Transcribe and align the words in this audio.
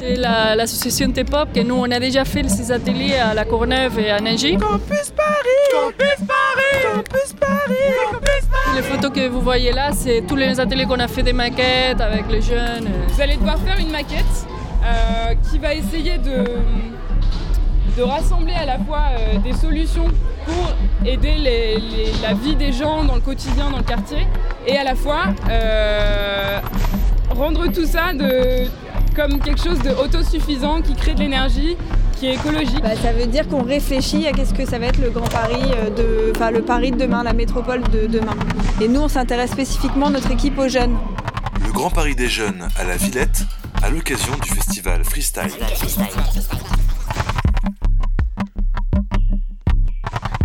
C'est 0.00 0.16
l'association 0.16 1.12
T-Pop 1.12 1.50
que 1.52 1.60
nous 1.60 1.74
on 1.74 1.90
a 1.90 2.00
déjà 2.00 2.24
fait 2.24 2.48
ces 2.48 2.72
ateliers 2.72 3.16
à 3.16 3.34
La 3.34 3.44
Courneuve 3.44 3.98
et 3.98 4.10
à 4.10 4.18
Nengy. 4.18 4.56
Campus 4.56 5.12
Paris 5.14 5.68
Campus 5.70 6.26
Paris 6.26 6.82
Campus 6.82 7.34
Paris 7.38 7.74
Campus 8.10 8.46
Paris 8.50 8.76
Les 8.76 8.82
photos 8.82 9.10
que 9.10 9.28
vous 9.28 9.42
voyez 9.42 9.72
là, 9.72 9.90
c'est 9.92 10.22
tous 10.26 10.36
les 10.36 10.58
ateliers 10.58 10.86
qu'on 10.86 11.00
a 11.00 11.06
fait 11.06 11.22
des 11.22 11.34
maquettes 11.34 12.00
avec 12.00 12.30
les 12.30 12.40
jeunes. 12.40 12.88
Vous 13.08 13.20
allez 13.20 13.36
devoir 13.36 13.58
faire 13.58 13.78
une 13.78 13.90
maquette 13.90 14.24
euh, 14.82 15.34
qui 15.50 15.58
va 15.58 15.74
essayer 15.74 16.16
de, 16.16 16.44
de 17.98 18.02
rassembler 18.02 18.54
à 18.54 18.64
la 18.64 18.78
fois 18.78 19.02
euh, 19.18 19.38
des 19.40 19.52
solutions 19.52 20.06
pour 20.46 20.72
aider 21.06 21.34
la 22.22 22.32
vie 22.32 22.56
des 22.56 22.72
gens 22.72 23.04
dans 23.04 23.16
le 23.16 23.20
quotidien, 23.20 23.68
dans 23.68 23.76
le 23.76 23.84
quartier, 23.84 24.26
et 24.66 24.78
à 24.78 24.84
la 24.84 24.94
fois 24.94 25.24
euh, 25.50 26.58
rendre 27.36 27.70
tout 27.70 27.84
ça 27.84 28.14
de, 28.14 28.64
comme 29.14 29.40
quelque 29.40 29.62
chose 29.62 29.78
d'autosuffisant 29.80 30.82
qui 30.82 30.94
crée 30.94 31.14
de 31.14 31.20
l'énergie, 31.20 31.76
qui 32.16 32.26
est 32.26 32.34
écologique. 32.34 32.82
Bah, 32.82 32.96
ça 33.02 33.12
veut 33.12 33.26
dire 33.26 33.48
qu'on 33.48 33.62
réfléchit 33.62 34.26
à 34.26 34.32
qu'est-ce 34.32 34.54
que 34.54 34.64
ça 34.64 34.78
va 34.78 34.86
être 34.86 35.00
le 35.00 35.10
Grand 35.10 35.28
Paris, 35.28 35.70
de, 35.96 36.32
enfin 36.34 36.50
le 36.50 36.62
Paris 36.62 36.90
de 36.90 36.96
demain, 36.96 37.22
la 37.22 37.32
métropole 37.32 37.82
de 37.82 38.06
demain. 38.06 38.36
Et 38.80 38.88
nous, 38.88 39.00
on 39.00 39.08
s'intéresse 39.08 39.50
spécifiquement 39.50 40.10
notre 40.10 40.30
équipe 40.30 40.58
aux 40.58 40.68
jeunes. 40.68 40.96
Le 41.64 41.72
Grand 41.72 41.90
Paris 41.90 42.14
des 42.14 42.28
jeunes 42.28 42.68
à 42.76 42.84
la 42.84 42.96
Villette, 42.96 43.44
à 43.82 43.90
l'occasion 43.90 44.32
du 44.42 44.50
festival 44.50 45.04
Freestyle. 45.04 45.50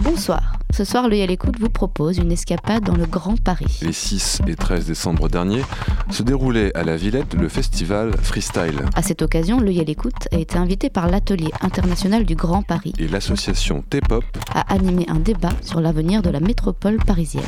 Bonsoir. 0.04 0.55
Ce 0.74 0.84
soir, 0.84 1.08
l'œil 1.08 1.22
à 1.22 1.26
l'écoute 1.26 1.58
vous 1.60 1.70
propose 1.70 2.18
une 2.18 2.32
escapade 2.32 2.84
dans 2.84 2.96
le 2.96 3.06
Grand 3.06 3.40
Paris. 3.42 3.80
Les 3.82 3.94
6 3.94 4.42
et 4.48 4.56
13 4.56 4.86
décembre 4.86 5.30
dernier 5.30 5.62
se 6.10 6.22
déroulait 6.22 6.76
à 6.76 6.84
la 6.84 6.98
Villette 6.98 7.34
le 7.34 7.48
festival 7.48 8.12
Freestyle. 8.22 8.84
À 8.94 9.02
cette 9.02 9.22
occasion, 9.22 9.60
l'œil 9.62 9.80
à 9.80 9.84
l'écoute 9.84 10.28
a 10.34 10.38
été 10.38 10.58
invité 10.58 10.90
par 10.90 11.08
l'Atelier 11.08 11.52
international 11.62 12.26
du 12.26 12.36
Grand 12.36 12.62
Paris 12.62 12.92
et 13.00 13.08
l'association 13.08 13.84
T-Pop 13.90 14.26
a 14.54 14.62
animé 14.74 15.06
un 15.08 15.20
débat 15.20 15.54
sur 15.62 15.80
l'avenir 15.80 16.22
de 16.22 16.30
la 16.30 16.42
métropole 16.42 16.98
parisienne. 16.98 17.44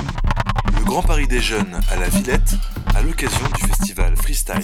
Le 0.79 0.85
Grand 0.85 1.01
Paris 1.01 1.27
des 1.27 1.41
jeunes 1.41 1.79
à 1.91 1.99
la 1.99 2.07
Villette 2.07 2.55
à 2.95 3.01
l'occasion 3.01 3.45
du 3.59 3.67
festival 3.67 4.15
Freestyle. 4.15 4.63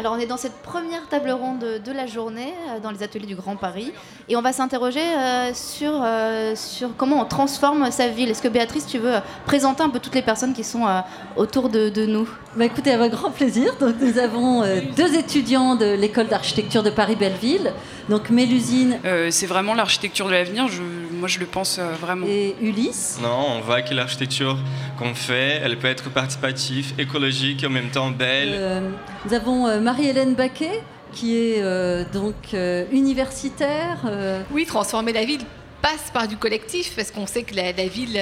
Alors 0.00 0.14
on 0.14 0.18
est 0.18 0.24
dans 0.24 0.38
cette 0.38 0.62
première 0.62 1.06
table 1.10 1.30
ronde 1.30 1.58
de 1.84 1.92
la 1.92 2.06
journée 2.06 2.54
euh, 2.70 2.80
dans 2.80 2.90
les 2.90 3.02
ateliers 3.02 3.26
du 3.26 3.34
Grand 3.34 3.56
Paris 3.56 3.92
et 4.30 4.36
on 4.36 4.40
va 4.40 4.54
s'interroger 4.54 4.98
euh, 4.98 5.52
euh, 5.82 6.56
sur 6.56 6.96
comment 6.96 7.20
on 7.20 7.26
transforme 7.26 7.90
sa 7.90 8.08
ville. 8.08 8.30
Est-ce 8.30 8.40
que 8.40 8.48
Béatrice, 8.48 8.86
tu 8.86 8.96
veux 8.96 9.16
présenter 9.44 9.82
un 9.82 9.90
peu 9.90 10.00
toutes 10.00 10.14
les 10.14 10.22
personnes 10.22 10.54
qui 10.54 10.64
sont 10.64 10.86
autour 11.36 11.68
de, 11.68 12.06
nous? 12.06 12.26
Bah 12.56 12.64
Écoutez, 12.64 12.90
avec 12.90 13.12
grand 13.12 13.30
plaisir. 13.30 13.74
Donc, 13.78 13.96
nous 14.00 14.18
avons 14.18 14.62
deux 14.96 15.14
étudiants 15.14 15.76
de 15.76 15.94
l'école 15.94 16.28
d'architecture 16.28 16.82
de 16.82 16.90
Paris-Belleville. 16.90 17.72
Donc 18.08 18.30
Mélusine. 18.30 18.98
c'est 19.30 19.46
vraiment 19.46 19.74
l'architecture 19.74 20.26
de 20.26 20.32
l'avenir, 20.32 20.66
moi 21.12 21.28
je 21.28 21.38
le 21.38 21.46
pense 21.46 21.78
vraiment. 21.78 22.26
Et 22.28 22.56
Ulysse. 22.60 23.20
Non, 23.22 23.46
on 23.56 23.60
voit 23.60 23.82
que 23.82 23.94
l'architecture 23.94 24.58
qu'on 24.98 25.14
fait, 25.14 25.60
elle 25.62 25.78
peut 25.78 25.86
être 25.86 26.10
participative, 26.10 26.92
écologique 26.98 27.62
et 27.62 27.66
en 27.66 27.70
même 27.70 27.90
temps 27.90 28.10
belle. 28.10 28.82
nous 29.24 29.34
avons 29.34 29.80
Marie-Hélène 29.80 30.34
Baquet, 30.34 30.82
qui 31.12 31.36
est 31.36 31.62
euh, 31.62 32.04
donc 32.12 32.54
euh, 32.54 32.84
universitaire. 32.92 33.98
Euh. 34.06 34.42
Oui, 34.52 34.66
transformer 34.66 35.12
la 35.12 35.24
ville 35.24 35.44
passe 35.82 36.10
par 36.12 36.28
du 36.28 36.36
collectif 36.36 36.94
parce 36.96 37.10
qu'on 37.10 37.26
sait 37.26 37.42
que 37.42 37.54
la, 37.54 37.72
ville, 37.72 38.20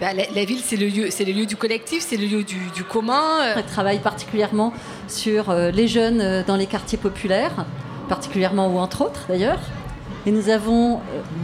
bah, 0.00 0.12
la, 0.12 0.44
ville 0.44 0.60
c'est 0.64 0.76
le 0.76 0.86
lieu, 0.86 1.06
c'est 1.10 1.24
le 1.24 1.32
lieu 1.32 1.46
du 1.46 1.56
collectif, 1.56 2.04
c'est 2.06 2.16
le 2.16 2.26
lieu 2.26 2.42
du, 2.42 2.84
commun. 2.84 3.54
Elle 3.56 3.64
travaille 3.64 3.98
particulièrement 3.98 4.72
sur 5.08 5.52
les 5.52 5.88
jeunes 5.88 6.44
dans 6.46 6.56
les 6.56 6.66
quartiers 6.66 6.98
populaires, 6.98 7.66
particulièrement 8.08 8.68
ou 8.68 8.78
entre 8.78 9.02
autres 9.02 9.26
d'ailleurs. 9.28 9.60
Et 10.24 10.32
nous 10.32 10.48
avons 10.48 11.00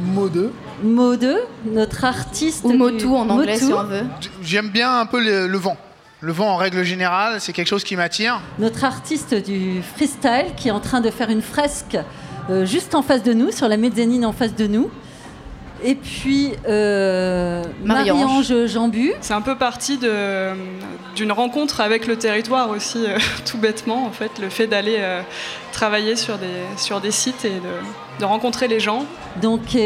Mode. 0.07 0.51
Mode, 0.83 1.39
notre 1.65 2.05
artiste. 2.05 2.65
Ou 2.65 2.73
Motu 2.73 3.07
en 3.07 3.29
anglais 3.29 3.57
si 3.57 3.73
on 3.73 3.85
veut. 3.85 4.05
J'aime 4.43 4.71
bien 4.71 4.99
un 4.99 5.07
peu 5.07 5.21
le 5.21 5.59
vent. 5.59 5.77
Le 6.25 6.31
vent, 6.31 6.51
en 6.51 6.57
règle 6.57 6.85
générale, 6.85 7.41
c'est 7.41 7.53
quelque 7.53 7.67
chose 7.67 7.83
qui 7.83 7.97
m'attire. 7.97 8.41
Notre 8.61 8.85
artiste 8.85 9.35
du 9.35 9.83
freestyle 9.83 10.55
qui 10.57 10.69
est 10.69 10.71
en 10.71 10.79
train 10.79 11.01
de 11.01 11.11
faire 11.11 11.31
une 11.31 11.43
fresque 11.43 11.99
euh, 12.49 12.65
juste 12.65 12.95
en 12.95 13.03
face 13.03 13.25
de 13.25 13.33
nous, 13.33 13.51
sur 13.51 13.67
la 13.67 13.77
mezzanine 13.77 14.25
en 14.25 14.33
face 14.33 14.55
de 14.55 14.69
nous. 14.69 14.89
Et 15.85 15.95
puis 15.95 16.53
euh, 16.69 17.63
Marie-Ange 17.85 18.67
Jambu. 18.67 19.13
C'est 19.21 19.35
un 19.35 19.41
peu 19.41 19.57
parti 19.57 19.99
d'une 19.99 21.33
rencontre 21.33 21.81
avec 21.81 22.07
le 22.07 22.17
territoire 22.17 22.71
aussi, 22.71 23.05
euh, 23.07 23.19
tout 23.45 23.59
bêtement, 23.59 24.07
en 24.07 24.11
fait, 24.11 24.39
le 24.41 24.49
fait 24.49 24.67
d'aller 24.67 24.99
travailler 25.73 26.17
sur 26.17 26.39
des, 26.39 26.47
sur 26.77 27.01
des 27.01 27.11
sites 27.11 27.45
et 27.45 27.51
de, 27.51 28.21
de 28.21 28.25
rencontrer 28.25 28.69
les 28.69 28.81
gens. 28.81 29.07
Donc, 29.41 29.77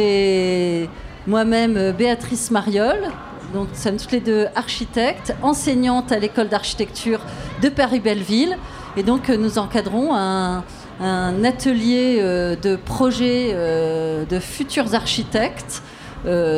moi-même, 1.27 1.93
Béatrice 1.93 2.51
Mariol, 2.51 3.11
donc, 3.53 3.69
nous 3.71 3.79
sommes 3.79 3.97
toutes 3.97 4.13
les 4.13 4.21
deux 4.21 4.47
architectes, 4.55 5.35
enseignantes 5.43 6.13
à 6.13 6.19
l'école 6.19 6.49
d'architecture 6.49 7.21
de 7.63 7.69
Paris-Belleville. 7.69 8.57
Et 8.97 9.03
donc, 9.03 9.31
euh, 9.31 9.37
nous 9.37 9.59
encadrons 9.59 10.15
un, 10.15 10.65
atelier 11.01 12.19
euh, 12.21 12.57
de 12.57 12.77
projets 12.77 13.51
euh, 13.53 14.25
de 14.25 14.39
futurs 14.39 14.95
architectes 14.95 15.83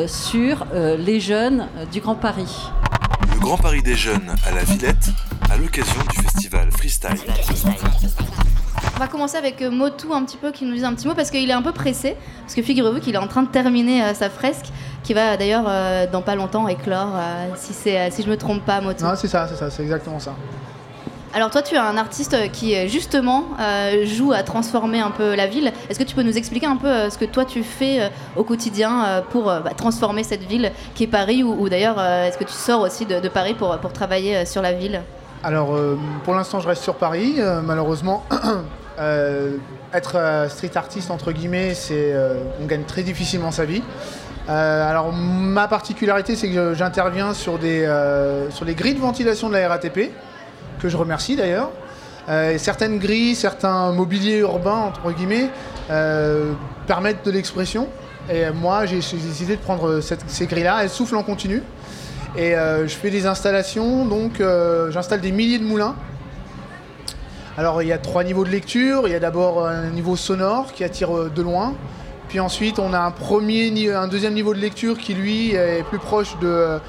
sur 0.07 0.65
les 0.73 1.19
jeunes 1.19 1.67
du 1.91 2.01
Grand 2.01 2.15
Paris. 2.15 2.71
Le 3.35 3.39
Grand 3.39 3.57
Paris 3.57 3.83
des 3.83 3.93
jeunes 3.93 4.33
à 4.47 4.51
la 4.51 4.63
Villette, 4.63 5.11
à 5.51 5.57
l'occasion 5.57 6.01
du 6.09 6.23
festival 6.23 6.71
Freestyle. 6.71 7.11
On 8.95 8.99
va 8.99 9.07
commencer 9.07 9.37
avec 9.37 9.61
Motu 9.61 10.07
un 10.11 10.25
petit 10.25 10.37
peu 10.37 10.51
qui 10.51 10.65
nous 10.65 10.73
dit 10.73 10.83
un 10.83 10.95
petit 10.95 11.07
mot 11.07 11.13
parce 11.13 11.29
qu'il 11.29 11.47
est 11.47 11.53
un 11.53 11.61
peu 11.61 11.71
pressé. 11.71 12.17
Parce 12.41 12.55
que 12.55 12.63
figurez-vous 12.63 12.99
qu'il 12.99 13.13
est 13.13 13.19
en 13.19 13.27
train 13.27 13.43
de 13.43 13.49
terminer 13.49 14.15
sa 14.15 14.31
fresque 14.31 14.65
qui 15.03 15.13
va 15.13 15.37
d'ailleurs 15.37 15.65
euh, 15.67 16.05
dans 16.05 16.21
pas 16.21 16.35
longtemps 16.35 16.67
éclore, 16.67 17.15
euh, 17.15 17.47
si, 17.55 17.73
c'est, 17.73 17.99
euh, 17.99 18.07
si 18.11 18.23
je 18.23 18.29
me 18.29 18.37
trompe 18.37 18.63
pas, 18.65 18.81
Moto. 18.81 19.03
Non, 19.03 19.13
c'est 19.15 19.27
ça, 19.27 19.47
c'est 19.47 19.55
ça, 19.55 19.69
c'est 19.69 19.83
exactement 19.83 20.19
ça. 20.19 20.35
Alors 21.33 21.51
toi, 21.51 21.61
tu 21.61 21.75
es 21.75 21.77
un 21.77 21.97
artiste 21.97 22.35
qui 22.51 22.87
justement 22.87 23.45
joue 24.05 24.31
à 24.31 24.43
transformer 24.43 24.99
un 24.99 25.11
peu 25.11 25.35
la 25.35 25.47
ville. 25.47 25.71
Est-ce 25.89 25.99
que 25.99 26.03
tu 26.03 26.15
peux 26.15 26.23
nous 26.23 26.37
expliquer 26.37 26.65
un 26.65 26.75
peu 26.75 27.09
ce 27.09 27.17
que 27.17 27.25
toi 27.25 27.45
tu 27.45 27.63
fais 27.63 28.09
au 28.35 28.43
quotidien 28.43 29.23
pour 29.29 29.45
bah, 29.45 29.71
transformer 29.77 30.23
cette 30.23 30.43
ville 30.43 30.71
qui 30.95 31.03
est 31.03 31.07
Paris 31.07 31.43
ou, 31.43 31.69
d'ailleurs 31.69 32.01
est-ce 32.01 32.37
que 32.37 32.43
tu 32.43 32.53
sors 32.53 32.81
aussi 32.81 33.05
de, 33.05 33.27
Paris 33.29 33.53
pour, 33.53 33.77
travailler 33.93 34.45
sur 34.45 34.61
la 34.61 34.73
ville? 34.73 35.01
Alors 35.43 35.77
pour 36.23 36.33
l'instant, 36.33 36.59
je 36.61 36.67
reste 36.67 36.81
sur 36.81 36.95
Paris. 36.95 37.35
malheureusement, 37.63 38.25
être 39.93 40.47
street 40.49 40.71
artiste 40.75 41.11
entre 41.11 41.31
guillemets, 41.31 41.75
c'est 41.75 42.13
on 42.59 42.65
gagne 42.65 42.83
très 42.83 43.03
difficilement 43.03 43.51
sa 43.51 43.65
vie. 43.65 43.83
Euh, 44.49 44.89
alors 44.89 45.13
ma 45.13 45.67
particularité 45.67 46.35
c'est 46.35 46.49
que 46.49 46.73
j'interviens 46.73 47.35
sur, 47.35 47.59
euh, 47.63 48.49
sur 48.49 48.65
les 48.65 48.73
grilles 48.73 48.95
de 48.95 48.99
ventilation 48.99 49.47
de 49.47 49.53
la 49.53 49.67
RATP, 49.67 50.11
que 50.79 50.89
je 50.89 50.97
remercie 50.97 51.35
d'ailleurs. 51.35 51.71
Euh, 52.27 52.57
certaines 52.57 52.99
grilles, 52.99 53.35
certains 53.35 53.91
mobiliers 53.91 54.39
urbains 54.39 54.91
entre 54.91 55.11
guillemets 55.11 55.49
permettent 56.87 57.25
de 57.25 57.31
l'expression. 57.31 57.87
Et 58.31 58.49
moi 58.51 58.85
j'ai 58.85 58.97
décidé 58.97 59.55
de 59.55 59.61
prendre 59.61 60.01
ces 60.01 60.45
grilles-là, 60.45 60.83
elles 60.83 60.89
soufflent 60.89 61.15
en 61.15 61.23
continu. 61.23 61.63
Et 62.37 62.51
je 62.53 62.95
fais 62.95 63.09
des 63.09 63.25
installations, 63.25 64.05
donc 64.05 64.41
j'installe 64.89 65.21
des 65.21 65.31
milliers 65.31 65.57
de 65.57 65.63
moulins. 65.63 65.95
Alors 67.57 67.81
il 67.81 67.87
y 67.87 67.91
a 67.91 67.97
trois 67.97 68.23
niveaux 68.23 68.43
de 68.43 68.51
lecture, 68.51 69.07
il 69.07 69.11
y 69.11 69.15
a 69.15 69.19
d'abord 69.19 69.65
un 69.65 69.89
niveau 69.89 70.15
sonore 70.15 70.73
qui 70.73 70.83
attire 70.83 71.31
de 71.31 71.41
loin, 71.41 71.73
puis 72.29 72.39
ensuite, 72.39 72.77
on 72.77 72.93
a 72.93 72.99
un, 72.99 73.09
premier, 73.09 73.91
un 73.91 74.07
deuxième 74.07 74.35
niveau 74.35 74.53
de 74.53 74.59
lecture 74.59 74.99
qui, 74.99 75.15
lui, 75.15 75.55
est 75.55 75.83
plus 75.89 75.97
proche 75.97 76.37
de, 76.39 76.79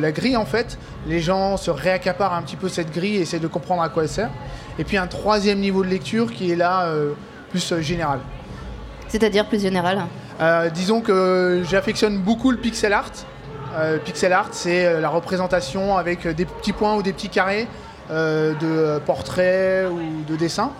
la 0.00 0.12
grille, 0.12 0.36
en 0.36 0.44
fait. 0.44 0.78
Les 1.06 1.20
gens 1.20 1.56
se 1.56 1.70
réaccaparent 1.70 2.34
un 2.34 2.42
petit 2.42 2.56
peu 2.56 2.68
cette 2.68 2.92
grille 2.92 3.16
et 3.16 3.20
essaient 3.20 3.38
de 3.38 3.46
comprendre 3.46 3.82
à 3.82 3.88
quoi 3.88 4.04
elle 4.04 4.08
sert. 4.08 4.30
Et 4.78 4.84
puis 4.84 4.96
un 4.96 5.06
troisième 5.06 5.60
niveau 5.60 5.84
de 5.84 5.88
lecture 5.88 6.32
qui 6.32 6.50
est 6.50 6.56
là, 6.56 6.86
euh, 6.86 7.12
plus 7.50 7.72
euh, 7.72 7.80
général. 7.80 8.18
C'est-à-dire 9.08 9.46
plus 9.46 9.62
général? 9.62 10.02
Euh, 10.40 10.68
Disons 10.70 11.00
que 11.00 11.62
j'affectionne 11.68 12.18
beaucoup 12.18 12.50
le 12.50 12.56
pixel 12.56 12.92
art. 12.92 13.12
pixel 14.04 14.32
art, 14.32 14.48
c'est 14.52 15.00
la 15.00 15.08
représentation 15.08 15.96
avec 15.96 16.26
des 16.26 16.44
petits 16.44 16.72
points 16.72 16.96
ou 16.96 17.02
des 17.02 17.12
petits 17.12 17.28
carrés 17.28 17.68
de 18.10 18.98
portraits 19.00 19.88
ou 19.90 20.00
de 20.28 20.36
dessins. 20.36 20.72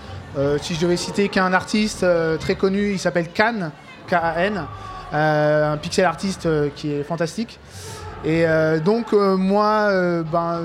Si 0.60 0.74
je 0.74 0.80
devais 0.80 0.96
citer 0.96 1.28
qu'un 1.28 1.52
artiste 1.52 2.04
très 2.40 2.56
connu, 2.56 2.92
il 2.92 2.98
s'appelle 2.98 3.28
Kan, 3.28 3.70
K-A-N, 4.08 4.64
un 5.12 5.76
pixel 5.76 6.04
artiste 6.04 6.48
qui 6.74 6.92
est 6.92 7.04
fantastique. 7.04 7.60
Et 8.24 8.46
donc 8.84 9.12
moi, 9.12 9.90
ben, 10.32 10.60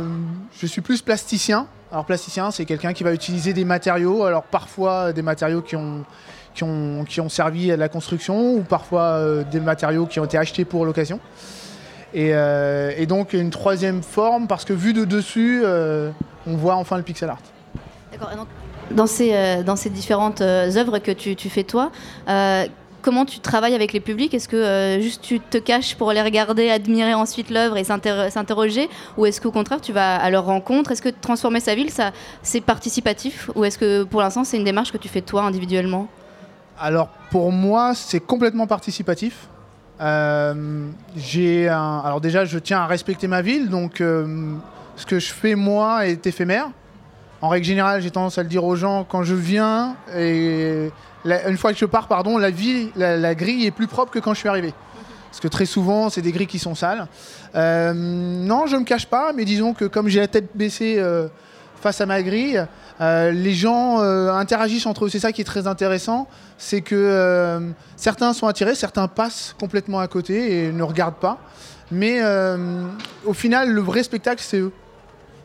je 0.59 0.65
suis 0.65 0.81
plus 0.81 1.01
plasticien. 1.01 1.67
Alors 1.91 2.05
plasticien, 2.05 2.51
c'est 2.51 2.65
quelqu'un 2.65 2.93
qui 2.93 3.03
va 3.03 3.13
utiliser 3.13 3.53
des 3.53 3.65
matériaux, 3.65 4.23
alors 4.23 4.43
parfois 4.43 5.11
des 5.11 5.21
matériaux 5.21 5.61
qui 5.61 5.75
ont, 5.75 6.05
qui 6.53 6.63
ont, 6.63 7.03
qui 7.03 7.19
ont 7.19 7.29
servi 7.29 7.71
à 7.71 7.77
la 7.77 7.89
construction, 7.89 8.53
ou 8.53 8.61
parfois 8.61 9.43
des 9.51 9.59
matériaux 9.59 10.05
qui 10.05 10.19
ont 10.19 10.25
été 10.25 10.37
achetés 10.37 10.65
pour 10.65 10.85
l'occasion. 10.85 11.19
Et, 12.13 12.31
euh, 12.33 13.05
donc 13.05 13.33
une 13.33 13.49
troisième 13.49 14.01
forme 14.01 14.47
parce 14.47 14.65
que 14.65 14.73
vu 14.73 14.93
de 14.93 15.05
dessus, 15.05 15.61
euh, 15.63 16.11
on 16.47 16.55
voit 16.55 16.75
enfin 16.75 16.97
le 16.97 17.03
pixel 17.03 17.29
art. 17.29 17.39
D'accord. 18.11 18.47
Dans 18.91 19.05
ces, 19.05 19.33
euh, 19.33 19.61
dans 19.61 19.75
ces 19.75 19.91
différentes 19.91 20.41
euh, 20.41 20.75
œuvres 20.75 20.97
que 20.97 21.11
tu, 21.11 21.49
fais 21.49 21.63
toi, 21.63 21.91
euh, 22.27 22.65
comment 23.01 23.25
tu 23.25 23.39
travailles 23.39 23.75
avec 23.75 23.93
les 23.93 23.99
publics? 23.99 24.33
Est-ce 24.33 24.47
que 24.47 24.55
euh, 24.55 25.01
juste 25.01 25.21
tu 25.21 25.39
te 25.39 25.57
caches 25.57 25.95
pour 25.95 26.11
les 26.11 26.21
regarder, 26.21 26.69
admirer 26.69 27.13
ensuite 27.13 27.49
l'œuvre 27.49 27.77
et 27.77 27.83
s'inter- 27.83 28.29
s'interroger? 28.29 28.89
Ou 29.17 29.25
est-ce 29.25 29.39
qu'au 29.41 29.51
contraire 29.51 29.81
tu 29.81 29.93
vas 29.93 30.15
à 30.15 30.29
leur 30.29 30.45
rencontre? 30.45 30.91
Est-ce 30.91 31.01
que 31.01 31.09
transformer 31.09 31.59
sa 31.59 31.75
ville, 31.75 31.89
c'est 32.41 32.61
participatif? 32.61 33.49
Ou 33.55 33.65
est-ce 33.65 33.77
que 33.77 34.03
pour 34.03 34.21
l'instant 34.21 34.43
c'est 34.43 34.57
une 34.57 34.63
démarche 34.63 34.91
que 34.91 34.97
tu 34.97 35.07
fais 35.07 35.21
toi 35.21 35.43
individuellement? 35.43 36.07
Alors 36.79 37.09
pour 37.31 37.51
moi, 37.51 37.93
c'est 37.93 38.19
complètement 38.19 38.67
participatif. 38.67 39.47
Euh, 40.01 40.87
Alors 41.69 42.21
déjà, 42.21 42.45
je 42.45 42.57
tiens 42.57 42.79
à 42.79 42.87
respecter 42.87 43.27
ma 43.27 43.41
ville, 43.41 43.69
donc 43.69 43.99
euh, 43.99 44.55
ce 44.95 45.05
que 45.05 45.19
je 45.19 45.33
fais 45.33 45.55
moi 45.55 46.07
est 46.07 46.25
éphémère. 46.25 46.69
En 47.41 47.49
règle 47.49 47.65
générale, 47.65 48.01
j'ai 48.01 48.11
tendance 48.11 48.37
à 48.37 48.43
le 48.43 48.49
dire 48.49 48.63
aux 48.63 48.75
gens 48.75 49.05
quand 49.07 49.23
je 49.23 49.35
viens 49.35 49.95
et 50.15 50.89
une 51.25 51.57
fois 51.57 51.73
que 51.73 51.79
je 51.79 51.85
pars, 51.85 52.07
pardon, 52.07 52.37
la 52.37 52.49
ville, 52.49 52.89
la, 52.95 53.35
grille 53.35 53.65
est 53.65 53.71
plus 53.71 53.87
propre 53.87 54.11
que 54.11 54.19
quand 54.19 54.33
je 54.33 54.39
suis 54.39 54.49
arrivé. 54.49 54.73
Parce 55.29 55.39
que 55.39 55.47
très 55.47 55.65
souvent, 55.65 56.09
c'est 56.09 56.21
des 56.21 56.31
grilles 56.31 56.47
qui 56.47 56.59
sont 56.59 56.75
sales. 56.75 57.07
Euh, 57.55 57.93
non, 57.93 58.65
je 58.65 58.75
me 58.77 58.83
cache 58.83 59.05
pas, 59.05 59.31
mais 59.33 59.45
disons 59.45 59.73
que 59.73 59.85
comme 59.85 60.07
j'ai 60.07 60.19
la 60.19 60.27
tête 60.27 60.49
baissée 60.55 60.95
euh, 60.97 61.27
face 61.81 62.01
à 62.01 62.05
ma 62.05 62.23
grille, 62.23 62.65
euh, 62.99 63.31
les 63.31 63.53
gens 63.53 63.99
interagissent 63.99 64.87
entre 64.87 65.05
eux. 65.05 65.09
C'est 65.09 65.19
ça 65.19 65.31
qui 65.31 65.41
est 65.41 65.45
très 65.45 65.67
intéressant, 65.67 66.27
c'est 66.57 66.81
que 66.81 67.61
certains 67.95 68.33
sont 68.33 68.47
attirés, 68.47 68.75
certains 68.75 69.07
passent 69.07 69.55
complètement 69.59 69.99
à 69.99 70.07
côté 70.07 70.65
et 70.65 70.71
ne 70.71 70.83
regardent 70.83 71.19
pas. 71.19 71.39
Mais 71.91 72.21
au 73.25 73.33
final, 73.33 73.71
le 73.71 73.81
vrai 73.81 74.03
spectacle, 74.03 74.41
c'est 74.43 74.59
eux. 74.59 74.71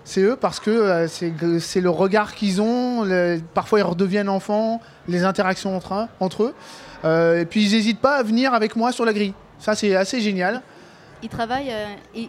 C'est 0.05 0.21
eux 0.21 0.37
parce 0.39 0.61
que 0.61 0.71
euh, 0.71 1.09
c'est 1.09 1.33
c'est 1.61 1.81
le 1.81 1.89
regard 1.91 2.35
qu'ils 2.35 2.61
ont. 2.61 3.05
le- 3.05 3.41
parfois, 3.55 3.79
ils 3.81 3.85
redeviennent 3.85 4.29
enfants, 4.29 4.81
les 5.09 5.25
interactions 5.25 5.75
entre, 5.77 5.93
un- 5.93 6.09
entre 6.21 6.43
eux. 6.45 6.55
Euh, 7.05 7.41
et 7.41 7.47
puis, 7.47 7.65
ils 7.65 7.73
n'hésitent 7.75 8.01
pas 8.01 8.17
à 8.17 8.23
venir 8.23 8.53
avec 8.55 8.77
moi 8.77 8.93
sur 8.93 9.05
la 9.05 9.13
grille. 9.13 9.33
Ça, 9.59 9.75
c'est 9.75 9.95
assez 9.97 10.21
génial. 10.21 10.61
Ils 11.23 11.29
travaillent, 11.31 11.71
euh, 11.73 11.87
ils, 12.15 12.29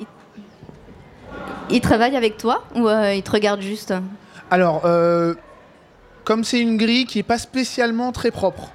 ils 1.69 1.81
travaillent 1.81 2.15
avec 2.15 2.37
toi 2.37 2.63
ou 2.75 2.87
ils 2.89 3.23
te 3.23 3.31
regardent 3.31 3.61
juste? 3.61 3.93
Alors, 4.51 4.83
comme 6.23 6.43
c'est 6.43 6.59
une 6.61 6.77
grille 6.77 7.05
qui 7.05 7.17
n'est 7.19 7.23
pas 7.23 7.37
spécialement 7.37 8.11
très 8.11 8.31
propre, 8.31 8.69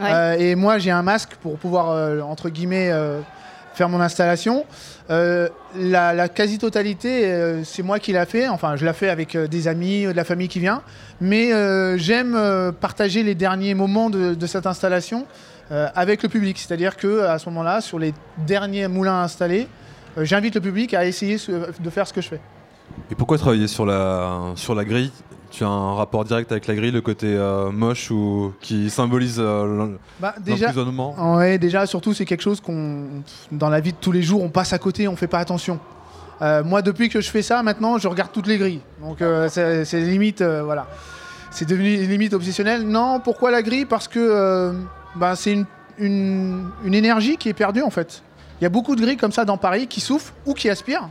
Ouais. 0.00 0.42
et 0.42 0.54
moi 0.54 0.78
j'ai 0.78 0.90
un 0.90 1.02
masque 1.02 1.34
pour 1.42 1.58
pouvoir, 1.58 2.26
entre 2.26 2.48
guillemets, 2.48 2.90
faire 3.74 3.88
mon 3.88 4.00
installation, 4.00 4.64
euh, 5.10 5.48
la, 5.76 6.14
la 6.14 6.28
quasi-totalité, 6.28 7.26
euh, 7.26 7.64
c'est 7.64 7.82
moi 7.82 7.98
qui 7.98 8.12
l'a 8.12 8.26
fait. 8.26 8.48
Enfin, 8.48 8.76
je 8.76 8.86
l'ai 8.86 8.92
fait 8.92 9.08
avec 9.08 9.34
euh, 9.34 9.46
des 9.46 9.68
amis, 9.68 10.04
de 10.04 10.12
la 10.12 10.24
famille 10.24 10.48
qui 10.48 10.60
vient. 10.60 10.82
Mais 11.20 11.50
j'aime 11.98 12.36
partager 12.80 13.22
les 13.22 13.36
derniers 13.36 13.74
moments 13.74 14.10
de, 14.10 14.46
cette 14.46 14.66
installation 14.66 15.26
avec 15.70 16.22
le 16.24 16.28
public. 16.28 16.58
C'est-à-dire 16.58 16.96
que 16.96 17.20
à 17.20 17.38
ce 17.38 17.48
moment-là, 17.50 17.80
sur 17.80 18.00
les 18.00 18.12
derniers 18.38 18.88
moulins 18.88 19.22
installés, 19.22 19.68
j'invite 20.16 20.56
le 20.56 20.60
public 20.60 20.94
à 20.94 21.06
essayer 21.06 21.36
de 21.36 21.90
faire 21.90 22.08
ce 22.08 22.12
que 22.12 22.20
je 22.20 22.28
fais. 22.28 22.40
Et 23.10 23.14
pourquoi 23.14 23.38
travailler 23.38 23.68
sur 23.68 23.86
la, 23.86 24.52
sur 24.56 24.74
la 24.74 24.84
grille? 24.84 25.12
Tu 25.52 25.64
as 25.64 25.68
un 25.68 25.94
rapport 25.94 26.24
direct 26.24 26.50
avec 26.50 26.66
la 26.66 26.74
grille, 26.74 26.92
le 26.92 27.02
côté 27.02 27.26
euh, 27.26 27.70
moche 27.70 28.10
ou 28.10 28.54
qui 28.62 28.88
symbolise 28.88 29.36
euh, 29.38 29.86
Bah, 30.18 30.34
déjà, 30.40 30.72
ouais, 30.72 31.58
déjà, 31.58 31.84
surtout, 31.84 32.14
c'est 32.14 32.24
quelque 32.24 32.40
chose 32.40 32.62
qu'on, 32.62 33.22
dans 33.52 33.68
la 33.68 33.80
vie 33.80 33.92
de 33.92 33.98
tous 34.00 34.12
les 34.12 34.22
jours, 34.22 34.42
on 34.42 34.48
passe 34.48 34.72
à 34.72 34.78
côté, 34.78 35.06
on 35.08 35.14
fait 35.14 35.26
pas 35.26 35.40
attention. 35.40 35.78
Euh, 36.40 36.64
moi, 36.64 36.80
depuis 36.80 37.10
que 37.10 37.20
je 37.20 37.28
fais 37.30 37.42
ça, 37.42 37.62
maintenant, 37.62 37.98
je 37.98 38.08
regarde 38.08 38.32
toutes 38.32 38.46
les 38.46 38.56
grilles. 38.56 38.80
Donc, 39.02 39.20
euh, 39.20 39.50
c'est 39.50 40.00
limite, 40.00 40.42
voilà. 40.42 40.86
C'est 41.50 41.68
devenu 41.68 41.96
limite 41.98 42.32
obsessionnel. 42.32 42.82
Non, 42.88 43.20
pourquoi 43.20 43.50
la 43.50 43.60
grille? 43.62 43.84
Parce 43.84 44.08
que 44.08 44.72
bah, 45.16 45.36
c'est 45.36 45.52
une, 45.52 45.66
une, 45.98 46.64
une 46.82 46.94
énergie 46.94 47.36
qui 47.36 47.50
est 47.50 47.54
perdue, 47.54 47.82
en 47.82 47.90
fait. 47.90 48.22
Il 48.58 48.64
y 48.64 48.66
a 48.66 48.70
beaucoup 48.70 48.96
de 48.96 49.02
grilles 49.02 49.18
comme 49.18 49.32
ça 49.32 49.44
dans 49.44 49.58
Paris 49.58 49.86
qui 49.86 50.00
souffrent 50.00 50.32
ou 50.46 50.54
qui 50.54 50.70
aspirent. 50.70 51.10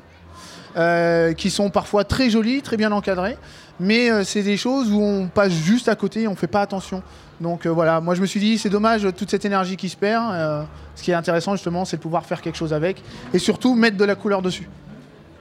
euh, 0.77 1.33
qui 1.33 1.49
sont 1.49 1.69
parfois 1.69 2.03
très 2.05 2.29
jolies, 2.29 2.61
très 2.61 2.77
bien 2.77 2.91
encadrées, 2.93 3.37
mais 3.79 4.11
euh, 4.11 4.23
c'est 4.23 4.43
des 4.43 4.57
choses 4.57 4.91
où 4.91 5.01
on 5.01 5.27
passe 5.27 5.53
juste 5.53 5.87
à 5.87 5.95
côté, 5.95 6.27
on 6.27 6.35
fait 6.35 6.47
pas 6.47 6.61
attention. 6.61 7.01
Donc 7.39 7.65
euh, 7.65 7.69
voilà, 7.69 8.01
moi 8.01 8.13
je 8.15 8.21
me 8.21 8.25
suis 8.27 8.39
dit 8.39 8.57
c'est 8.57 8.69
dommage 8.69 9.07
toute 9.17 9.29
cette 9.29 9.45
énergie 9.45 9.77
qui 9.77 9.89
se 9.89 9.97
perd. 9.97 10.23
euh, 10.33 10.63
ce 10.95 11.03
qui 11.03 11.11
est 11.11 11.15
intéressant 11.15 11.55
justement, 11.55 11.85
c'est 11.85 11.97
de 11.97 12.01
pouvoir 12.01 12.25
faire 12.25 12.41
quelque 12.41 12.57
chose 12.57 12.73
avec 12.73 13.01
et 13.33 13.39
surtout 13.39 13.73
mettre 13.75 13.97
de 13.97 14.05
la 14.05 14.15
couleur 14.15 14.41
dessus. 14.41 14.67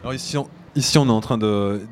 Alors 0.03 0.15
ici, 0.15 0.39
on, 0.39 0.49
ici, 0.75 0.97
on 0.97 1.07
est 1.07 1.11
en 1.11 1.21
train 1.21 1.37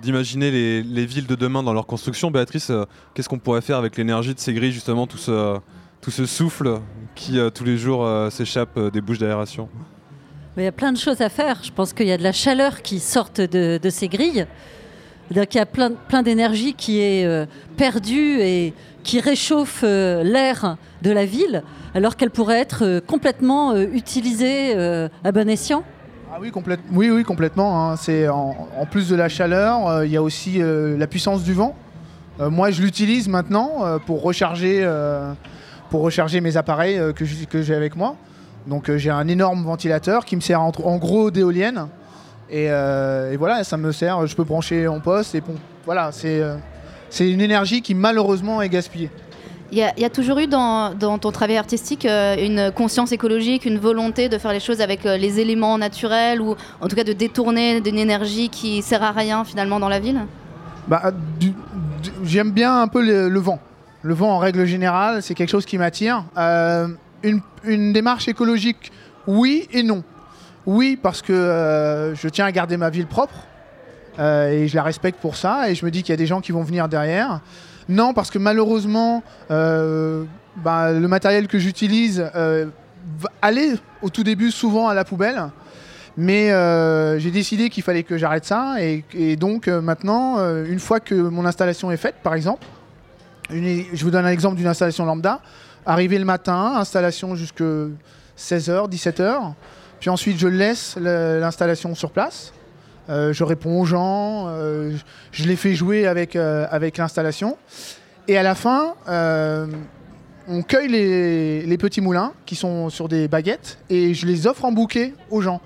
d'imaginer 0.02 0.50
les, 0.50 0.82
les 0.82 1.04
villes 1.04 1.26
de 1.26 1.34
demain 1.34 1.62
dans 1.62 1.74
leur 1.74 1.86
construction. 1.86 2.30
Béatrice, 2.30 2.70
euh, 2.70 2.86
qu'est-ce 3.12 3.28
qu'on 3.28 3.38
pourrait 3.38 3.60
faire 3.60 3.76
avec 3.76 3.98
l'énergie 3.98 4.34
de 4.34 4.40
ces 4.40 4.54
grilles, 4.54 4.72
justement, 4.72 5.06
tout 5.06 5.18
ce, 5.18 5.58
tout 6.00 6.10
ce 6.10 6.24
souffle 6.24 6.80
qui, 7.14 7.38
euh, 7.38 7.50
tous 7.50 7.64
les 7.64 7.76
jours, 7.76 8.06
euh, 8.06 8.30
s'échappe 8.30 8.78
euh, 8.78 8.90
des 8.90 9.02
bouches 9.02 9.18
d'aération? 9.18 9.68
Il 10.56 10.62
y 10.62 10.66
a 10.66 10.72
plein 10.72 10.92
de 10.92 10.98
choses 10.98 11.20
à 11.20 11.28
faire. 11.28 11.60
Je 11.62 11.70
pense 11.70 11.92
qu'il 11.92 12.06
y 12.06 12.12
a 12.12 12.16
de 12.16 12.22
la 12.22 12.32
chaleur 12.32 12.80
qui 12.80 12.98
sort 12.98 13.28
de, 13.34 13.78
de 13.78 13.90
ces 13.90 14.08
grilles. 14.08 14.46
Il 15.30 15.36
y 15.36 15.58
a 15.58 15.66
plein, 15.66 15.90
plein 15.92 16.22
d'énergie 16.22 16.72
qui 16.72 17.00
est 17.00 17.26
euh, 17.26 17.44
perdue 17.76 18.40
et 18.40 18.72
qui 19.02 19.20
réchauffe 19.20 19.82
euh, 19.84 20.22
l'air 20.22 20.78
de 21.02 21.10
la 21.10 21.26
ville, 21.26 21.62
alors 21.94 22.16
qu'elle 22.16 22.30
pourrait 22.30 22.60
être 22.60 22.82
euh, 22.84 23.00
complètement 23.00 23.76
utilisée 23.76 24.74
à 25.24 25.32
bon 25.32 25.48
escient. 25.48 25.82
Ah 26.32 26.38
oui, 26.40 26.50
oui, 26.92 27.10
oui, 27.10 27.24
complètement. 27.24 27.92
hein. 27.92 27.96
En, 28.30 28.86
plus 28.86 29.08
de 29.08 29.16
la 29.16 29.28
chaleur, 29.28 30.04
il 30.04 30.10
y 30.10 30.16
a 30.16 30.22
aussi 30.22 30.60
la 30.60 31.06
puissance 31.06 31.42
du 31.42 31.52
vent. 31.52 31.74
Moi, 32.38 32.70
je 32.70 32.82
l'utilise 32.82 33.28
maintenant 33.28 33.98
pour 34.06 34.22
recharger, 34.22 34.86
pour 35.90 36.02
recharger 36.02 36.40
mes 36.40 36.56
appareils 36.56 37.00
que 37.14 37.62
j'ai 37.62 37.74
avec 37.74 37.96
moi. 37.96 38.16
Donc, 38.66 38.94
j'ai 38.96 39.10
un 39.10 39.26
énorme 39.26 39.64
ventilateur 39.64 40.26
qui 40.26 40.36
me 40.36 40.42
sert 40.42 40.60
en 40.60 40.96
gros 40.98 41.30
d'éolienne. 41.30 41.88
Et, 42.50 42.70
euh, 42.70 43.32
et 43.32 43.36
voilà, 43.36 43.62
ça 43.64 43.76
me 43.76 43.92
sert. 43.92 44.26
Je 44.26 44.34
peux 44.34 44.44
brancher 44.44 44.88
en 44.88 45.00
poste 45.00 45.34
et 45.34 45.40
bon, 45.40 45.54
voilà, 45.84 46.10
c'est 46.12 46.40
euh, 46.40 46.56
une 47.20 47.40
énergie 47.40 47.82
qui 47.82 47.94
malheureusement 47.94 48.62
est 48.62 48.68
gaspillée. 48.68 49.10
Il 49.70 49.76
y, 49.76 50.00
y 50.00 50.04
a 50.04 50.08
toujours 50.10 50.38
eu 50.38 50.46
dans, 50.46 50.94
dans 50.94 51.18
ton 51.18 51.30
travail 51.30 51.58
artistique 51.58 52.06
euh, 52.06 52.36
une 52.42 52.72
conscience 52.72 53.12
écologique, 53.12 53.66
une 53.66 53.78
volonté 53.78 54.30
de 54.30 54.38
faire 54.38 54.52
les 54.52 54.60
choses 54.60 54.80
avec 54.80 55.04
euh, 55.04 55.18
les 55.18 55.40
éléments 55.40 55.76
naturels 55.76 56.40
ou 56.40 56.56
en 56.80 56.88
tout 56.88 56.96
cas 56.96 57.04
de 57.04 57.12
détourner 57.12 57.82
d'une 57.82 57.98
énergie 57.98 58.48
qui 58.48 58.80
sert 58.80 59.02
à 59.02 59.12
rien 59.12 59.44
finalement 59.44 59.78
dans 59.78 59.90
la 59.90 60.00
ville? 60.00 60.20
Bah, 60.86 61.12
J'aime 62.24 62.52
bien 62.52 62.80
un 62.80 62.88
peu 62.88 63.04
le, 63.04 63.28
le 63.28 63.40
vent. 63.40 63.60
Le 64.00 64.14
vent, 64.14 64.30
en 64.30 64.38
règle 64.38 64.64
générale, 64.64 65.22
c'est 65.22 65.34
quelque 65.34 65.50
chose 65.50 65.66
qui 65.66 65.76
m'attire. 65.76 66.24
Une, 67.24 67.40
une 67.64 67.92
démarche 67.92 68.28
écologique, 68.28 68.92
oui 69.26 69.68
et 69.72 69.82
non. 69.82 70.02
Oui, 70.68 70.98
parce 71.02 71.22
que 71.22 71.32
euh, 71.32 72.14
je 72.14 72.28
tiens 72.28 72.44
à 72.44 72.52
garder 72.52 72.76
ma 72.76 72.90
ville 72.90 73.06
propre 73.06 73.46
euh, 74.18 74.50
et 74.50 74.68
je 74.68 74.76
la 74.76 74.82
respecte 74.82 75.18
pour 75.18 75.34
ça. 75.34 75.70
Et 75.70 75.74
je 75.74 75.82
me 75.82 75.90
dis 75.90 76.02
qu'il 76.02 76.12
y 76.12 76.12
a 76.12 76.18
des 76.18 76.26
gens 76.26 76.42
qui 76.42 76.52
vont 76.52 76.62
venir 76.62 76.90
derrière. 76.90 77.40
Non, 77.88 78.12
parce 78.12 78.30
que 78.30 78.38
malheureusement, 78.38 79.22
euh, 79.50 80.24
bah, 80.56 80.92
le 80.92 81.08
matériel 81.08 81.48
que 81.48 81.58
j'utilise 81.58 82.22
aller 83.40 83.76
au 84.02 84.10
tout 84.10 84.22
début 84.24 84.50
souvent 84.50 84.88
à 84.88 84.94
la 84.94 85.06
poubelle. 85.06 85.42
Mais 86.18 86.48
j'ai 87.18 87.30
décidé 87.30 87.70
qu'il 87.70 87.82
fallait 87.82 88.02
que 88.02 88.18
j'arrête 88.18 88.44
ça. 88.44 88.74
Et, 88.78 89.36
donc 89.36 89.68
maintenant, 89.68 90.36
une 90.64 90.80
fois 90.80 91.00
que 91.00 91.14
mon 91.14 91.46
installation 91.46 91.90
est 91.90 91.96
faite, 91.96 92.16
par 92.22 92.34
exemple, 92.34 92.66
je 93.48 94.04
vous 94.04 94.10
donne 94.10 94.26
un 94.26 94.30
exemple 94.30 94.56
d'une 94.56 94.66
installation 94.66 95.06
lambda. 95.06 95.40
Arrivé 95.86 96.18
le 96.18 96.26
matin, 96.26 96.74
installation 96.76 97.36
jusque 97.36 97.62
16h, 98.36 98.90
17h. 98.90 99.54
Puis 100.00 100.10
ensuite, 100.10 100.38
je 100.38 100.48
laisse 100.48 100.96
l'installation 100.96 101.94
sur 101.94 102.10
place. 102.10 102.52
Euh, 103.08 103.32
je 103.32 103.42
réponds 103.42 103.80
aux 103.80 103.84
gens. 103.86 104.48
euh, 104.48 104.94
je 105.32 105.44
les 105.44 105.56
fais 105.56 105.74
jouer 105.74 106.06
avec, 106.06 106.36
euh, 106.36 106.66
avec 106.70 106.98
l'installation. 106.98 107.56
Et 108.26 108.36
à 108.36 108.42
la 108.42 108.54
fin, 108.54 108.94
on 110.46 110.62
cueille 110.62 110.88
les, 110.88 111.78
petits 111.78 112.02
moulins 112.02 112.32
qui 112.44 112.56
sont 112.56 112.90
sur 112.90 113.08
des 113.08 113.26
baguettes 113.26 113.78
et 113.88 114.12
je 114.12 114.26
les 114.26 114.46
offre 114.46 114.66
en 114.66 114.72
bouquet 114.72 115.14
aux 115.30 115.40
gens. 115.40 115.62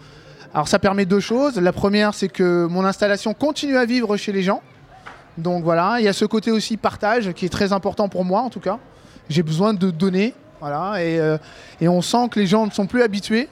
Alors 0.55 0.69
ça 0.69 0.79
permet 0.79 1.05
deux 1.05 1.19
choses. 1.19 1.57
La 1.57 1.73
première, 1.73 2.15
c'est 2.15 2.29
que 2.29 2.67
mon 2.67 2.85
installation 2.85 3.35
continue 3.35 3.77
à 3.77 3.85
vivre 3.85 4.17
chez 4.17 4.31
les 4.31 4.43
gens. 4.43 4.63
Donc 5.39 5.65
voilà, 5.65 5.97
il 5.99 6.05
y 6.05 6.09
a 6.09 6.13
ce 6.13 6.25
côté 6.25 6.53
aussi 6.53 6.77
partage 6.77 7.33
qui 7.33 7.47
est 7.47 7.49
très 7.49 7.73
important 7.73 8.09
pour 8.09 8.25
moi 8.25 8.43
en 8.43 8.51
tout 8.51 8.61
cas. 8.61 8.79
J'ai 9.29 9.43
besoin 9.43 9.75
de 9.75 9.91
donner, 9.91 10.35
voilà, 10.61 11.03
et 11.03 11.89
on 11.89 12.03
sent 12.03 12.29
que 12.31 12.39
les 12.39 12.47
gens 12.47 12.67
ne 12.67 12.71
sont 12.71 12.87
plus 12.87 13.03
habitués. 13.03 13.49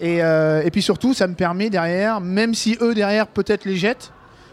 Et, 0.00 0.22
euh, 0.22 0.62
et 0.64 0.70
puis 0.70 0.82
surtout, 0.82 1.14
ça 1.14 1.26
me 1.26 1.34
permet 1.34 1.70
derrière, 1.70 2.20
même 2.20 2.54
si 2.54 2.76
eux 2.80 2.94
derrière 2.94 3.26
peut-être 3.26 3.64
les 3.64 3.76
jettent, 3.76 4.12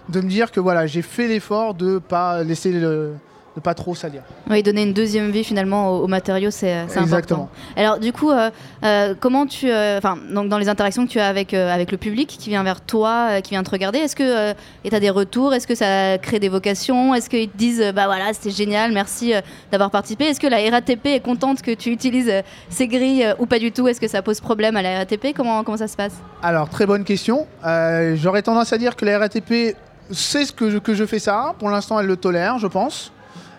de 0.09 0.21
me 0.21 0.29
dire 0.29 0.51
que 0.51 0.59
voilà, 0.59 0.85
j'ai 0.87 1.01
fait 1.01 1.27
l'effort 1.27 1.73
de 1.73 1.97
pas 1.97 2.43
laisser 2.43 2.71
le- 2.71 3.13
ne 3.55 3.61
pas 3.61 3.73
trop 3.73 3.93
salir. 3.93 4.21
Oui, 4.49 4.63
donner 4.63 4.83
une 4.83 4.93
deuxième 4.93 5.29
vie 5.31 5.43
finalement 5.43 5.89
aux, 5.91 6.03
aux 6.03 6.07
matériaux, 6.07 6.49
c'est 6.51 6.85
c'est 6.87 6.99
Exactement. 6.99 7.43
important. 7.43 7.49
Alors 7.75 7.99
du 7.99 8.11
coup, 8.11 8.31
euh, 8.31 8.49
euh, 8.83 9.13
comment 9.19 9.45
tu, 9.45 9.69
euh, 9.69 9.97
enfin, 9.99 10.17
donc 10.33 10.49
dans 10.49 10.57
les 10.57 10.69
interactions 10.69 11.05
que 11.05 11.11
tu 11.11 11.19
as 11.19 11.27
avec 11.27 11.53
euh, 11.53 11.71
avec 11.73 11.91
le 11.91 11.97
public 11.97 12.27
qui 12.27 12.49
vient 12.49 12.63
vers 12.63 12.81
toi, 12.81 13.27
euh, 13.29 13.41
qui 13.41 13.51
vient 13.51 13.63
te 13.63 13.69
regarder, 13.69 13.99
est-ce 13.99 14.15
que 14.15 14.23
euh, 14.23 14.53
et 14.83 14.89
t'as 14.89 14.99
des 14.99 15.09
retours, 15.11 15.53
est-ce 15.53 15.67
que 15.67 15.75
ça 15.75 16.17
crée 16.17 16.39
des 16.39 16.49
vocations, 16.49 17.13
est-ce 17.13 17.29
qu'ils 17.29 17.49
te 17.49 17.57
disent, 17.57 17.81
euh, 17.81 17.91
bah 17.91 18.05
voilà, 18.07 18.33
c'était 18.33 18.49
génial, 18.49 18.91
merci 18.91 19.33
euh, 19.33 19.41
d'avoir 19.71 19.91
participé, 19.91 20.25
est-ce 20.25 20.39
que 20.39 20.47
la 20.47 20.57
RATP 20.71 21.05
est 21.05 21.19
contente 21.19 21.61
que 21.61 21.71
tu 21.75 21.89
utilises 21.91 22.29
euh, 22.29 22.41
ces 22.69 22.87
grilles 22.87 23.23
euh, 23.23 23.33
ou 23.39 23.45
pas 23.45 23.59
du 23.59 23.71
tout, 23.71 23.87
est-ce 23.87 24.01
que 24.01 24.07
ça 24.07 24.21
pose 24.21 24.39
problème 24.41 24.75
à 24.77 24.81
la 24.81 24.97
RATP, 24.97 25.33
comment 25.35 25.63
comment 25.63 25.77
ça 25.77 25.87
se 25.87 25.95
passe? 25.95 26.13
Alors, 26.41 26.69
très 26.69 26.85
bonne 26.85 27.03
question. 27.03 27.45
Euh, 27.65 28.15
J'aurais 28.15 28.41
tendance 28.41 28.73
à 28.73 28.77
dire 28.77 28.95
que 28.95 29.05
la 29.05 29.19
RATP 29.19 29.75
sait 30.11 30.45
ce 30.45 30.51
que 30.51 30.69
je, 30.69 30.77
que 30.79 30.93
je 30.93 31.05
fais 31.05 31.19
ça. 31.19 31.53
Pour 31.59 31.69
l'instant, 31.69 31.99
elle 31.99 32.05
le 32.07 32.17
tolère, 32.17 32.57
je 32.59 32.67
pense. 32.67 33.11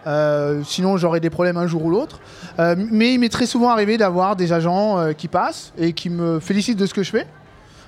Euh, 0.06 0.62
sinon, 0.64 0.96
j'aurais 0.96 1.20
des 1.20 1.30
problèmes 1.30 1.56
un 1.56 1.66
jour 1.66 1.84
ou 1.84 1.90
l'autre. 1.90 2.20
Euh, 2.58 2.74
mais 2.90 3.14
il 3.14 3.18
m'est 3.20 3.28
très 3.28 3.46
souvent 3.46 3.70
arrivé 3.70 3.96
d'avoir 3.96 4.36
des 4.36 4.52
agents 4.52 4.98
euh, 4.98 5.12
qui 5.12 5.28
passent 5.28 5.72
et 5.78 5.92
qui 5.92 6.10
me 6.10 6.40
félicitent 6.40 6.78
de 6.78 6.86
ce 6.86 6.94
que 6.94 7.02
je 7.02 7.10
fais. 7.10 7.26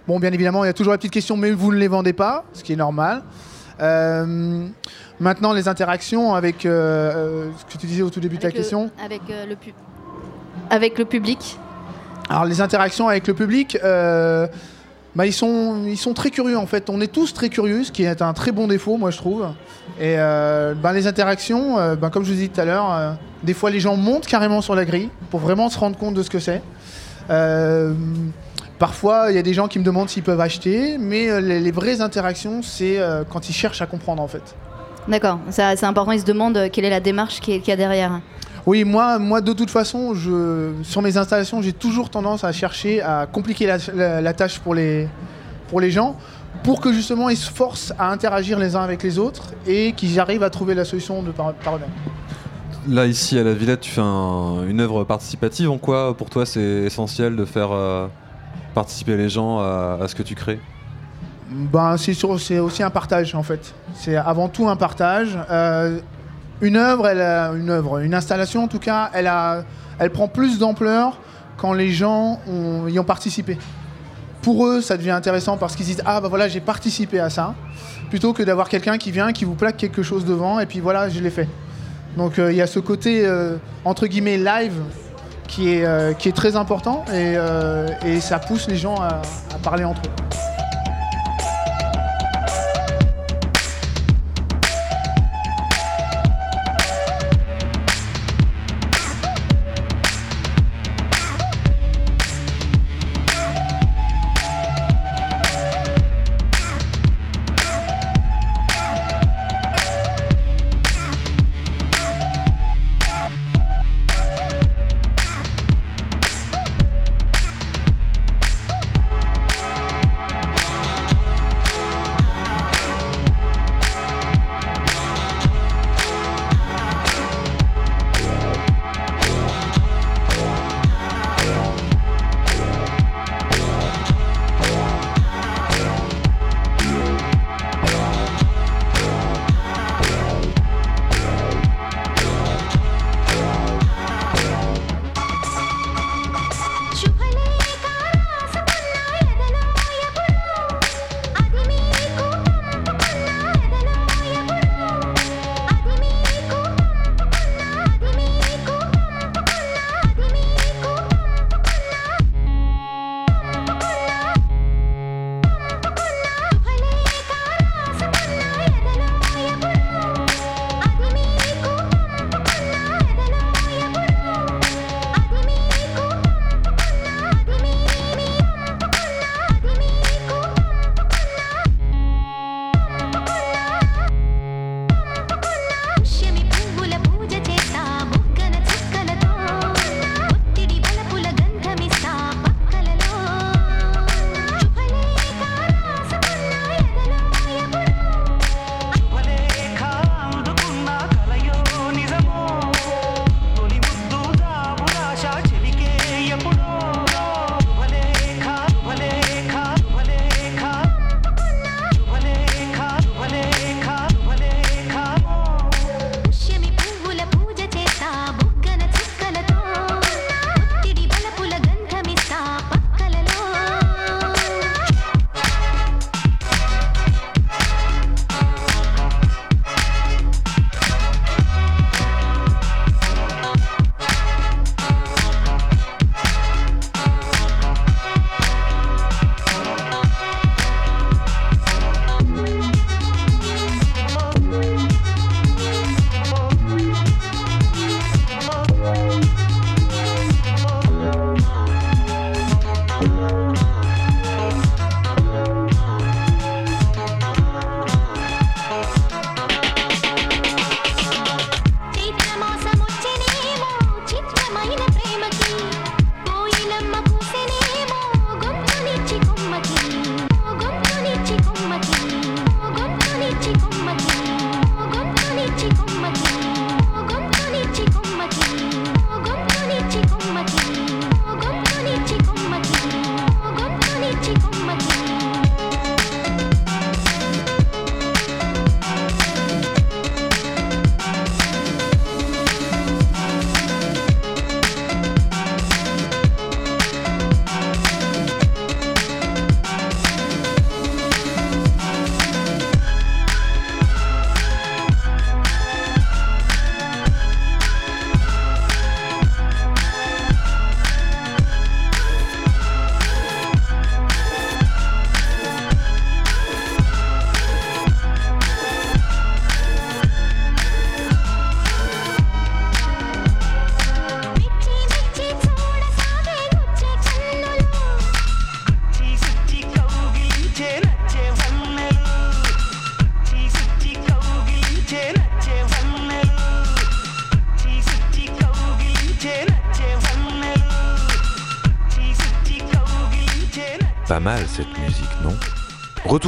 Bon, 0.08 0.18
bien 0.18 0.32
évidemment, 0.32 0.64
il 0.64 0.68
y 0.68 0.70
a 0.70 0.72
toujours 0.72 0.92
la 0.92 0.98
petite 0.98 1.12
question, 1.12 1.36
mais 1.36 1.50
vous 1.50 1.72
ne 1.72 1.78
les 1.78 1.88
vendez 1.88 2.12
pas, 2.12 2.44
ce 2.52 2.62
qui 2.62 2.72
est 2.72 2.76
normal. 2.76 3.22
Maintenant, 5.18 5.52
les 5.52 5.68
interactions 5.68 6.34
avec 6.34 6.62
ce 6.62 6.68
que 7.72 7.78
tu 7.78 7.86
disais 7.86 8.02
au 8.02 8.10
tout 8.10 8.20
début 8.20 8.36
de 8.36 8.42
ta 8.42 8.48
le- 8.48 8.54
question. 8.54 8.90
avec 9.04 9.22
le 9.28 9.56
pub, 9.56 9.74
avec 10.70 10.98
le 10.98 11.04
public. 11.04 11.58
Alors 12.28 12.44
les 12.44 12.60
interactions 12.60 13.08
avec 13.08 13.26
le 13.26 13.34
public, 13.34 13.76
bah, 13.82 15.26
ils, 15.26 15.32
sont, 15.32 15.82
ils 15.86 15.96
sont 15.96 16.14
très 16.14 16.30
curieux 16.30 16.56
en 16.56 16.66
fait. 16.66 16.88
On 16.88 17.00
est 17.00 17.12
tous 17.12 17.34
très 17.34 17.48
curieux, 17.48 17.82
ce 17.84 17.90
qui 17.92 18.04
est 18.04 18.22
un 18.22 18.32
très 18.32 18.52
bon 18.52 18.68
défaut 18.68 18.96
moi 18.98 19.10
je 19.10 19.16
trouve. 19.16 19.46
Et 19.98 20.16
euh, 20.18 20.74
bah, 20.74 20.92
les 20.92 21.06
interactions, 21.06 21.78
euh, 21.78 21.96
bah, 21.96 22.10
comme 22.10 22.24
je 22.24 22.32
vous 22.32 22.38
ai 22.38 22.42
dit 22.42 22.50
tout 22.50 22.60
à 22.60 22.64
l'heure, 22.66 22.92
euh, 22.92 23.12
des 23.42 23.54
fois 23.54 23.70
les 23.70 23.80
gens 23.80 23.96
montent 23.96 24.26
carrément 24.26 24.60
sur 24.60 24.74
la 24.74 24.84
grille 24.84 25.08
pour 25.30 25.40
vraiment 25.40 25.68
se 25.70 25.78
rendre 25.78 25.96
compte 25.96 26.14
de 26.14 26.22
ce 26.22 26.28
que 26.30 26.38
c'est. 26.38 26.60
Parfois 28.78 29.26
il 29.30 29.36
y 29.36 29.38
a 29.38 29.42
des 29.42 29.54
gens 29.54 29.68
qui 29.68 29.78
me 29.78 29.84
demandent 29.84 30.08
s'ils 30.10 30.22
peuvent 30.22 30.40
acheter, 30.40 30.98
mais 30.98 31.40
les, 31.40 31.60
les 31.60 31.70
vraies 31.70 32.00
interactions 32.02 32.62
c'est 32.62 32.98
quand 33.30 33.48
ils 33.48 33.54
cherchent 33.54 33.80
à 33.80 33.86
comprendre 33.86 34.22
en 34.22 34.28
fait. 34.28 34.54
D'accord, 35.08 35.38
c'est 35.50 35.84
important. 35.84 36.12
Ils 36.12 36.20
se 36.20 36.24
demandent 36.26 36.68
quelle 36.72 36.84
est 36.84 36.90
la 36.90 37.00
démarche 37.00 37.40
qu'il 37.40 37.66
y 37.66 37.70
a 37.70 37.76
derrière. 37.76 38.20
Oui, 38.66 38.82
moi, 38.84 39.18
moi 39.20 39.40
de 39.40 39.52
toute 39.52 39.70
façon, 39.70 40.12
je, 40.14 40.72
sur 40.82 41.00
mes 41.00 41.16
installations, 41.16 41.62
j'ai 41.62 41.72
toujours 41.72 42.10
tendance 42.10 42.42
à 42.44 42.50
chercher 42.52 43.00
à 43.00 43.26
compliquer 43.30 43.66
la, 43.66 43.78
la- 43.94 44.20
la 44.20 44.32
tâche 44.34 44.58
pour 44.58 44.74
les, 44.74 45.08
pour 45.68 45.80
les 45.80 45.92
gens, 45.92 46.16
pour 46.62 46.80
que 46.80 46.92
justement 46.92 47.28
ils 47.28 47.36
se 47.36 47.50
forcent 47.50 47.92
à 47.98 48.10
interagir 48.10 48.58
les 48.58 48.74
uns 48.76 48.82
avec 48.82 49.02
les 49.02 49.18
autres 49.18 49.52
et 49.66 49.92
qu'ils 49.92 50.18
arrivent 50.20 50.42
à 50.42 50.50
trouver 50.50 50.74
la 50.74 50.84
solution 50.84 51.22
de 51.22 51.30
par, 51.30 51.52
par 51.54 51.76
eux-mêmes. 51.76 51.88
Là, 52.88 53.06
ici, 53.06 53.36
à 53.38 53.42
la 53.42 53.52
Villette, 53.52 53.80
tu 53.80 53.90
fais 53.90 54.00
un- 54.00 54.64
une 54.68 54.80
œuvre 54.80 55.02
participative. 55.04 55.70
En 55.70 55.78
quoi, 55.78 56.16
pour 56.16 56.30
toi, 56.30 56.46
c'est 56.46 56.60
essentiel 56.60 57.34
de 57.34 57.44
faire 57.44 57.70
euh, 57.72 58.06
participer 58.74 59.16
les 59.16 59.28
gens 59.28 59.58
à, 59.58 59.98
à 60.02 60.06
ce 60.08 60.14
que 60.14 60.22
tu 60.22 60.34
crées? 60.36 60.60
Ben, 61.50 61.96
c'est 61.96 62.58
aussi 62.60 62.82
un 62.82 62.90
partage 62.90 63.34
en 63.34 63.42
fait. 63.42 63.74
C'est 63.94 64.16
avant 64.16 64.48
tout 64.48 64.68
un 64.68 64.76
partage. 64.76 65.38
Euh, 65.50 65.98
une 66.60 66.76
œuvre, 66.76 67.06
elle 67.08 67.20
a, 67.20 67.52
une 67.52 67.70
œuvre, 67.70 67.98
une 67.98 68.14
installation 68.14 68.64
en 68.64 68.68
tout 68.68 68.78
cas, 68.78 69.10
elle 69.14 69.26
a, 69.26 69.62
elle 69.98 70.10
prend 70.10 70.28
plus 70.28 70.58
d'ampleur 70.58 71.18
quand 71.56 71.72
les 71.72 71.90
gens 71.90 72.40
ont- 72.48 72.86
y 72.88 72.98
ont 72.98 73.04
participé. 73.04 73.58
Pour 74.46 74.64
eux, 74.64 74.80
ça 74.80 74.96
devient 74.96 75.10
intéressant 75.10 75.56
parce 75.56 75.74
qu'ils 75.74 75.86
disent 75.86 76.02
ah 76.06 76.20
bah 76.20 76.28
voilà 76.28 76.46
j'ai 76.46 76.60
participé 76.60 77.18
à 77.18 77.30
ça, 77.30 77.56
plutôt 78.10 78.32
que 78.32 78.44
d'avoir 78.44 78.68
quelqu'un 78.68 78.96
qui 78.96 79.10
vient 79.10 79.32
qui 79.32 79.44
vous 79.44 79.56
plaque 79.56 79.76
quelque 79.76 80.04
chose 80.04 80.24
devant 80.24 80.60
et 80.60 80.66
puis 80.66 80.78
voilà 80.78 81.08
je 81.08 81.18
l'ai 81.18 81.30
fait. 81.30 81.48
Donc 82.16 82.38
euh, 82.38 82.52
il 82.52 82.56
y 82.56 82.62
a 82.62 82.68
ce 82.68 82.78
côté 82.78 83.26
euh, 83.26 83.56
entre 83.84 84.06
guillemets 84.06 84.38
live 84.38 84.80
qui 85.48 85.72
est, 85.72 85.84
euh, 85.84 86.12
très 86.32 86.54
important 86.54 87.04
et, 87.12 88.20
ça 88.20 88.38
pousse 88.38 88.68
les 88.68 88.76
gens 88.76 88.94
à 89.00 89.20
parler 89.64 89.82
entre 89.82 90.02
eux. 90.02 90.25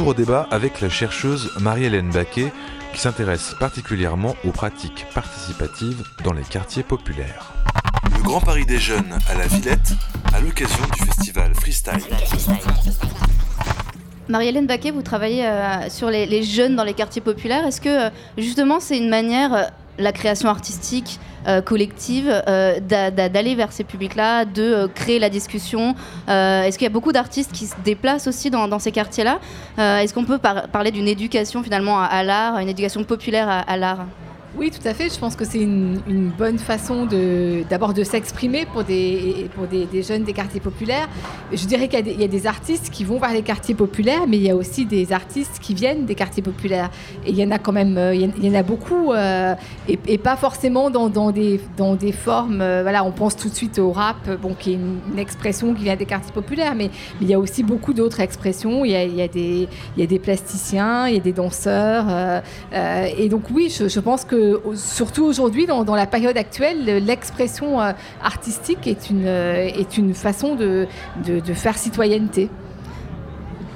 Au 0.09 0.13
débat 0.15 0.47
avec 0.49 0.81
la 0.81 0.89
chercheuse 0.89 1.51
Marie-Hélène 1.59 2.09
Baquet 2.09 2.51
qui 2.93 2.99
s'intéresse 2.99 3.53
particulièrement 3.59 4.35
aux 4.43 4.51
pratiques 4.51 5.05
participatives 5.13 6.03
dans 6.23 6.33
les 6.33 6.41
quartiers 6.41 6.81
populaires. 6.81 7.53
Le 8.17 8.23
Grand 8.23 8.41
Paris 8.41 8.65
des 8.65 8.79
Jeunes 8.79 9.19
à 9.29 9.35
la 9.35 9.45
Villette 9.45 9.93
à 10.33 10.41
l'occasion 10.41 10.83
du 10.95 11.05
festival 11.05 11.53
Freestyle. 11.53 12.01
Marie-Hélène 14.29 14.65
Baquet, 14.65 14.89
vous 14.89 15.03
travaillez 15.03 15.45
euh, 15.45 15.89
sur 15.89 16.09
les, 16.09 16.25
les 16.25 16.41
jeunes 16.41 16.75
dans 16.75 16.83
les 16.83 16.95
quartiers 16.95 17.21
populaires. 17.21 17.67
Est-ce 17.67 17.79
que 17.79 18.07
euh, 18.07 18.09
justement 18.35 18.79
c'est 18.79 18.97
une 18.97 19.09
manière, 19.09 19.53
euh, 19.53 19.63
la 19.99 20.11
création 20.11 20.49
artistique 20.49 21.19
euh, 21.47 21.61
collective, 21.61 22.29
euh, 22.47 22.79
d'a- 22.79 23.11
d'a- 23.11 23.29
d'aller 23.29 23.55
vers 23.55 23.71
ces 23.71 23.83
publics-là, 23.83 24.45
de 24.45 24.61
euh, 24.63 24.87
créer 24.87 25.19
la 25.19 25.29
discussion. 25.29 25.95
Est-ce 26.27 26.77
qu'il 26.77 26.85
y 26.85 26.91
a 26.91 26.93
beaucoup 26.93 27.11
d'artistes 27.11 27.51
qui 27.51 27.65
se 27.65 27.75
déplacent 27.83 28.27
aussi 28.27 28.49
dans, 28.49 28.79
ces 28.79 28.91
quartiers-là? 28.91 29.39
Est-ce 29.77 30.13
qu'on 30.13 30.25
peut 30.25 30.37
par- 30.37 30.67
parler 30.67 30.91
d'une 30.91 31.07
éducation 31.07 31.63
finalement 31.63 32.01
à, 32.01 32.23
l'art, 32.23 32.57
une 32.59 32.69
éducation 32.69 33.03
populaire 33.03 33.63
à 33.67 33.77
l'art? 33.77 34.05
Oui, 34.57 34.71
tout 34.71 34.85
à 34.87 34.95
fait. 34.95 35.13
Je 35.13 35.19
pense 35.19 35.35
que 35.35 35.45
c'est 35.45 35.61
une, 35.61 35.99
bonne 36.37 36.57
façon 36.57 37.07
d'abord 37.69 37.93
de 37.93 38.03
s'exprimer 38.03 38.65
pour, 38.65 38.83
des, 38.83 39.47
pour 39.53 39.67
des, 39.67 40.01
jeunes 40.01 40.23
des 40.23 40.33
quartiers 40.33 40.59
populaires. 40.59 41.07
Je 41.53 41.65
dirais 41.67 41.87
qu'il 41.87 42.19
y 42.19 42.23
a, 42.23 42.27
des, 42.27 42.47
artistes 42.47 42.89
qui 42.89 43.03
vont 43.03 43.19
vers 43.19 43.31
les 43.31 43.43
quartiers 43.43 43.75
populaires, 43.75 44.25
mais 44.27 44.37
il 44.37 44.43
y 44.43 44.49
a 44.49 44.55
aussi 44.55 44.85
des 44.85 45.13
artistes 45.13 45.59
qui 45.61 45.75
viennent 45.75 46.05
des 46.05 46.15
quartiers 46.15 46.41
populaires. 46.41 46.89
Et 47.25 47.29
il 47.29 47.37
y 47.37 47.45
en 47.45 47.51
a 47.51 47.59
quand 47.59 47.71
même, 47.71 47.97
euh, 47.97 48.15
il 48.15 48.43
y 48.43 48.49
en- 48.49 48.59
a 48.59 48.63
beaucoup, 48.63 49.13
euh, 49.13 49.53
et, 49.87 50.17
pas 50.17 50.35
forcément 50.35 50.89
dans, 50.89 51.31
des, 51.31 51.61
dans 51.77 51.95
des 51.95 52.11
formes. 52.11 52.61
euh, 52.61 52.81
voilà, 52.81 53.03
on 53.03 53.11
pense 53.11 53.35
tout 53.35 53.49
de 53.49 53.55
suite 53.55 53.77
au 53.77 53.91
rap, 53.91 54.29
bon, 54.41 54.55
qui 54.57 54.71
est 54.71 54.75
une, 54.75 55.19
expression 55.19 55.73
qui 55.73 55.83
vient 55.83 55.95
des 55.95 56.05
quartiers 56.05 56.33
populaires, 56.33 56.73
mais, 56.75 56.89
il 57.21 57.27
y 57.29 57.33
a 57.33 57.39
aussi 57.39 57.61
beaucoup 57.61 57.93
d'autres 57.93 58.19
expressions. 58.21 58.83
Il 58.85 58.91
y 58.91 59.21
a, 59.21 59.27
des, 59.27 59.67
il 59.95 60.01
y 60.01 60.03
a 60.03 60.07
des 60.07 60.19
plasticiens, 60.19 61.07
il 61.07 61.15
y 61.15 61.17
a 61.17 61.21
des 61.21 61.33
danseurs. 61.33 62.05
et 62.73 63.29
donc 63.29 63.43
oui, 63.51 63.69
je 63.69 63.99
pense 63.99 64.23
que 64.25 64.38
surtout 64.75 65.23
aujourd'hui, 65.23 65.65
dans, 65.65 65.95
la 65.95 66.05
période 66.07 66.37
actuelle, 66.37 67.03
l'expression 67.05 67.81
euh, 67.81 67.91
artistique 68.23 68.87
est 68.87 69.09
une, 69.09 69.25
euh, 69.25 70.13
façon 70.13 70.55
de, 70.55 70.87
faire 71.53 71.77
citoyenneté. 71.77 72.49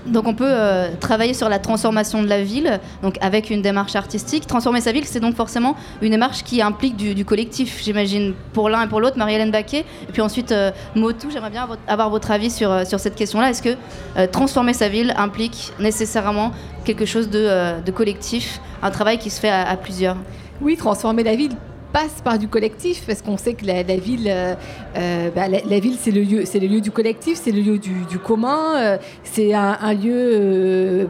Donc 0.06 0.28
on 0.28 0.34
peut 0.34 0.44
euh, 0.46 0.90
travailler 1.00 1.34
sur 1.34 1.48
la 1.48 1.60
transformation 1.60 2.22
de 2.22 2.28
la 2.28 2.44
ville, 2.44 2.82
donc 3.02 3.16
avec 3.22 3.50
une 3.50 3.62
démarche 3.62 3.96
artistique. 3.96 4.46
Transformer 4.46 4.82
sa 4.82 4.92
ville, 4.92 5.06
c'est 5.06 5.22
donc 5.22 5.34
forcément 5.34 5.78
une 6.02 6.12
démarche 6.12 6.44
qui 6.44 6.62
implique 6.62 6.98
du, 6.98 7.24
collectif, 7.24 7.82
j'imagine, 7.82 8.34
pour 8.52 8.70
l'un 8.70 8.84
et 8.84 8.88
pour 8.88 9.00
l'autre. 9.00 9.18
Marie-Hélène 9.18 9.52
Baquet, 9.52 9.86
et 10.10 10.12
puis 10.12 10.22
ensuite 10.22 10.54
Motu, 10.94 11.28
j'aimerais 11.32 11.52
bien 11.52 11.70
avoir, 11.88 12.10
votre 12.10 12.32
avis 12.32 12.52
sur, 12.52 12.86
cette 12.86 13.16
question-là. 13.16 13.50
Est-ce 13.50 13.64
que 13.64 14.26
transformer 14.26 14.74
sa 14.74 14.90
ville 14.90 15.14
implique 15.16 15.72
nécessairement 15.80 16.52
quelque 16.84 17.06
chose 17.06 17.30
de, 17.30 17.92
collectif, 17.92 18.60
un 18.82 18.92
travail 18.92 19.18
qui 19.20 19.30
se 19.30 19.40
fait 19.40 19.50
à 19.50 19.78
plusieurs? 19.78 20.18
Oui, 20.64 20.78
transformer 20.78 21.24
la 21.24 21.36
ville 21.36 21.58
passe 21.94 22.22
par 22.24 22.40
du 22.40 22.48
collectif 22.48 23.06
parce 23.06 23.22
qu'on 23.22 23.38
sait 23.38 23.54
que 23.54 23.66
la, 23.66 23.84
ville, 23.84 24.28
euh, 24.28 24.56
euh, 24.98 25.30
bah, 25.30 25.48
la, 25.48 25.80
ville 25.80 25.96
c'est 26.00 26.12
le 26.12 26.24
lieu, 26.24 26.44
le 26.44 26.68
lieu 26.68 26.82
du 26.82 26.90
collectif, 26.90 27.40
c'est 27.42 27.52
le 27.52 27.62
lieu 27.62 27.78
du, 27.78 28.18
commun, 28.18 28.76
euh, 28.78 28.98
c'est 29.24 29.54
un, 29.54 29.94
lieu 29.94 31.08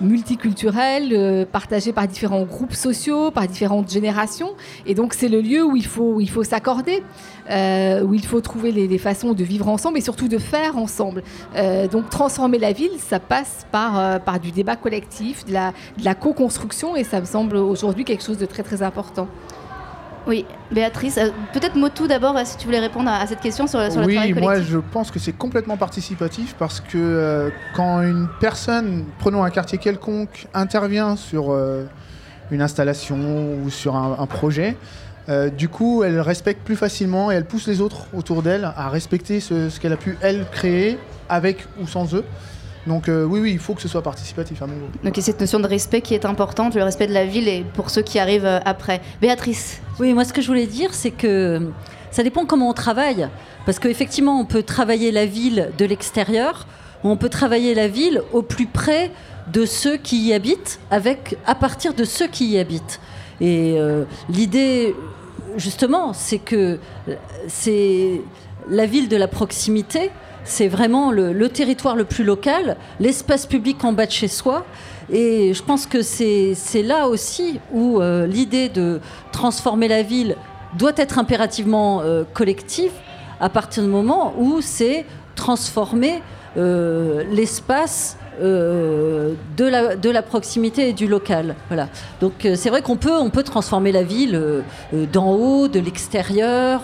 multiculturel 0.00 1.46
partagé 1.52 1.92
par 1.92 2.08
différents 2.08 2.42
groupes 2.42 2.74
sociaux, 2.74 3.30
par 3.30 3.46
différentes 3.46 3.88
générations, 3.90 4.54
et 4.84 4.94
donc 4.94 5.14
c'est 5.14 5.28
le 5.28 5.40
lieu 5.40 5.64
où 5.64 5.76
il 5.76 5.86
faut 5.86 6.20
faut 6.26 6.42
s'accorder, 6.42 7.04
où 7.48 8.14
il 8.14 8.26
faut 8.26 8.40
trouver 8.40 8.72
les, 8.72 8.98
façons 8.98 9.32
de 9.32 9.44
vivre 9.44 9.68
ensemble 9.68 9.98
et 9.98 10.00
surtout 10.00 10.26
de 10.26 10.38
faire 10.38 10.76
ensemble. 10.76 11.22
Donc 11.92 12.10
transformer 12.10 12.58
la 12.58 12.72
ville, 12.72 12.98
ça 12.98 13.20
passe 13.20 13.64
par 13.70 14.20
par 14.20 14.40
du 14.40 14.50
débat 14.50 14.74
collectif, 14.74 15.44
de 15.44 15.52
la 15.52 16.14
co-construction, 16.14 16.96
et 16.96 17.04
ça 17.04 17.20
me 17.20 17.26
semble 17.26 17.56
aujourd'hui 17.56 18.04
quelque 18.04 18.24
chose 18.24 18.38
de 18.38 18.46
très 18.46 18.64
très 18.64 18.82
important. 18.82 19.28
Oui, 20.26 20.44
Béatrice, 20.72 21.18
euh, 21.18 21.30
peut-être 21.52 21.76
Motu 21.76 22.08
d'abord, 22.08 22.36
euh, 22.36 22.42
si 22.44 22.56
tu 22.56 22.66
voulais 22.66 22.80
répondre 22.80 23.08
à, 23.08 23.20
à 23.20 23.26
cette 23.26 23.40
question 23.40 23.66
sur, 23.66 23.80
sur 23.92 24.00
le 24.00 24.06
oui, 24.06 24.14
travail 24.14 24.32
moi 24.34 24.60
je 24.60 24.78
pense 24.78 25.10
que 25.12 25.18
c'est 25.20 25.32
complètement 25.32 25.76
participatif 25.76 26.56
parce 26.58 26.80
que 26.80 26.96
euh, 26.96 27.50
quand 27.74 28.02
une 28.02 28.28
personne, 28.40 29.04
prenons 29.18 29.44
un 29.44 29.50
quartier 29.50 29.78
quelconque, 29.78 30.48
intervient 30.52 31.14
sur 31.14 31.52
euh, 31.52 31.84
une 32.50 32.60
installation 32.60 33.16
ou 33.62 33.70
sur 33.70 33.94
un, 33.94 34.16
un 34.18 34.26
projet, 34.26 34.76
du 35.56 35.68
coup 35.68 36.04
elle 36.04 36.20
respecte 36.20 36.62
plus 36.64 36.76
facilement 36.76 37.32
et 37.32 37.34
elle 37.34 37.46
pousse 37.46 37.66
les 37.66 37.80
autres 37.80 38.06
autour 38.14 38.42
d'elle 38.42 38.64
à 38.76 38.88
respecter 38.88 39.40
ce, 39.40 39.70
ce 39.70 39.80
qu'elle 39.80 39.92
a 39.92 39.96
pu 39.96 40.16
elle 40.20 40.46
créer 40.52 40.98
avec 41.28 41.66
ou 41.82 41.88
sans 41.88 42.14
eux. 42.14 42.24
Donc 42.86 43.08
euh, 43.08 43.24
oui, 43.24 43.40
oui, 43.40 43.52
il 43.52 43.58
faut 43.58 43.74
que 43.74 43.82
ce 43.82 43.88
soit 43.88 44.02
participatif 44.02 44.62
à 44.62 44.66
mon 44.66 44.74
goût. 44.74 44.86
Donc 45.02 45.16
il 45.16 45.20
y 45.20 45.22
a 45.22 45.24
cette 45.24 45.40
notion 45.40 45.58
de 45.58 45.66
respect 45.66 46.00
qui 46.00 46.14
est 46.14 46.24
importante, 46.24 46.74
le 46.74 46.82
respect 46.82 47.06
de 47.06 47.12
la 47.12 47.26
ville 47.26 47.48
et 47.48 47.64
pour 47.74 47.90
ceux 47.90 48.02
qui 48.02 48.18
arrivent 48.18 48.46
euh, 48.46 48.60
après. 48.64 49.00
Béatrice 49.20 49.80
Oui, 49.98 50.14
moi 50.14 50.24
ce 50.24 50.32
que 50.32 50.40
je 50.40 50.46
voulais 50.46 50.66
dire, 50.66 50.94
c'est 50.94 51.10
que 51.10 51.70
ça 52.10 52.22
dépend 52.22 52.46
comment 52.46 52.70
on 52.70 52.74
travaille. 52.74 53.28
Parce 53.66 53.78
qu'effectivement, 53.78 54.40
on 54.40 54.44
peut 54.44 54.62
travailler 54.62 55.10
la 55.10 55.26
ville 55.26 55.70
de 55.76 55.84
l'extérieur, 55.84 56.66
ou 57.02 57.10
on 57.10 57.16
peut 57.16 57.28
travailler 57.28 57.74
la 57.74 57.88
ville 57.88 58.22
au 58.32 58.42
plus 58.42 58.66
près 58.66 59.10
de 59.52 59.66
ceux 59.66 59.96
qui 59.96 60.28
y 60.28 60.32
habitent, 60.32 60.80
avec, 60.90 61.36
à 61.46 61.54
partir 61.54 61.92
de 61.92 62.04
ceux 62.04 62.28
qui 62.28 62.46
y 62.46 62.58
habitent. 62.58 63.00
Et 63.40 63.74
euh, 63.76 64.04
l'idée, 64.30 64.94
justement, 65.56 66.12
c'est 66.12 66.38
que 66.38 66.78
euh, 67.08 67.14
c'est 67.48 68.22
la 68.68 68.86
ville 68.86 69.08
de 69.08 69.16
la 69.16 69.28
proximité, 69.28 70.10
c'est 70.46 70.68
vraiment 70.68 71.10
le, 71.10 71.48
territoire 71.48 71.96
le 71.96 72.04
plus 72.04 72.24
local, 72.24 72.76
l'espace 73.00 73.46
public 73.46 73.84
en 73.84 73.92
bas 73.92 74.06
de 74.06 74.12
chez 74.12 74.28
soi. 74.28 74.64
Et 75.10 75.52
je 75.54 75.62
pense 75.62 75.86
que 75.86 76.02
c'est 76.02 76.54
c'est 76.54 76.82
là 76.82 77.06
aussi 77.08 77.60
où 77.72 78.00
euh, 78.00 78.26
l'idée 78.26 78.68
de 78.68 79.00
transformer 79.32 79.86
la 79.88 80.02
ville 80.02 80.36
doit 80.78 80.94
être 80.96 81.18
impérativement 81.18 82.00
euh, 82.00 82.24
collective 82.32 82.90
à 83.40 83.48
partir 83.48 83.82
du 83.82 83.88
moment 83.88 84.34
où 84.38 84.60
c'est 84.60 85.04
transformer 85.36 86.22
euh, 86.56 87.22
l'espace 87.30 88.16
euh, 88.40 89.34
de, 89.56 89.64
la, 89.64 89.96
de 89.96 90.10
la 90.10 90.22
proximité 90.22 90.88
et 90.88 90.92
du 90.92 91.06
local. 91.06 91.54
Voilà. 91.68 91.88
Donc 92.20 92.44
euh, 92.44 92.54
c'est 92.56 92.70
vrai 92.70 92.82
qu'on 92.82 92.96
peut, 92.96 93.16
on 93.16 93.30
peut 93.30 93.42
transformer 93.42 93.92
la 93.92 94.02
ville 94.02 94.34
euh, 94.34 94.62
d'en 95.12 95.32
haut, 95.32 95.68
de 95.68 95.80
l'extérieur, 95.80 96.82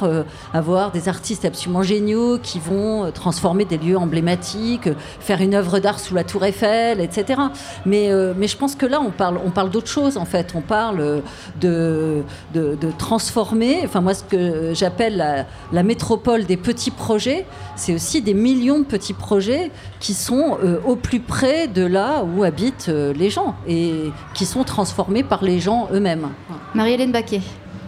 avoir 0.54 0.92
des 0.92 1.08
artistes 1.08 1.44
absolument 1.44 1.82
géniaux 1.82 2.38
qui 2.42 2.58
vont 2.58 3.10
transformer 3.12 3.64
des 3.64 3.78
lieux 3.78 3.96
emblématiques, 3.96 4.88
faire 5.20 5.40
une 5.40 5.54
œuvre 5.54 5.78
d'art 5.78 5.98
sous 6.00 6.14
la 6.14 6.24
tour 6.24 6.44
Eiffel, 6.44 7.00
etc. 7.00 7.40
Mais, 7.86 8.10
mais 8.36 8.48
je 8.48 8.56
pense 8.56 8.74
que 8.74 8.86
là, 8.86 9.00
on 9.00 9.10
parle, 9.10 9.38
on 9.44 9.50
parle 9.50 9.70
d'autre 9.70 9.88
chose 9.88 10.16
en 10.16 10.24
fait. 10.24 10.52
On 10.54 10.60
parle 10.60 11.22
de, 11.60 12.22
de, 12.54 12.76
de 12.80 12.88
transformer, 12.98 13.80
enfin 13.84 14.00
moi 14.00 14.14
ce 14.14 14.24
que 14.24 14.72
j'appelle 14.74 15.16
la, 15.16 15.46
la 15.72 15.82
métropole 15.82 16.44
des 16.44 16.56
petits 16.56 16.90
projets, 16.90 17.46
c'est 17.82 17.92
aussi 17.92 18.22
des 18.22 18.32
millions 18.32 18.78
de 18.78 18.84
petits 18.84 19.12
projets 19.12 19.72
qui 19.98 20.14
sont 20.14 20.56
euh, 20.62 20.78
au 20.86 20.94
plus 20.94 21.18
près 21.18 21.66
de 21.66 21.84
là 21.84 22.22
où 22.22 22.44
habitent 22.44 22.86
euh, 22.88 23.12
les 23.12 23.28
gens 23.28 23.56
et 23.66 24.12
qui 24.34 24.46
sont 24.46 24.62
transformés 24.62 25.24
par 25.24 25.42
les 25.42 25.58
gens 25.58 25.88
eux-mêmes. 25.92 26.28
Marie-Hélène 26.74 27.10
Baquet. 27.10 27.40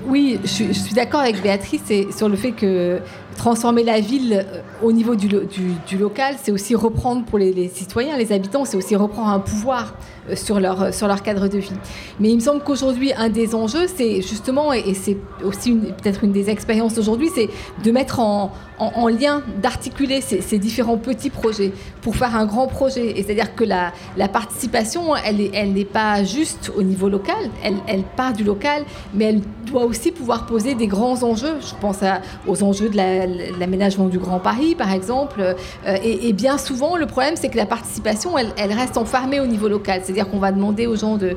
Oui, 0.09 0.41
je 0.43 0.49
suis, 0.49 0.67
je 0.67 0.81
suis 0.81 0.95
d'accord 0.95 1.21
avec 1.21 1.41
Béatrice 1.41 1.89
et 1.91 2.09
sur 2.11 2.29
le 2.29 2.35
fait 2.35 2.51
que 2.51 2.99
transformer 3.37 3.83
la 3.85 4.01
ville 4.01 4.44
euh, 4.47 4.61
au 4.83 4.92
niveau 4.92 5.14
du, 5.16 5.29
lo- 5.29 5.44
du- 5.44 5.75
du 5.87 5.97
local, 5.99 6.37
c'est 6.42 6.53
aussi 6.53 6.75
reprendre 6.75 7.25
pour 7.25 7.38
les, 7.38 7.68
citoyens, 7.68 8.16
les 8.16 8.33
habitants, 8.33 8.64
c'est 8.64 8.77
aussi 8.77 8.97
reprendre 8.97 9.29
un 9.31 9.40
pouvoir 9.40 9.94
euh, 10.31 10.37
sur 10.37 10.61
leur, 10.61 10.92
sur 10.94 11.07
leur 11.07 11.23
cadre 11.23 11.49
de 11.49 11.59
vie. 11.59 11.70
Mais 12.20 12.31
il 12.31 12.37
me 12.37 12.40
semble 12.40 12.62
qu'aujourd'hui, 12.62 13.12
un 13.16 13.29
des 13.29 13.55
enjeux, 13.55 13.87
c'est 13.94 14.23
justement, 14.23 14.73
et, 14.73 14.94
c'est 14.94 15.16
aussi 15.44 15.73
peut-être 15.75 16.25
une 16.25 16.33
des 16.33 16.51
expériences 16.51 16.94
d'aujourd'hui, 16.94 17.31
c'est 17.35 17.49
de 17.83 17.90
mettre 17.90 18.20
en, 18.20 18.53
en- 18.79 18.92
en 18.94 19.09
lien, 19.09 19.42
d'articuler 19.62 20.20
ces, 20.20 20.40
différents 20.59 20.97
petits 20.97 21.31
projets 21.31 21.73
pour 22.01 22.16
faire 22.16 22.37
un 22.37 22.47
grand 22.47 22.66
projet. 22.68 23.18
Et 23.18 23.23
c'est-à-dire 23.23 23.55
que 23.55 23.64
la, 23.64 23.92
la 24.16 24.29
participation, 24.29 25.14
elle 25.25 25.37
n'est 25.37 25.51
elle 25.53 25.87
pas 25.87 26.23
juste 26.25 26.73
au 26.77 26.83
niveau 26.83 27.09
local, 27.09 27.37
elle, 27.62 27.77
elle 27.87 28.03
part 28.16 28.33
du 28.33 28.44
local, 28.44 28.85
mais 29.14 29.25
elle 29.27 29.40
doit 29.66 29.85
aussi 29.85 30.12
pouvoir 30.12 30.47
poser 30.47 30.75
des 30.75 30.87
grands 30.87 31.23
enjeux. 31.23 31.57
Je 31.61 31.75
pense 31.81 31.99
aux 32.47 32.62
enjeux 32.62 32.88
de 32.88 32.97
la- 32.97 33.24
l'aménagement 33.59 34.09
du 34.09 34.19
Grand 34.19 34.39
Paris, 34.39 34.75
par 34.75 34.93
exemple. 34.93 35.41
Euh, 35.41 35.97
et, 36.03 36.33
bien 36.33 36.59
souvent, 36.59 36.97
le 36.97 37.07
problème, 37.07 37.35
c'est 37.37 37.49
que 37.49 37.57
la 37.57 37.67
participation, 37.67 38.37
elle 38.39 38.73
reste 38.73 38.97
enfermée 38.97 39.41
au 39.41 39.47
niveau 39.47 39.69
local. 39.69 40.01
C'est-à-dire 40.03 40.29
qu'on 40.29 40.39
va 40.39 40.53
demander 40.53 40.87
aux 40.87 40.97
gens 40.97 41.17
de, 41.17 41.37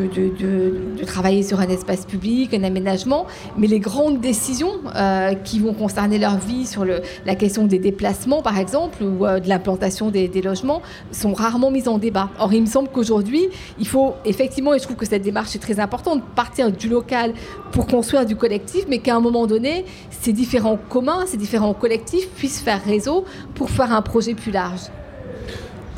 de, 0.00 1.04
travailler 1.04 1.42
sur 1.42 1.60
un 1.60 1.68
espace 1.68 2.04
public, 2.04 2.52
un 2.54 2.64
aménagement, 2.64 3.26
mais 3.56 3.66
les 3.66 3.80
grandes 3.80 4.20
décisions 4.20 4.72
euh, 4.94 5.34
qui 5.34 5.58
vont 5.58 5.72
concerner 5.72 6.18
leur 6.18 6.38
vie 6.38 6.66
sur 6.66 6.84
la 6.84 7.34
question 7.34 7.66
des 7.66 7.78
déplacements, 7.78 8.42
par 8.42 8.58
exemple, 8.58 9.02
ou 9.02 9.24
euh, 9.24 9.40
de 9.40 9.48
l'implantation 9.48 10.10
des, 10.10 10.28
des 10.28 10.42
logements, 10.42 10.82
sont 11.12 11.32
rarement 11.32 11.70
mises 11.70 11.88
en 11.88 11.98
débat. 11.98 12.30
Or, 12.38 12.52
il 12.52 12.62
me 12.62 12.66
semble 12.66 12.88
qu'aujourd'hui, 12.88 13.48
il 13.78 13.86
faut 13.86 14.14
effectivement, 14.24 14.74
et 14.74 14.78
je 14.78 14.84
trouve 14.84 14.96
que 14.96 15.06
cette 15.06 15.22
démarche 15.22 15.54
est 15.54 15.60
très 15.60 15.80
importante, 15.80 16.22
partir 16.34 16.70
du 16.72 16.88
local 16.88 17.32
pour 17.72 17.86
construire 17.86 18.26
du 18.26 18.36
collectif, 18.36 18.84
mais 18.88 18.98
qu'à 18.98 19.16
un 19.16 19.20
moment 19.20 19.46
donné, 19.46 19.84
ces 20.10 20.32
différents 20.32 20.78
communs, 20.88 21.24
ces 21.26 21.36
différents 21.36 21.74
collectifs 21.74 22.28
puissent 22.30 22.60
faire 22.60 22.82
réseau 22.84 23.24
pour 23.54 23.70
faire 23.70 23.92
un 23.92 24.02
projet 24.02 24.34
plus 24.34 24.52
large. 24.52 24.90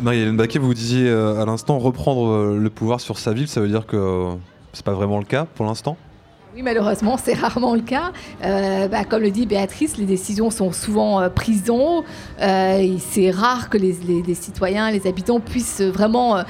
Marie-Hélène 0.01 0.37
Baquet, 0.37 0.59
vous 0.59 0.75
disiez 0.75 1.11
à 1.11 1.45
l'instant 1.45 1.79
reprendre 1.79 2.55
le 2.55 2.71
pouvoir 2.71 3.01
sur 3.01 3.19
sa 3.19 3.33
ville, 3.33 3.49
ça 3.49 3.61
veut 3.61 3.69
dire 3.69 3.87
que 3.87 4.31
c'est 4.73 4.85
pas 4.85 4.93
vraiment 4.93 5.19
le 5.19 5.25
cas 5.25 5.45
pour 5.57 5.67
l'instant? 5.67 5.97
Malheureusement, 6.62 7.16
c'est 7.23 7.35
rarement 7.38 7.75
le 7.75 7.81
cas. 7.81 8.12
Euh, 8.44 8.88
bah, 8.88 9.05
comme 9.05 9.23
le 9.23 9.31
dit 9.31 9.47
Béatrice, 9.47 9.97
les 9.97 10.05
décisions 10.05 10.51
sont 10.51 10.73
souvent 10.73 11.21
euh, 11.21 11.29
prises 11.29 11.71
en. 11.71 12.05
Euh, 12.40 12.97
c'est 13.11 13.31
rare 13.31 13.68
que 13.68 13.79
les, 13.79 13.94
citoyens, 14.35 14.90
les 14.90 15.07
habitants 15.07 15.40
puissent 15.40 15.81
vraiment 15.81 16.42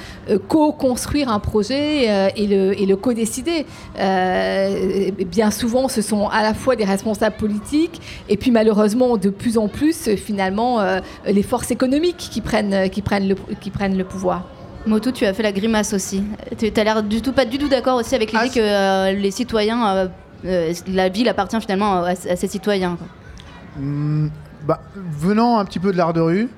co-construire 0.47 1.29
un 1.29 1.39
projet 1.39 2.31
et 2.35 2.47
le, 2.47 2.95
co-décider. 2.95 3.65
bien 3.95 5.51
souvent, 5.51 5.87
ce 5.87 6.01
sont 6.01 6.27
à 6.27 6.43
la 6.43 6.53
fois 6.53 6.75
des 6.75 6.85
responsables 6.85 7.37
politiques 7.37 8.01
et 8.29 8.37
puis 8.37 8.51
malheureusement, 8.51 9.17
de 9.17 9.29
plus 9.29 9.57
en 9.57 9.67
plus, 9.67 10.15
finalement, 10.15 10.79
les 11.25 11.43
forces 11.43 11.71
économiques 11.71 12.29
qui 12.31 12.41
prennent 12.41 12.87
le 12.87 14.03
pouvoir. 14.03 14.58
Moto, 14.85 15.11
tu 15.11 15.25
as 15.25 15.33
fait 15.33 15.43
la 15.43 15.51
grimace 15.51 15.93
aussi. 15.93 16.23
Tu 16.57 16.71
as 16.75 16.83
l'air 16.83 17.03
du 17.03 17.21
tout 17.21 17.33
pas 17.33 17.45
du 17.45 17.57
tout 17.57 17.67
d'accord 17.67 17.97
aussi 17.97 18.15
avec 18.15 18.31
l'idée 18.31 18.49
ah, 18.49 18.53
que 18.53 18.59
euh, 18.59 19.13
les 19.13 19.31
citoyens, 19.31 19.87
euh, 19.87 20.07
euh, 20.45 20.73
la 20.87 21.09
ville 21.09 21.27
appartient 21.27 21.59
finalement 21.59 22.03
à, 22.03 22.15
ces 22.15 22.47
citoyens. 22.47 22.97
Hmm, 23.77 24.27
bah, 24.65 24.81
venant 24.95 25.59
un 25.59 25.65
petit 25.65 25.79
peu 25.79 25.91
de 25.91 25.97
l'art 25.97 26.13
de 26.13 26.21
rue, 26.21 26.49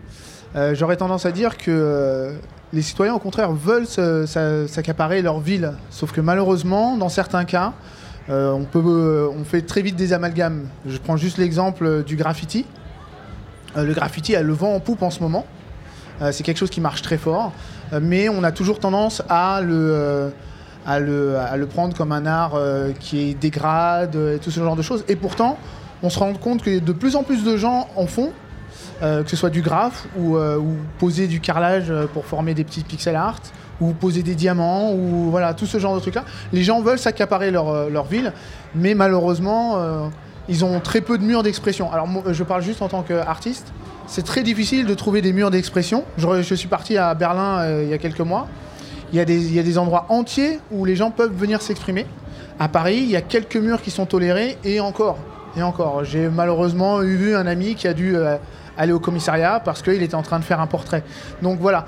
j'aurais 0.74 0.98
tendance 0.98 1.26
à 1.26 1.32
dire 1.32 1.58
que 1.58 2.34
les 2.74 2.82
citoyens, 2.82 3.14
au 3.14 3.20
contraire, 3.20 3.52
veulent 3.52 3.88
s'accaparer 3.88 5.22
leur 5.22 5.40
ville. 5.40 5.74
Sauf 5.90 6.12
que 6.12 6.22
malheureusement, 6.22 6.98
dans 6.98 7.10
certains 7.10 7.46
cas, 7.46 7.74
on, 8.30 8.66
peut, 8.70 9.30
on 9.36 9.44
fait 9.44 9.62
très 9.62 9.82
vite 9.82 9.96
des 9.96 10.14
amalgames. 10.14 10.68
Je 10.86 10.98
prends 10.98 11.18
juste 11.18 11.38
l'exemple 11.38 12.04
du 12.04 12.16
graffiti. 12.16 12.66
le 13.76 13.94
graffiti 13.94 14.36
a 14.36 14.44
le 14.44 14.54
vent 14.54 14.76
en 14.76 14.80
poupe 14.80 15.02
en 15.02 15.10
ce 15.10 15.22
moment. 15.22 15.46
c'est 16.32 16.44
quelque 16.44 16.58
chose 16.58 16.70
qui 16.70 16.82
marche 16.82 17.02
très 17.02 17.18
fort. 17.18 17.52
Euh, 17.94 18.00
mais 18.02 18.30
on 18.30 18.44
a 18.44 18.52
toujours 18.52 18.80
tendance 18.80 19.22
à 19.30 19.62
le, 19.62 20.32
euh, 20.88 21.66
prendre 21.70 21.96
comme 21.96 22.12
un 22.12 22.26
art 22.26 22.54
euh, 22.56 22.92
qui 23.00 23.36
dégrade 23.36 24.16
et 24.16 24.40
tout 24.40 24.52
ce 24.52 24.60
genre 24.60 24.76
de 24.76 24.82
choses. 24.82 25.04
Et 25.08 25.16
pourtant, 25.16 25.58
on 26.04 26.10
se 26.10 26.20
rend 26.20 26.34
compte 26.34 26.64
que 26.64 26.80
de 26.80 26.92
plus 26.92 27.16
en 27.16 27.24
plus 27.24 27.44
de 27.44 27.58
gens 27.58 27.88
en 27.96 28.08
font, 28.08 28.32
que 29.02 29.30
ce 29.30 29.36
soit 29.36 29.50
du 29.50 29.64
graphe 29.64 30.08
ou, 30.18 30.38
poser 31.00 31.26
du 31.26 31.40
carrelage 31.40 31.92
pour 32.14 32.26
former 32.26 32.54
des 32.54 32.64
petits 32.64 32.84
pixel 32.84 33.16
art 33.16 33.42
ou 33.80 33.94
poser 33.94 34.22
des 34.22 34.36
diamants 34.36 34.94
ou 34.94 35.32
voilà 35.32 35.56
tout 35.56 35.66
ce 35.66 35.80
genre 35.80 35.96
de 35.96 36.00
trucs 36.00 36.14
là. 36.14 36.24
Les 36.54 36.64
gens 36.64 36.82
veulent 36.82 37.00
s'accaparer 37.00 37.50
leur, 37.50 37.90
leur, 37.90 38.06
ville, 38.06 38.32
mais 38.76 38.94
malheureusement 38.94 40.10
ils 40.50 40.64
ont 40.64 40.80
très 40.80 41.02
peu 41.02 41.18
de 41.18 41.24
murs 41.24 41.42
d'expression. 41.42 41.92
Alors 41.92 42.08
je 42.32 42.44
parle 42.44 42.62
juste 42.62 42.84
en 42.84 42.90
tant 42.90 43.02
qu'artiste 43.02 43.74
c'est 44.12 44.26
très 44.26 44.44
difficile 44.44 44.86
de 44.86 44.94
trouver 44.94 45.22
des 45.22 45.32
murs 45.32 45.52
d'expression. 45.52 46.04
Je, 46.18 46.54
suis 46.54 46.68
parti 46.68 46.98
à 46.98 47.14
Berlin 47.14 47.60
euh, 47.60 47.84
il 47.86 47.90
y 47.90 47.94
a 47.94 47.98
quelques 47.98 48.20
mois. 48.20 48.50
Il 49.14 49.18
y, 49.18 49.22
a 49.22 49.24
des, 49.26 49.78
endroits 49.78 50.06
entiers 50.10 50.60
où 50.70 50.84
les 50.84 50.98
gens 50.98 51.12
peuvent 51.12 51.34
venir 51.34 51.62
s'exprimer. 51.62 52.06
À 52.60 52.68
Paris, 52.68 52.98
il 52.98 53.10
y 53.10 53.16
a 53.16 53.22
quelques 53.22 53.56
murs 53.56 53.82
qui 53.82 53.90
sont 53.90 54.06
tolérés 54.06 54.58
et 54.66 54.82
encore. 54.82 55.18
Et 55.56 55.64
encore. 55.64 56.04
J'ai 56.04 56.28
malheureusement 56.28 57.02
eu 57.02 57.36
un 57.36 57.48
ami 57.48 57.76
qui 57.76 57.88
a 57.88 57.94
dû 57.94 58.18
euh, 58.18 58.36
aller 58.78 58.92
au 58.92 59.00
commissariat 59.00 59.62
parce 59.64 59.82
qu'il 59.82 60.04
était 60.04 60.16
en 60.16 60.24
train 60.24 60.40
de 60.40 60.44
faire 60.44 60.60
un 60.60 60.68
portrait. 60.68 61.04
Donc 61.42 61.60
voilà, 61.60 61.86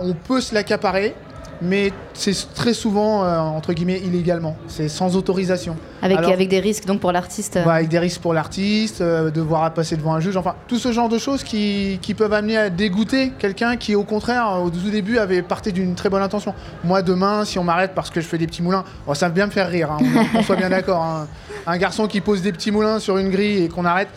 on 0.00 0.14
peut 0.14 0.40
se 0.40 0.54
l'accaparer 0.54 1.14
mais 1.62 1.92
c'est 2.14 2.54
très 2.54 2.74
souvent, 2.74 3.24
euh, 3.24 3.38
entre 3.38 3.72
guillemets, 3.72 4.00
illégalement. 4.00 4.56
C'est 4.68 4.88
sans 4.88 5.16
autorisation. 5.16 5.76
Avec, 6.02 6.18
avec 6.18 6.48
des 6.48 6.60
risques 6.60 6.86
donc 6.86 7.00
pour 7.00 7.10
l'artiste 7.10 7.56
euh. 7.56 7.68
Avec 7.68 7.88
des 7.88 7.98
risques 7.98 8.20
pour 8.20 8.34
l'artiste, 8.34 9.00
euh, 9.00 9.30
devoir 9.30 9.72
passer 9.72 9.96
devant 9.96 10.14
un 10.14 10.20
juge, 10.20 10.36
enfin, 10.36 10.54
tout 10.68 10.78
ce 10.78 10.92
genre 10.92 11.08
de 11.08 11.18
choses 11.18 11.42
qui, 11.42 11.98
qui 12.02 12.14
peuvent 12.14 12.32
amener 12.32 12.56
à 12.56 12.70
dégoûter 12.70 13.32
quelqu'un 13.38 13.76
qui, 13.76 13.94
au 13.94 14.04
contraire, 14.04 14.60
au 14.62 14.70
tout 14.70 14.90
début, 14.90 15.18
avait 15.18 15.42
parti 15.42 15.72
d'une 15.72 15.94
très 15.94 16.08
bonne 16.08 16.22
intention. 16.22 16.54
Moi, 16.84 17.02
demain, 17.02 17.44
si 17.44 17.58
on 17.58 17.64
m'arrête 17.64 17.92
parce 17.94 18.10
que 18.10 18.20
je 18.20 18.26
fais 18.26 18.38
des 18.38 18.46
petits 18.46 18.62
moulins, 18.62 18.84
ça 19.14 19.28
va 19.28 19.34
bien 19.34 19.46
me 19.46 19.50
faire 19.50 19.68
rire, 19.68 19.92
hein, 19.92 19.98
on, 20.34 20.42
soit 20.42 20.56
bien 20.56 20.70
d'accord. 20.70 21.02
Hein. 21.02 21.26
Un 21.66 21.78
garçon 21.78 22.06
qui 22.06 22.20
pose 22.20 22.42
des 22.42 22.52
petits 22.52 22.70
moulins 22.70 22.98
sur 22.98 23.18
une 23.18 23.30
grille 23.30 23.64
et 23.64 23.68
qu'on 23.68 23.84
arrête, 23.84 24.08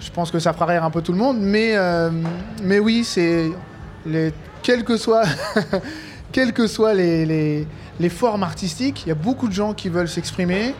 je 0.00 0.10
pense 0.10 0.30
que 0.30 0.38
ça 0.38 0.52
fera 0.52 0.66
rire 0.66 0.84
un 0.84 0.90
peu 0.90 1.02
tout 1.02 1.12
le 1.12 1.18
monde, 1.18 1.38
mais, 1.40 1.74
mais 2.62 2.78
oui, 2.78 3.04
c'est. 3.04 3.50
Les, 4.06 4.34
quel 4.62 4.84
que 4.84 4.96
soit 4.96 5.24
quelles 6.34 6.52
que 6.52 6.66
soient 6.66 6.94
les, 6.94 7.66
formes 8.10 8.42
artistiques, 8.42 9.04
il 9.06 9.08
y 9.08 9.12
a 9.12 9.14
beaucoup 9.14 9.46
de 9.46 9.52
gens 9.52 9.72
qui 9.72 9.88
veulent 9.88 10.08
s'exprimer 10.08 10.74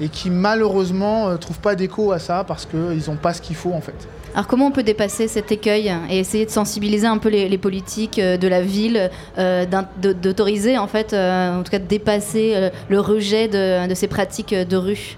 et 0.00 0.08
qui 0.10 0.28
malheureusement 0.30 1.28
ne 1.28 1.34
euh, 1.34 1.36
trouvent 1.38 1.58
pas 1.58 1.74
d'écho 1.74 2.12
à 2.12 2.20
ça 2.20 2.44
parce 2.46 2.66
qu'ils 2.66 3.02
n'ont 3.08 3.16
pas 3.16 3.32
ce 3.32 3.40
qu'il 3.40 3.56
faut 3.56 3.72
en 3.72 3.80
fait. 3.80 4.06
Alors 4.34 4.46
comment 4.46 4.66
on 4.66 4.70
peut 4.70 4.82
dépasser 4.84 5.26
cet 5.26 5.50
écueil 5.50 5.92
et 6.10 6.18
essayer 6.18 6.44
de 6.44 6.50
sensibiliser 6.50 7.06
un 7.06 7.16
peu 7.16 7.30
les, 7.30 7.58
politiques 7.58 8.18
euh, 8.18 8.36
de 8.36 8.46
la 8.46 8.60
ville, 8.60 9.10
euh, 9.38 9.64
d'autoriser 9.96 10.76
en 10.76 10.86
fait, 10.86 11.14
en 11.14 11.62
tout 11.64 11.70
cas 11.70 11.80
de 11.80 11.86
dépasser 11.86 12.70
le 12.88 13.00
rejet 13.00 13.48
de, 13.48 13.94
ces 13.94 14.06
pratiques 14.06 14.54
de 14.54 14.76
rue? 14.76 15.16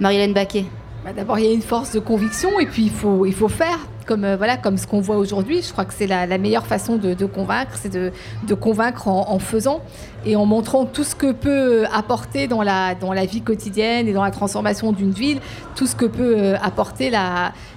Marie-Hélène 0.00 0.34
Baquet 0.34 0.64
bah, 1.04 1.12
D'abord, 1.14 1.38
il 1.38 1.46
y 1.46 1.48
a 1.48 1.52
une 1.52 1.62
force 1.62 1.92
de 1.92 2.00
conviction 2.00 2.58
et 2.60 2.66
puis 2.66 2.84
il 2.84 2.90
faut, 2.90 3.26
il 3.26 3.34
faut 3.34 3.48
faire 3.48 3.78
comme, 4.04 4.24
euh, 4.24 4.36
voilà, 4.36 4.56
comme 4.56 4.76
ce 4.76 4.86
qu'on 4.86 5.00
voit 5.00 5.16
aujourd'hui. 5.16 5.62
Je 5.62 5.72
crois 5.72 5.84
que 5.84 5.94
c'est 5.94 6.06
la, 6.06 6.26
meilleure 6.38 6.66
façon 6.66 6.96
de, 6.96 7.14
convaincre, 7.24 7.72
c'est 7.74 7.92
de, 7.92 8.54
convaincre 8.54 9.08
en, 9.08 9.38
faisant 9.38 9.80
et 10.26 10.36
en 10.36 10.46
montrant 10.46 10.84
tout 10.84 11.04
ce 11.04 11.14
que 11.14 11.32
peut 11.32 11.84
apporter 11.92 12.46
dans 12.46 12.62
la, 12.62 12.94
dans 12.94 13.12
la 13.12 13.26
vie 13.26 13.42
quotidienne 13.42 14.08
et 14.08 14.12
dans 14.12 14.22
la 14.22 14.30
transformation 14.30 14.92
d'une 14.92 15.12
ville, 15.12 15.40
tout 15.74 15.86
ce 15.86 15.96
que 15.96 16.04
peut 16.04 16.34
euh, 16.36 16.56
apporter 16.62 17.10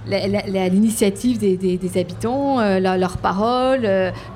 l'initiative 0.06 1.38
des, 1.38 1.98
habitants, 1.98 2.60
euh, 2.60 2.80
leurs 2.80 3.18
paroles, 3.18 3.88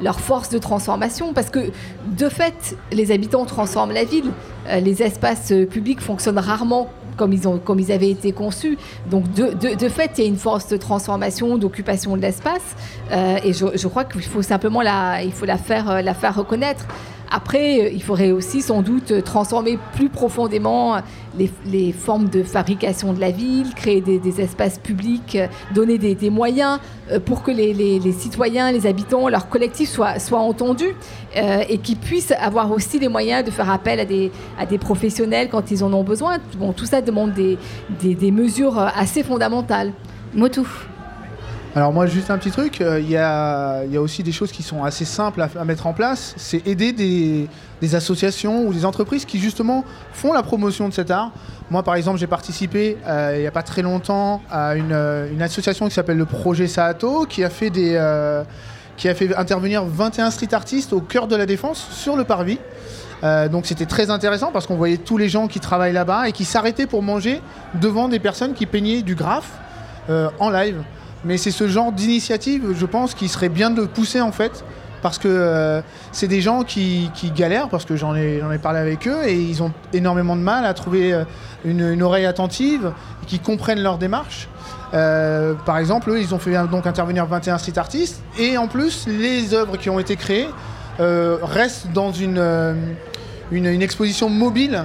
leur 0.02 0.20
force 0.20 0.50
de 0.50 0.58
transformation. 0.58 1.34
Parce 1.34 1.50
que 1.50 1.72
de 2.18 2.30
fait, 2.30 2.78
les 2.92 3.12
habitants 3.12 3.46
transforment 3.46 3.94
la 3.94 4.04
ville. 4.04 4.32
les 4.82 5.04
espaces 5.04 5.54
publics 5.70 6.02
fonctionnent 6.02 6.40
rarement 6.40 6.90
comme 7.20 7.80
ils, 7.80 7.92
avaient 7.92 8.10
été 8.10 8.32
conçus. 8.32 8.78
Donc 9.12 9.32
de, 9.34 9.90
fait, 9.90 10.12
il 10.18 10.24
y 10.24 10.28
a 10.28 10.30
une 10.30 10.38
force 10.38 10.68
de 10.70 10.78
transformation, 10.78 11.58
d'occupation 11.58 12.16
de 12.16 12.22
l'espace. 12.22 12.76
Euh, 13.12 13.38
et 13.44 13.54
je, 13.54 13.88
crois 13.88 14.06
qu'il 14.06 14.24
faut 14.24 14.42
simplement 14.42 14.82
la, 14.82 15.20
euh, 15.20 16.02
la 16.02 16.14
faire 16.14 16.36
reconnaître. 16.36 16.86
Après, 17.32 17.82
euh, 17.82 17.90
il 17.94 18.02
faudrait 18.02 18.32
aussi 18.32 18.62
sans 18.62 18.82
doute 18.82 19.24
transformer 19.24 19.78
plus 19.94 20.10
profondément 20.10 20.98
les, 21.38 21.92
formes 21.92 22.28
de 22.30 22.44
fabrication 22.44 23.14
de 23.14 23.20
la 23.20 23.32
ville, 23.32 23.74
créer 23.76 24.02
des, 24.02 24.42
espaces 24.42 24.80
publics, 24.80 25.36
euh, 25.36 25.48
donner 25.74 25.98
des, 25.98 26.30
moyens 26.30 26.80
euh, 27.12 27.20
pour 27.20 27.44
que 27.44 27.52
les, 27.52 28.12
citoyens, 28.12 28.72
les 28.72 28.88
habitants, 28.88 29.30
leurs 29.30 29.50
collectifs 29.50 29.90
soient, 29.90 30.20
soient 30.20 30.40
entendus 30.40 30.96
et 31.36 31.78
qu'ils 31.78 31.98
puissent 31.98 32.32
avoir 32.32 32.72
aussi 32.72 33.00
les 33.00 33.08
moyens 33.08 33.46
de 33.46 33.52
faire 33.52 33.70
appel 33.70 34.00
à 34.00 34.06
des, 34.06 34.32
à 34.58 34.66
des 34.66 34.78
professionnels 34.78 35.50
quand 35.50 35.72
ils 35.72 35.84
en 35.84 35.94
ont 35.94 36.04
besoin. 36.04 36.38
Bon, 36.58 36.74
tout 36.74 36.86
ça 36.86 37.02
demande 37.02 37.34
des, 37.34 37.58
des 38.02 38.32
mesures 38.32 38.80
assez 38.80 39.24
fondamentales. 39.24 39.94
Motou. 40.34 40.68
Alors 41.76 41.94
moi 41.94 42.08
juste 42.08 42.32
un 42.32 42.40
petit 42.40 42.50
truc, 42.50 42.82
euh, 42.82 43.00
il 43.00 43.10
y, 43.10 43.16
a, 43.16 43.84
aussi 44.00 44.24
des 44.24 44.32
choses 44.32 44.52
qui 44.52 44.64
sont 44.64 44.84
assez 44.84 45.06
simples 45.06 45.40
à, 45.42 45.66
mettre 45.66 45.86
en 45.86 45.94
place, 45.94 46.34
c'est 46.36 46.66
aider 46.66 46.94
des, 46.94 47.48
associations 47.96 48.66
ou 48.66 48.74
des 48.74 48.86
entreprises 48.86 49.24
qui 49.24 49.40
justement 49.40 49.86
font 50.12 50.34
la 50.34 50.42
promotion 50.42 50.90
de 50.90 50.94
cet 50.94 51.12
art. 51.12 51.32
Moi 51.70 51.84
par 51.84 51.94
exemple 51.94 52.18
j'ai 52.18 52.28
participé 52.28 52.98
euh, 53.08 53.34
il 53.36 53.42
n'y 53.42 53.48
a 53.48 53.52
pas 53.52 53.62
très 53.62 53.84
longtemps 53.84 54.42
à 54.50 54.72
euh, 54.72 55.32
une, 55.32 55.42
association 55.44 55.88
qui 55.88 55.94
s'appelle 55.94 56.18
le 56.18 56.26
Projet 56.26 56.68
Saato 56.68 57.26
qui 57.30 57.44
a 57.44 57.52
fait 57.52 57.70
des... 57.70 57.92
qui 58.98 59.08
a 59.08 59.14
fait 59.14 59.36
intervenir 59.36 59.86
21 59.86 60.32
street 60.32 60.54
artistes 60.54 60.92
au 60.92 61.02
cœur 61.02 61.28
de 61.28 61.36
la 61.36 61.46
défense 61.46 61.88
sur 61.92 62.16
le 62.16 62.24
parvis. 62.24 62.58
donc 63.52 63.68
c'était 63.68 63.86
très 63.86 64.10
intéressant 64.10 64.52
parce 64.52 64.66
qu'on 64.66 64.76
voyait 64.76 64.98
tous 64.98 65.18
les 65.18 65.30
gens 65.30 65.48
qui 65.48 65.60
travaillent 65.60 65.94
là-bas 65.94 66.30
et 66.30 66.32
qui 66.32 66.46
s'arrêtaient 66.46 66.88
pour 66.88 67.04
manger 67.04 67.42
devant 67.76 68.08
des 68.08 68.20
personnes 68.20 68.56
qui 68.56 68.66
peignaient 68.66 69.04
du 69.04 69.14
graphe 69.14 69.52
en 70.40 70.50
live. 70.50 70.82
Mais 71.26 71.38
c'est 71.38 71.52
ce 71.52 71.68
genre 71.68 71.92
d'initiative, 71.92 72.74
je 72.78 72.86
pense, 72.86 73.14
qui 73.14 73.28
serait 73.28 73.50
bien 73.50 73.70
de 73.70 73.84
pousser 73.84 74.22
en 74.22 74.32
fait. 74.32 74.64
Parce 75.02 75.18
que 75.18 75.28
euh, 75.30 75.82
c'est 76.12 76.28
des 76.28 76.42
gens 76.42 76.64
qui, 76.64 77.10
galèrent, 77.36 77.70
parce 77.70 77.86
que 77.86 77.96
j'en 77.96 78.16
ai, 78.16 78.42
parlé 78.62 78.80
avec 78.80 79.08
eux, 79.08 79.26
et 79.26 79.34
ils 79.34 79.64
ont 79.64 79.72
énormément 79.94 80.36
de 80.36 80.42
mal 80.42 80.66
à 80.66 80.74
trouver 80.74 81.14
euh, 81.14 81.24
une, 81.64 82.04
oreille 82.04 82.26
attentive, 82.26 82.92
qui 83.26 83.40
comprennent 83.40 83.82
leur 83.82 83.98
démarche. 83.98 84.50
Euh, 84.94 85.54
par 85.66 85.78
exemple, 85.78 86.10
eux, 86.10 86.20
ils 86.20 86.36
ont 86.36 86.40
fait 86.40 86.52
donc 86.68 86.86
intervenir 86.86 87.26
21 87.26 87.60
street 87.60 87.78
artistes, 87.78 88.22
et 88.38 88.58
en 88.58 88.68
plus, 88.68 89.08
les 89.08 89.54
œuvres 89.54 89.78
qui 89.78 89.90
ont 89.90 90.00
été 90.00 90.16
créées 90.16 90.50
restent 91.00 91.88
dans 91.94 92.12
une 92.12 92.42
exposition 93.82 94.28
mobile 94.28 94.84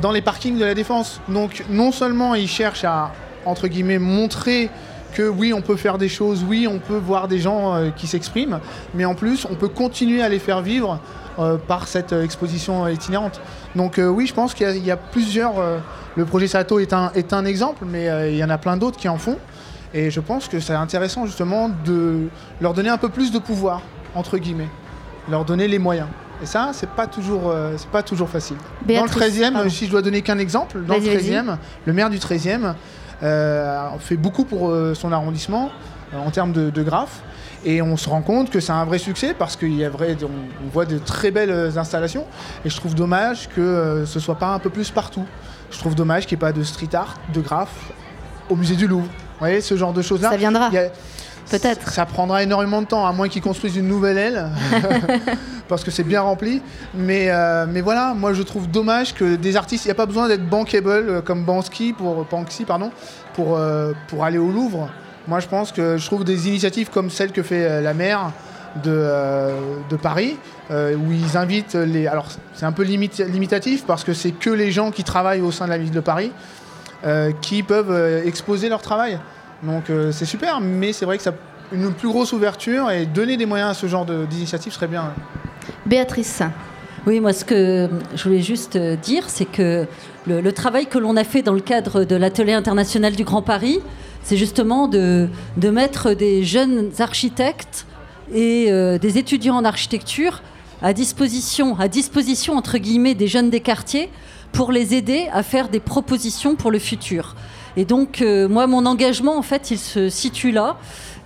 dans 0.00 0.12
les 0.12 0.22
parkings 0.22 0.58
de 0.58 0.64
la 0.64 0.74
Défense. 0.74 1.20
Donc 1.28 1.64
non 1.70 1.92
seulement 1.92 2.34
ils 2.34 2.48
cherchent 2.48 2.84
à, 2.84 3.12
entre 3.44 3.68
guillemets, 3.68 3.98
montrer 3.98 4.70
que 5.14 5.28
oui, 5.28 5.52
on 5.54 5.62
peut 5.62 5.76
faire 5.76 5.96
des 5.96 6.08
choses, 6.08 6.44
oui, 6.46 6.68
on 6.70 6.78
peut 6.78 6.98
voir 6.98 7.28
des 7.28 7.38
gens 7.38 7.74
euh, 7.74 7.90
qui 7.90 8.06
s'expriment, 8.06 8.60
mais 8.94 9.04
en 9.04 9.14
plus, 9.14 9.46
on 9.50 9.54
peut 9.54 9.68
continuer 9.68 10.22
à 10.22 10.28
les 10.28 10.38
faire 10.38 10.60
vivre 10.60 11.00
euh, 11.38 11.56
par 11.56 11.88
cette 11.88 12.12
euh, 12.12 12.24
exposition 12.24 12.86
itinérante. 12.88 13.40
Donc 13.74 13.98
oui, 13.98 14.26
je 14.26 14.34
pense 14.34 14.54
qu'il 14.54 14.84
y, 14.84 14.90
a 14.90 14.96
plusieurs... 14.96 15.54
le 16.14 16.24
projet 16.24 16.46
Sato 16.46 16.78
est 16.78 16.92
un, 16.92 17.10
est 17.14 17.32
un 17.32 17.44
exemple, 17.44 17.84
mais 17.84 18.30
il 18.30 18.36
y 18.36 18.44
en 18.44 18.50
a 18.50 18.58
plein 18.58 18.76
d'autres 18.76 18.98
qui 18.98 19.08
en 19.08 19.18
font. 19.18 19.38
Et 19.92 20.10
je 20.10 20.20
pense 20.20 20.46
que 20.46 20.60
c'est 20.60 20.74
intéressant 20.74 21.26
justement 21.26 21.70
de 21.84 22.28
leur 22.60 22.72
donner 22.72 22.88
un 22.88 22.98
peu 22.98 23.08
plus 23.08 23.32
de 23.32 23.38
pouvoir, 23.40 23.82
entre 24.14 24.38
guillemets. 24.38 24.68
leur 25.28 25.44
donner 25.44 25.66
les 25.66 25.80
moyens. 25.80 26.06
Et 26.42 26.46
ça, 26.46 26.70
c'est 26.72 26.90
pas 26.90 27.06
toujours, 27.06 27.50
euh, 27.50 27.74
c'est 27.76 27.88
pas 27.88 28.02
toujours 28.02 28.28
facile. 28.28 28.56
Béatrice, 28.84 29.14
dans 29.14 29.20
le 29.20 29.30
13e, 29.30 29.52
pardon. 29.52 29.70
si 29.70 29.86
je 29.86 29.90
dois 29.90 30.02
donner 30.02 30.22
qu'un 30.22 30.38
exemple, 30.38 30.82
dans 30.84 30.94
le 30.94 31.00
Vas-y, 31.00 31.14
vas-y. 31.14 31.30
13e, 31.30 31.56
le 31.86 31.92
maire 31.92 32.10
du 32.10 32.18
13e 32.18 32.64
euh, 32.64 32.72
fait 33.98 34.16
beaucoup 34.16 34.44
pour 34.44 34.70
euh, 34.70 34.94
son 34.94 35.12
arrondissement 35.12 35.70
euh, 36.12 36.18
en 36.18 36.30
termes 36.30 36.52
de, 36.52 36.70
de 36.70 36.82
graphes. 36.82 37.22
Et 37.64 37.80
on 37.80 37.96
se 37.96 38.08
rend 38.10 38.20
compte 38.20 38.50
que 38.50 38.60
c'est 38.60 38.72
un 38.72 38.84
vrai 38.84 38.98
succès 38.98 39.34
parce 39.38 39.56
qu'il 39.56 39.74
y 39.74 39.84
a 39.84 39.88
vrai, 39.88 40.16
on, 40.22 40.68
voit 40.70 40.84
de 40.84 40.98
très 40.98 41.30
belles 41.30 41.50
euh, 41.50 41.76
installations. 41.76 42.26
Et 42.64 42.70
je 42.70 42.76
trouve 42.76 42.94
dommage 42.94 43.48
que 43.48 43.60
euh, 43.60 44.06
ce 44.06 44.20
soit 44.20 44.34
pas 44.34 44.48
un 44.48 44.58
peu 44.58 44.70
plus 44.70 44.90
partout. 44.90 45.24
Je 45.70 45.78
trouve 45.78 45.94
dommage 45.94 46.26
qu'il 46.26 46.36
n'y 46.36 46.40
ait 46.40 46.46
pas 46.46 46.52
de 46.52 46.62
street 46.62 46.94
art, 46.94 47.16
de 47.32 47.40
graphes 47.40 47.92
au 48.50 48.56
musée 48.56 48.76
du 48.76 48.86
Louvre. 48.86 49.06
Vous 49.06 49.38
voyez, 49.40 49.60
ce 49.60 49.76
genre 49.76 49.92
de 49.92 50.02
choses-là. 50.02 50.30
Ça 50.30 50.36
viendra. 50.36 50.68
Il 50.70 50.74
y 50.74 50.78
a- 50.78 50.90
Peut-être. 51.50 51.90
Ça 51.90 52.06
prendra 52.06 52.42
énormément 52.42 52.80
de 52.82 52.86
temps, 52.86 53.06
à 53.06 53.12
moins 53.12 53.28
qu'ils 53.28 53.42
construisent 53.42 53.76
une 53.76 53.88
nouvelle 53.88 54.18
aile, 54.18 54.48
parce 55.68 55.84
que 55.84 55.90
c'est 55.90 56.02
bien 56.02 56.22
rempli. 56.22 56.62
Mais, 56.94 57.26
euh, 57.28 57.66
mais 57.68 57.80
voilà, 57.80 58.14
moi 58.14 58.32
je 58.32 58.42
trouve 58.42 58.68
dommage 58.70 59.14
que 59.14 59.36
des 59.36 59.56
artistes, 59.56 59.84
il 59.84 59.88
n'y 59.88 59.92
a 59.92 59.96
pas 59.96 60.06
besoin 60.06 60.28
d'être 60.28 60.48
bankable 60.48 60.88
euh, 60.90 61.20
comme 61.20 61.44
Banksy 61.44 61.92
pour, 61.92 62.24
Banksy, 62.24 62.64
pardon, 62.64 62.90
pour, 63.34 63.56
euh, 63.56 63.92
pour 64.08 64.24
aller 64.24 64.38
au 64.38 64.48
Louvre. 64.50 64.88
Moi 65.28 65.40
je 65.40 65.46
pense 65.46 65.72
que 65.72 65.96
je 65.96 66.04
trouve 66.06 66.24
des 66.24 66.48
initiatives 66.48 66.90
comme 66.90 67.10
celle 67.10 67.32
que 67.32 67.42
fait 67.42 67.64
euh, 67.64 67.80
la 67.80 67.94
maire 67.94 68.32
de, 68.82 69.08
de 69.88 69.96
Paris, 69.96 70.36
où 70.70 71.12
ils 71.12 71.36
invitent 71.36 71.76
les. 71.76 72.08
Alors 72.08 72.26
c'est 72.54 72.66
un 72.66 72.72
peu 72.72 72.82
limite- 72.82 73.20
limitatif 73.20 73.84
parce 73.86 74.02
que 74.02 74.12
c'est 74.12 74.32
que 74.32 74.50
les 74.50 74.72
gens 74.72 74.90
qui 74.90 75.04
travaillent 75.04 75.42
au 75.42 75.52
sein 75.52 75.66
de 75.66 75.70
la 75.70 75.78
ville 75.78 75.92
de 75.92 76.00
Paris 76.00 76.32
qui 77.40 77.62
peuvent 77.62 78.26
exposer 78.26 78.68
leur 78.68 78.82
travail. 78.82 79.20
Donc 79.66 79.90
euh, 79.90 80.12
c'est 80.12 80.24
super, 80.24 80.60
mais 80.60 80.92
c'est 80.92 81.04
vrai 81.04 81.16
que 81.16 81.22
ça, 81.22 81.32
une 81.72 81.92
plus 81.92 82.08
grosse 82.08 82.32
ouverture 82.32 82.90
et 82.90 83.06
donner 83.06 83.36
des 83.36 83.46
moyens 83.46 83.70
à 83.70 83.74
ce 83.74 83.86
genre 83.86 84.04
de- 84.04 84.26
d'initiative 84.26 84.72
serait 84.72 84.88
bien. 84.88 85.12
Béatrice. 85.86 86.42
Oui, 87.06 87.20
moi, 87.20 87.32
ce 87.32 87.44
que 87.44 87.88
je 88.14 88.24
voulais 88.24 88.40
juste 88.42 88.76
euh, 88.76 88.96
dire, 88.96 89.24
c'est 89.28 89.44
que 89.44 89.86
le, 90.26 90.40
le 90.40 90.52
travail 90.52 90.86
que 90.86 90.98
l'on 90.98 91.16
a 91.16 91.24
fait 91.24 91.42
dans 91.42 91.52
le 91.52 91.60
cadre 91.60 92.04
de 92.04 92.16
l'Atelier 92.16 92.54
international 92.54 93.14
du 93.14 93.24
Grand 93.24 93.42
Paris, 93.42 93.80
c'est 94.22 94.38
justement 94.38 94.88
de, 94.88 95.28
de 95.58 95.70
mettre 95.70 96.14
des 96.14 96.44
jeunes 96.44 96.90
architectes 96.98 97.86
et 98.34 98.66
euh, 98.70 98.98
des 98.98 99.18
étudiants 99.18 99.56
en 99.56 99.64
architecture 99.64 100.42
à 100.80 100.92
disposition, 100.94 101.78
à 101.78 101.88
disposition 101.88 102.56
entre 102.56 102.78
guillemets 102.78 103.14
des 103.14 103.26
jeunes 103.28 103.50
des 103.50 103.60
quartiers 103.60 104.10
pour 104.52 104.72
les 104.72 104.94
aider 104.94 105.28
à 105.32 105.42
faire 105.42 105.68
des 105.68 105.80
propositions 105.80 106.56
pour 106.56 106.70
le 106.70 106.78
futur. 106.78 107.34
Et 107.76 107.84
donc, 107.84 108.22
euh, 108.22 108.48
moi, 108.48 108.66
mon 108.66 108.86
engagement, 108.86 109.36
en 109.36 109.42
fait, 109.42 109.70
il 109.70 109.78
se 109.78 110.08
situe 110.08 110.52
là. 110.52 110.76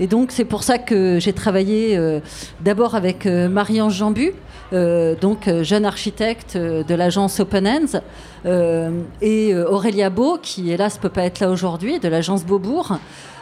Et 0.00 0.06
donc, 0.06 0.30
c'est 0.30 0.44
pour 0.44 0.62
ça 0.62 0.78
que 0.78 1.18
j'ai 1.18 1.32
travaillé 1.32 1.96
euh, 1.96 2.20
d'abord 2.60 2.94
avec 2.94 3.26
euh, 3.26 3.48
Marie-Ange 3.48 3.94
Jambu, 3.94 4.32
donc 4.70 5.48
jeune 5.62 5.86
architecte 5.86 6.58
de 6.58 6.94
l'agence 6.94 7.40
Open 7.40 7.86
euh, 8.44 8.90
et 9.22 9.56
Aurélia 9.56 10.10
Beau, 10.10 10.36
qui 10.36 10.70
hélas 10.70 10.98
peut 10.98 11.08
pas 11.08 11.22
être 11.22 11.40
là 11.40 11.48
aujourd'hui, 11.48 11.98
de 12.00 12.08
l'agence 12.08 12.44
Beaubourg. 12.44 12.98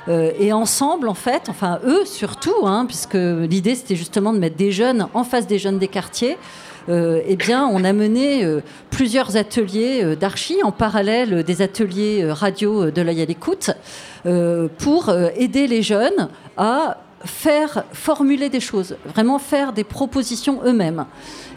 Et 0.08 0.52
ensemble, 0.52 1.08
en 1.08 1.14
fait, 1.14 1.48
enfin 1.48 1.80
eux 1.84 2.04
surtout, 2.04 2.54
hein, 2.64 2.84
puisque 2.86 3.16
l'idée 3.16 3.74
c'était 3.74 3.96
justement 3.96 4.32
de 4.32 4.38
mettre 4.38 4.54
des 4.54 4.70
jeunes 4.70 5.08
en 5.14 5.24
face 5.24 5.48
des 5.48 5.58
jeunes 5.58 5.80
des 5.80 5.88
quartiers, 5.88 6.38
eh 6.88 7.36
bien, 7.36 7.66
on 7.66 7.84
a 7.84 7.92
mené 7.92 8.44
euh, 8.44 8.60
plusieurs 8.90 9.36
ateliers 9.36 10.04
euh, 10.04 10.16
d'archi 10.16 10.62
en 10.62 10.72
parallèle 10.72 11.34
euh, 11.34 11.42
des 11.42 11.62
ateliers 11.62 12.22
euh, 12.22 12.32
radio 12.32 12.84
euh, 12.84 12.92
de 12.92 13.02
l'œil 13.02 13.22
à 13.22 13.24
l'écoute 13.24 13.70
euh, 14.24 14.68
pour 14.78 15.08
euh, 15.08 15.28
aider 15.36 15.66
les 15.66 15.82
jeunes 15.82 16.28
à 16.56 16.98
faire 17.24 17.84
formuler 17.92 18.48
des 18.48 18.60
choses, 18.60 18.96
vraiment 19.12 19.38
faire 19.38 19.72
des 19.72 19.84
propositions 19.84 20.60
eux-mêmes. 20.64 21.06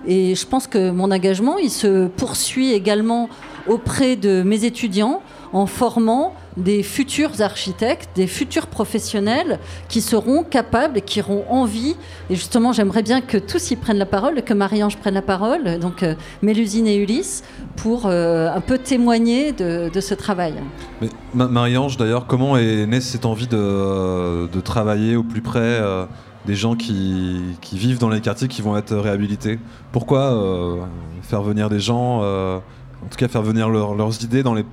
Et 0.08 0.34
je 0.34 0.48
pense 0.48 0.66
que 0.68 0.90
mon 0.90 1.12
engagement, 1.12 1.58
il 1.58 1.70
se 1.70 2.08
poursuit 2.08 2.74
également 2.74 3.30
auprès 3.68 4.16
de 4.16 4.42
mes 4.42 4.66
étudiants 4.66 5.22
en 5.54 5.66
formant 5.66 6.34
des 6.58 6.84
futurs 6.84 7.42
architectes, 7.42 8.10
des 8.16 8.28
futurs 8.28 8.68
professionnels 8.68 9.60
qui 9.88 10.02
seront 10.02 10.44
capables 10.44 10.98
et 10.98 11.02
qui 11.02 11.22
auront 11.22 11.46
envie. 11.50 11.96
Et 12.30 12.36
justement, 12.36 12.74
j'aimerais 12.74 13.04
bien 13.04 13.22
que 13.22 13.38
tous 13.38 13.72
y 13.72 13.76
prennent 13.76 13.98
la 13.98 14.06
parole, 14.06 14.42
que 14.44 14.54
Marie-Ange 14.54 14.98
prenne 14.98 15.14
la 15.14 15.22
parole, 15.22 15.80
donc 15.80 16.04
euh, 16.04 16.16
Mélusine 16.42 16.88
et 16.88 16.98
Ulysse, 16.98 17.44
pour 17.76 18.06
euh, 18.06 18.50
un 18.54 18.62
peu 18.62 18.78
témoigner 18.78 19.52
de, 19.54 19.90
ce 20.00 20.14
travail. 20.14 20.56
Mais 21.02 21.10
Ma- 21.34 21.48
Marie-Ange, 21.48 21.98
d'ailleurs, 21.98 22.28
comment 22.28 22.58
est 22.58 22.86
née 22.86 23.02
cette 23.02 23.26
envie 23.26 23.48
de, 23.48 24.48
de 24.48 24.60
travailler 24.62 25.16
au 25.16 25.24
plus 25.24 25.42
près 25.42 25.60
euh, 25.60 26.06
des 26.46 26.56
gens 26.56 26.76
qui, 26.76 27.42
vivent 27.74 28.00
dans 28.00 28.10
les 28.10 28.22
quartiers 28.22 28.48
qui 28.48 28.62
vont 28.62 28.78
être 28.78 28.96
réhabilités? 28.96 29.60
Pourquoi 29.92 30.34
euh, 30.34 30.76
faire 31.22 31.42
venir 31.42 31.70
des 31.70 31.80
gens, 31.80 32.22
euh, 32.24 32.60
en 33.06 33.08
tout 33.10 33.18
cas 33.18 33.28
faire 33.28 33.42
venir 33.42 33.70
leur- 33.70 33.96
leurs 33.96 34.24
idées 34.24 34.44
dans 34.44 34.54
les, 34.54 34.66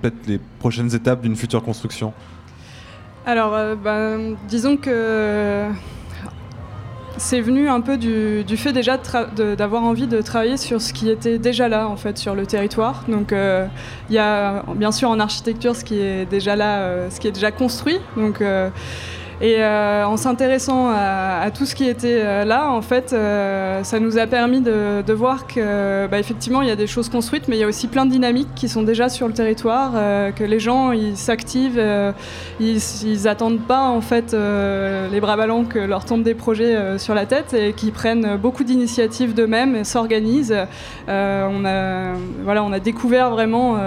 prochaines 0.59 0.95
étapes 0.95 1.23
d'une 1.23 1.37
future 1.37 1.63
construction 1.63 2.13
Alors, 3.25 3.55
euh, 3.55 3.75
ben, 3.75 4.37
disons 4.49 4.77
que 4.77 5.69
c'est 7.19 7.41
venu 7.41 7.69
un 7.69 7.81
peu 7.81 7.97
du, 7.97 8.45
fait 8.57 8.73
déjà 8.73 8.99
d'avoir 9.57 9.85
envie 9.85 10.07
de 10.07 10.21
travailler 10.21 10.57
sur 10.57 10.83
ce 10.83 10.93
qui 10.93 11.09
était 11.09 11.39
déjà 11.39 11.69
là, 11.69 11.89
en 11.89 11.97
fait, 11.97 12.19
sur 12.19 12.35
le 12.35 12.47
territoire. 12.47 13.05
Donc, 13.09 13.33
euh, 13.33 13.67
il 14.11 14.15
y 14.15 14.19
a 14.19 14.65
bien 14.75 14.93
sûr 14.93 15.09
en 15.09 15.19
architecture 15.19 15.75
ce 15.75 15.85
qui 15.85 15.99
est 15.99 16.27
déjà 16.27 16.57
là, 16.57 16.81
euh, 16.81 17.11
ce 17.11 17.21
qui 17.21 17.29
est 17.29 17.33
déjà 17.33 17.51
construit. 17.51 17.99
Donc, 18.17 18.43
et 19.41 19.57
euh, 19.59 20.07
en 20.07 20.17
s'intéressant 20.17 20.89
à, 20.89 21.51
tout 21.55 21.67
ce 21.67 21.75
qui 21.75 21.87
était 21.87 22.21
euh, 22.23 22.45
là, 22.45 22.71
en 22.71 22.81
fait, 22.81 23.13
euh, 23.13 23.85
ça 23.85 24.01
nous 24.01 24.17
a 24.17 24.27
permis 24.27 24.63
de, 24.63 25.13
voir 25.13 25.47
que, 25.47 26.07
bah, 26.07 26.19
effectivement, 26.19 26.63
il 26.63 26.69
y 26.69 26.71
a 26.71 26.77
des 26.77 26.87
choses 26.87 27.09
construites, 27.11 27.47
mais 27.49 27.57
il 27.57 27.61
y 27.61 27.65
a 27.65 27.67
aussi 27.67 27.87
plein 27.87 28.07
de 28.07 28.11
dynamiques 28.11 28.49
qui 28.55 28.69
sont 28.69 28.83
déjà 28.83 29.09
sur 29.09 29.27
le 29.29 29.35
territoire, 29.35 29.93
que 30.35 30.45
les 30.45 30.59
gens 30.59 30.93
ils 30.93 31.17
s'activent, 31.17 31.83
ils, 32.61 32.81
ils 33.05 33.29
attendent 33.29 33.61
pas 33.61 33.89
en 33.89 34.01
fait 34.01 34.35
les 34.35 35.21
bras 35.21 35.37
ballants 35.37 35.65
que 35.65 35.79
leur 35.79 36.05
tombent 36.05 36.23
des 36.23 36.35
projets 36.35 36.99
sur 36.99 37.15
la 37.15 37.25
tête 37.25 37.55
et 37.55 37.73
qui 37.73 37.91
prennent 37.91 38.37
beaucoup 38.37 38.65
d'initiatives 38.65 39.35
d'eux-mêmes 39.35 39.77
et 39.77 39.85
s'organisent. 39.85 40.57
On 41.09 41.65
a 41.65 42.13
voilà, 42.45 42.63
on 42.63 42.73
a 42.73 42.81
découvert 42.81 43.31
vraiment 43.31 43.79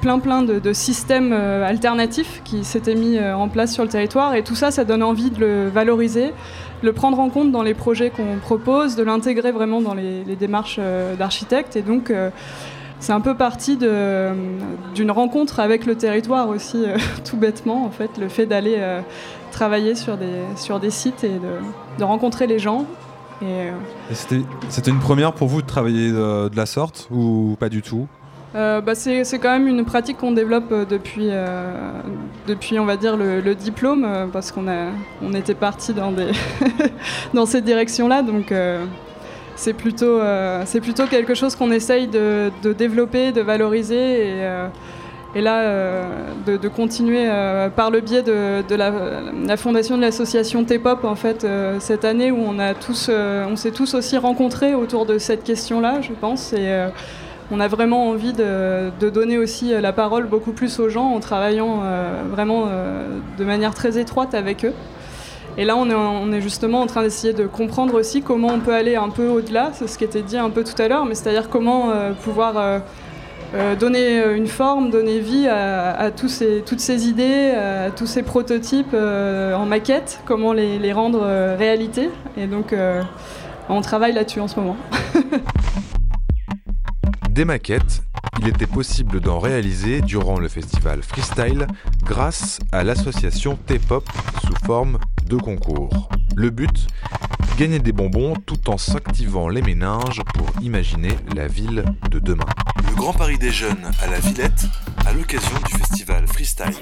plein 0.00 0.18
plein 0.20 0.42
de, 0.42 0.72
systèmes 0.72 1.32
alternatifs 1.32 2.42
qui 2.44 2.64
s'étaient 2.64 2.94
mis 2.94 3.18
en 3.20 3.48
place 3.48 3.72
sur 3.72 3.82
le 3.82 3.90
territoire 3.90 4.34
et 4.34 4.42
tout 4.42 4.54
ça 4.54 4.70
donne 4.84 5.02
envie 5.02 5.30
de 5.30 5.40
le 5.40 5.68
valoriser, 5.68 6.28
de 6.82 6.86
le 6.86 6.92
prendre 6.92 7.18
en 7.18 7.28
compte 7.28 7.52
dans 7.52 7.62
les 7.62 7.74
projets 7.74 8.10
qu'on 8.10 8.38
propose, 8.40 8.96
de 8.96 9.02
l'intégrer 9.02 9.52
vraiment 9.52 9.80
dans 9.80 9.94
les, 9.94 10.24
démarches 10.36 10.76
euh, 10.78 11.16
d'architectes 11.16 11.76
et 11.76 11.82
donc 11.82 12.10
euh, 12.10 12.30
c'est 12.98 13.12
un 13.12 13.20
peu 13.20 13.34
parti 13.34 13.76
d'une 13.76 15.10
rencontre 15.10 15.60
avec 15.60 15.86
le 15.86 15.96
territoire 15.96 16.48
aussi, 16.48 16.84
euh, 16.84 16.96
tout 17.24 17.36
bêtement, 17.36 17.84
en 17.84 17.90
fait, 17.90 18.10
le 18.18 18.28
fait 18.28 18.46
d'aller 18.46 18.78
travailler 19.50 19.94
sur 19.94 20.18
des, 20.18 20.42
sur 20.56 20.80
des 20.80 20.90
sites 20.90 21.24
et 21.24 21.38
de, 21.98 22.04
rencontrer 22.04 22.46
les 22.46 22.58
gens. 22.58 22.84
C'était, 24.12 24.90
une 24.90 24.98
première 24.98 25.32
pour 25.32 25.48
vous 25.48 25.62
de 25.62 25.66
travailler 25.66 26.10
de 26.10 26.56
la 26.56 26.66
sorte 26.66 27.08
ou 27.10 27.56
pas 27.58 27.70
du 27.70 27.80
tout? 27.80 28.06
Euh, 28.56 28.80
bah, 28.80 28.94
c'est 28.96 29.38
quand 29.38 29.52
même 29.52 29.68
une 29.68 29.84
pratique 29.84 30.16
qu'on 30.18 30.32
développe 30.32 30.72
euh, 30.72 30.84
depuis, 30.84 31.28
euh, 31.30 31.72
depuis, 32.48 32.78
on 32.80 32.84
va 32.84 32.96
dire, 32.96 33.16
le, 33.16 33.54
diplôme, 33.54 34.28
parce 34.32 34.50
qu'on 34.50 34.66
a, 34.68 34.88
on 35.22 35.34
était 35.34 35.54
parti 35.54 35.92
dans, 35.92 36.12
dans 37.34 37.46
cette 37.46 37.64
direction-là. 37.64 38.22
Donc, 38.22 38.52
c'est 39.56 39.74
plutôt, 39.74 40.20
c'est 40.64 40.80
plutôt 40.80 41.06
quelque 41.06 41.34
chose 41.34 41.54
qu'on 41.54 41.70
essaye 41.70 42.08
de, 42.08 42.50
développer, 42.76 43.32
de 43.32 43.40
valoriser. 43.40 44.38
Et, 45.34 45.40
là, 45.40 46.02
de, 46.46 46.68
continuer 46.68 47.28
par 47.76 47.90
le 47.90 48.00
biais 48.00 48.22
de, 48.22 48.74
la, 48.74 49.56
fondation 49.56 49.96
de 49.96 50.02
l'association 50.02 50.64
T-Pop, 50.64 51.04
en 51.04 51.16
fait, 51.16 51.46
cette 51.78 52.04
année 52.04 52.30
où 52.30 52.38
on, 52.38 52.58
a 52.58 52.74
tous, 52.74 53.10
on 53.10 53.56
s'est 53.56 53.72
tous 53.72 53.94
aussi 53.94 54.16
rencontrés 54.16 54.74
autour 54.74 55.06
de 55.06 55.18
cette 55.18 55.44
question-là, 55.44 56.00
je 56.00 56.12
pense. 56.12 56.52
Et, 56.52 56.72
on 57.50 57.60
a 57.60 57.68
vraiment 57.68 58.08
envie 58.08 58.32
de, 58.32 58.90
donner 59.10 59.38
aussi 59.38 59.72
la 59.80 59.92
parole 59.92 60.26
beaucoup 60.26 60.52
plus 60.52 60.78
aux 60.78 60.88
gens 60.88 61.06
en 61.06 61.20
travaillant 61.20 61.80
euh, 61.82 62.22
vraiment 62.30 62.66
euh, 62.68 63.18
de 63.38 63.44
manière 63.44 63.74
très 63.74 63.98
étroite 63.98 64.34
avec 64.34 64.64
eux. 64.64 64.74
Et 65.58 65.64
là, 65.64 65.76
on 65.76 66.32
est, 66.32 66.40
justement 66.40 66.80
en 66.80 66.86
train 66.86 67.02
d'essayer 67.02 67.32
de 67.32 67.46
comprendre 67.46 67.94
aussi 67.94 68.22
comment 68.22 68.48
on 68.48 68.60
peut 68.60 68.72
aller 68.72 68.94
un 68.94 69.08
peu 69.08 69.28
au-delà, 69.28 69.70
c'est 69.72 69.88
ce 69.88 69.98
qui 69.98 70.04
était 70.04 70.22
dit 70.22 70.38
un 70.38 70.48
peu 70.48 70.62
tout 70.62 70.80
à 70.80 70.86
l'heure, 70.86 71.04
mais 71.04 71.14
c'est-à-dire 71.14 71.48
comment 71.48 71.90
euh, 71.90 72.12
pouvoir 72.12 72.56
euh, 72.56 72.78
euh, 73.52 73.74
donner 73.74 74.22
une 74.36 74.46
forme, 74.46 74.90
donner 74.90 75.18
vie 75.18 75.48
à, 75.48 76.10
toutes 76.12 76.30
ces 76.30 77.08
idées, 77.08 77.50
à 77.50 77.90
tous 77.90 78.06
ces 78.06 78.22
prototypes 78.22 78.94
euh, 78.94 79.54
en 79.54 79.66
maquette, 79.66 80.20
comment 80.24 80.52
les, 80.52 80.78
les 80.78 80.92
rendre 80.92 81.20
euh, 81.22 81.56
réalité. 81.58 82.10
Et 82.36 82.46
donc, 82.46 82.72
euh, 82.72 83.02
on 83.68 83.80
travaille 83.80 84.12
là-dessus 84.12 84.40
en 84.40 84.46
ce 84.46 84.60
moment. 84.60 84.76
Des 87.30 87.44
maquettes, 87.44 88.02
il 88.40 88.48
était 88.48 88.66
possible 88.66 89.20
d'en 89.20 89.38
réaliser 89.38 90.00
durant 90.00 90.40
le 90.40 90.48
festival 90.48 91.00
Freestyle 91.00 91.68
grâce 92.02 92.58
à 92.72 92.82
l'association 92.82 93.56
T-Pop 93.66 94.04
sous 94.44 94.66
forme 94.66 94.98
de 95.26 95.36
concours. 95.36 96.08
Le 96.34 96.50
but 96.50 96.88
gagner 97.56 97.78
des 97.78 97.92
bonbons 97.92 98.34
tout 98.46 98.68
en 98.68 98.76
s'activant 98.76 99.48
les 99.48 99.62
méninges 99.62 100.22
pour 100.34 100.48
imaginer 100.60 101.16
la 101.36 101.46
ville 101.46 101.84
de 102.10 102.18
demain. 102.18 102.46
Le 102.88 102.96
Grand 102.96 103.12
Paris 103.12 103.38
des 103.38 103.52
Jeunes 103.52 103.92
à 104.02 104.08
la 104.08 104.18
Villette 104.18 104.66
à 105.06 105.12
l'occasion 105.12 105.56
du 105.68 105.78
festival 105.78 106.26
Freestyle. 106.26 106.74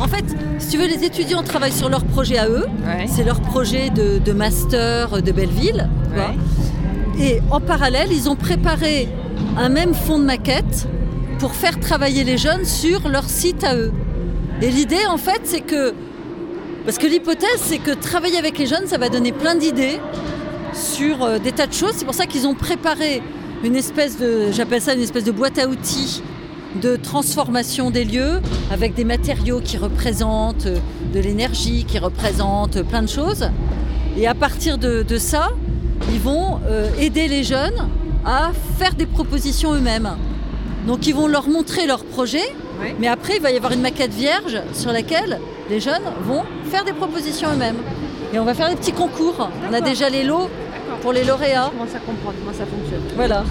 En 0.00 0.08
fait, 0.08 0.24
si 0.58 0.70
tu 0.70 0.78
veux, 0.78 0.88
les 0.88 1.04
étudiants 1.04 1.44
travaillent 1.44 1.70
sur 1.70 1.88
leur 1.88 2.04
projet 2.04 2.36
à 2.36 2.48
eux. 2.48 2.66
C'est 3.06 3.22
leur 3.22 3.40
projet 3.40 3.90
de, 3.90 4.32
master 4.32 5.22
de 5.22 5.30
Belleville. 5.30 5.88
Et 7.18 7.40
en 7.50 7.60
parallèle, 7.60 8.10
ils 8.12 8.28
ont 8.28 8.36
préparé 8.36 9.08
un 9.56 9.68
même 9.68 9.94
fond 9.94 10.18
de 10.18 10.24
maquette 10.24 10.88
pour 11.38 11.54
faire 11.54 11.78
travailler 11.80 12.24
les 12.24 12.38
jeunes 12.38 12.64
sur 12.64 13.08
leur 13.08 13.28
site 13.28 13.64
à 13.64 13.76
eux. 13.76 13.92
Et 14.60 14.70
l'idée, 14.70 15.06
en 15.08 15.18
fait, 15.18 15.40
c'est 15.44 15.60
que. 15.60 15.92
Parce 16.84 16.98
que 16.98 17.06
l'hypothèse, 17.06 17.58
c'est 17.58 17.78
que 17.78 17.92
travailler 17.92 18.38
avec 18.38 18.58
les 18.58 18.66
jeunes, 18.66 18.86
ça 18.86 18.98
va 18.98 19.08
donner 19.08 19.32
plein 19.32 19.54
d'idées 19.54 20.00
sur 20.72 21.22
euh, 21.22 21.38
des 21.38 21.52
tas 21.52 21.66
de 21.66 21.72
choses. 21.72 21.92
C'est 21.96 22.04
pour 22.04 22.14
ça 22.14 22.26
qu'ils 22.26 22.46
ont 22.46 22.54
préparé 22.54 23.22
une 23.64 23.76
espèce 23.76 24.18
de. 24.18 24.50
J'appelle 24.52 24.80
ça 24.80 24.94
une 24.94 25.00
espèce 25.00 25.24
de 25.24 25.32
boîte 25.32 25.58
à 25.58 25.68
outils 25.68 26.22
de 26.80 26.96
transformation 26.96 27.90
des 27.90 28.04
lieux 28.04 28.40
avec 28.70 28.94
des 28.94 29.04
matériaux 29.04 29.60
qui 29.60 29.76
représentent 29.76 30.66
de 30.66 31.20
l'énergie, 31.20 31.84
qui 31.84 31.98
représentent 31.98 32.82
plein 32.82 33.02
de 33.02 33.08
choses. 33.08 33.50
Et 34.16 34.26
à 34.26 34.34
partir 34.34 34.78
de, 34.78 35.04
ça, 35.18 35.50
ils 36.10 36.20
vont 36.20 36.60
euh, 36.66 36.88
aider 36.98 37.28
les 37.28 37.44
jeunes 37.44 37.88
à 38.24 38.52
faire 38.78 38.94
des 38.94 39.06
propositions 39.06 39.74
eux-mêmes. 39.74 40.10
Donc 40.86 41.06
ils 41.06 41.14
vont 41.14 41.26
leur 41.28 41.48
montrer 41.48 41.86
leur 41.86 42.04
projet, 42.04 42.54
mais 42.98 43.06
après 43.08 43.36
il 43.36 43.42
va 43.42 43.50
y 43.52 43.56
avoir 43.56 43.72
une 43.72 43.82
maquette 43.82 44.12
vierge 44.12 44.60
sur 44.72 44.92
laquelle 44.92 45.38
les 45.70 45.80
jeunes 45.80 46.02
vont 46.24 46.42
faire 46.70 46.84
des 46.84 46.92
propositions 46.92 47.50
eux-mêmes. 47.52 47.78
Et 48.32 48.38
on 48.38 48.44
va 48.44 48.54
faire 48.54 48.68
des 48.68 48.76
petits 48.76 48.92
concours. 48.92 49.48
On 49.70 49.72
a 49.72 49.80
déjà 49.80 50.08
les 50.08 50.24
lots 50.24 50.48
pour 51.02 51.12
les 51.12 51.24
lauréats. 51.24 51.70
Comment 51.70 51.90
ça 51.90 51.98
comprend, 51.98 52.32
comment 52.38 52.56
ça 52.56 52.66
fonctionne? 52.66 53.02
Voilà. 53.14 53.44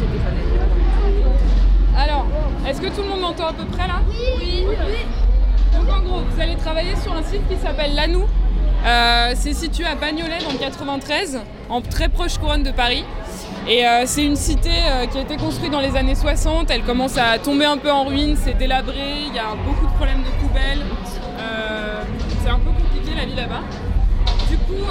Alors, 1.97 2.25
est-ce 2.67 2.81
que 2.81 2.87
tout 2.87 3.01
le 3.01 3.09
monde 3.09 3.21
m'entend 3.21 3.47
à 3.47 3.53
peu 3.53 3.65
près 3.65 3.87
là? 3.87 4.01
Oui. 4.39 4.65
Donc 5.73 5.89
en 5.89 6.01
gros, 6.01 6.21
vous 6.29 6.41
allez 6.41 6.55
travailler 6.55 6.95
sur 7.01 7.13
un 7.13 7.23
site 7.23 7.47
qui 7.49 7.55
s'appelle 7.57 7.95
Lanou. 7.95 8.23
Euh, 8.85 9.33
c'est 9.35 9.53
situé 9.53 9.85
à 9.85 9.95
Bagnolet 9.95 10.39
dans 10.43 10.51
le 10.51 10.57
93, 10.57 11.39
en 11.71 11.81
très 11.81 12.09
proche 12.09 12.37
couronne 12.37 12.63
de 12.63 12.71
Paris. 12.71 13.03
Et 13.67 13.85
euh, 13.85 14.03
c'est 14.05 14.23
une 14.23 14.35
cité 14.35 14.69
euh, 14.69 15.05
qui 15.07 15.17
a 15.17 15.21
été 15.21 15.37
construite 15.37 15.71
dans 15.71 15.79
les 15.79 15.95
années 15.95 16.15
60. 16.15 16.69
Elle 16.69 16.83
commence 16.83 17.17
à 17.17 17.39
tomber 17.39 17.65
un 17.65 17.77
peu 17.77 17.91
en 17.91 18.03
ruine, 18.03 18.35
c'est 18.35 18.57
délabré, 18.57 19.25
il 19.27 19.33
y 19.33 19.39
a 19.39 19.55
beaucoup 19.65 19.87
de 19.87 19.93
problèmes 19.93 20.21
de 20.21 20.45
poubelles. 20.45 20.85
c'est 22.43 22.49
un 22.49 22.59
peu 22.59 22.71
compliqué 22.71 23.15
la 23.17 23.25
vie 23.25 23.35
là-bas. 23.35 23.61
Du 24.49 24.57
coup, 24.57 24.83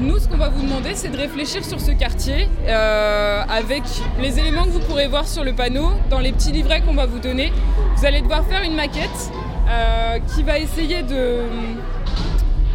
nous, 0.00 0.18
ce 0.18 0.28
qu'on 0.28 0.38
va 0.38 0.48
vous 0.48 0.62
demander, 0.62 0.94
c'est 0.94 1.10
de 1.10 1.16
réfléchir 1.16 1.62
sur 1.62 1.78
ce 1.78 1.90
quartier 1.90 2.48
euh, 2.66 3.42
avec 3.50 3.82
les 4.18 4.38
éléments 4.38 4.64
que 4.64 4.70
vous 4.70 4.80
pourrez 4.80 5.08
voir 5.08 5.28
sur 5.28 5.44
le 5.44 5.52
panneau, 5.52 5.90
dans 6.08 6.20
les 6.20 6.32
petits 6.32 6.52
livrets 6.52 6.80
qu'on 6.80 6.94
va 6.94 7.04
vous 7.04 7.18
donner. 7.18 7.52
Vous 7.96 8.06
allez 8.06 8.22
devoir 8.22 8.44
faire 8.46 8.62
une 8.62 8.74
maquette 8.74 9.30
euh, 9.68 10.18
qui 10.34 10.42
va 10.42 10.58
essayer 10.58 11.02
de, 11.02 11.42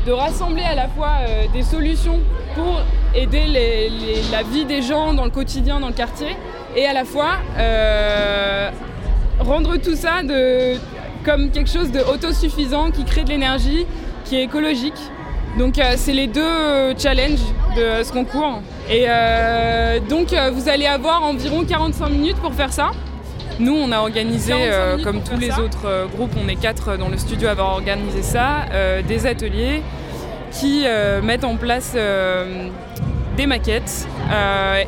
de 0.06 0.12
rassembler 0.12 0.64
à 0.64 0.76
la 0.76 0.88
fois 0.88 1.14
euh, 1.22 1.46
des 1.52 1.64
solutions 1.64 2.20
pour 2.56 2.82
aider 3.14 3.46
la 4.32 4.44
vie 4.44 4.66
des 4.66 4.82
gens 4.82 5.14
dans 5.14 5.26
le 5.26 5.32
quotidien, 5.32 5.80
dans 5.80 5.88
le 5.88 5.94
quartier, 5.94 6.36
et 6.76 6.86
à 6.86 6.94
la 6.94 7.06
fois 7.06 7.38
rendre 9.40 9.78
tout 9.78 9.96
ça 9.96 10.24
de, 10.24 10.78
comme 11.26 11.50
quelque 11.52 11.70
chose 11.70 11.92
de 11.92 12.00
autosuffisant 12.00 12.92
qui 12.92 13.04
crée 13.04 13.24
de 13.24 13.30
l'énergie, 13.30 13.86
qui 14.26 14.38
est 14.38 14.44
écologique. 14.44 14.98
Donc 15.58 15.80
euh, 15.80 15.94
c'est 15.96 16.14
les 16.14 16.28
deux 16.28 16.42
euh, 16.42 16.94
challenges 16.98 17.40
de 17.76 18.04
ce 18.04 18.12
concours. 18.12 18.62
Et 18.90 19.06
euh, 19.08 20.00
donc 20.00 20.36
vous 20.54 20.70
allez 20.70 20.86
avoir 20.86 21.24
environ 21.24 21.64
45 21.66 22.10
minutes 22.10 22.38
pour 22.38 22.54
faire 22.54 22.72
ça. 22.72 22.92
Nous, 23.58 23.74
on 23.74 23.90
a 23.94 24.00
organisé, 24.00 24.54
comme 25.02 25.22
tous 25.24 25.38
les 25.38 25.52
autres 25.58 26.10
groupes, 26.14 26.34
on 26.44 26.50
est 26.50 26.58
quatre 26.58 26.98
dans 26.98 27.08
le 27.08 27.18
studio 27.18 27.48
à 27.48 27.52
avoir 27.52 27.72
organisé 27.72 28.22
ça, 28.22 28.66
des 29.08 29.26
ateliers 29.28 29.82
qui 30.52 30.86
mettent 31.24 31.44
en 31.44 31.56
place 31.56 31.96
des 33.38 33.48
maquettes 33.48 34.08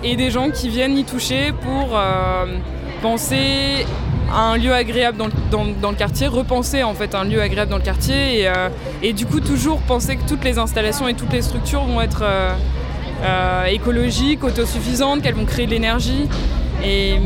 et 0.04 0.15
des 0.15 0.32
gens 0.32 0.50
qui 0.50 0.70
viennent 0.70 0.98
y 0.98 1.04
toucher 1.04 1.54
pour 1.63 2.00
penser 3.02 3.86
un 4.34 4.58
lieu 4.58 4.74
agréable 4.74 5.17
dans 5.52 5.63
le, 5.63 5.96
quartier, 5.96 6.28
repenser 6.28 6.84
en 6.84 6.93
fait 6.93 7.15
un 7.15 7.24
lieu 7.24 7.41
agréable 7.41 7.72
dans 7.72 7.78
le 7.78 7.84
quartier 7.84 8.48
euh, 8.48 8.70
et, 9.02 9.13
du 9.13 9.26
coup 9.26 9.39
toujours 9.39 9.80
penser 9.80 10.17
que 10.17 10.28
toutes 10.28 10.43
les 10.43 10.58
installations 10.58 11.08
et 11.08 11.13
toutes 11.13 11.32
les 11.32 11.41
structures 11.41 11.84
vont 11.84 12.02
être 12.02 12.22
euh, 12.24 12.54
euh, 13.24 13.65
écologiques, 13.65 14.43
autosuffisantes, 14.43 15.22
qu'elles 15.22 15.36
vont 15.36 15.46
créer 15.46 15.65
de 15.65 15.72
l'énergie. 15.72 16.28
Et, 16.84 17.17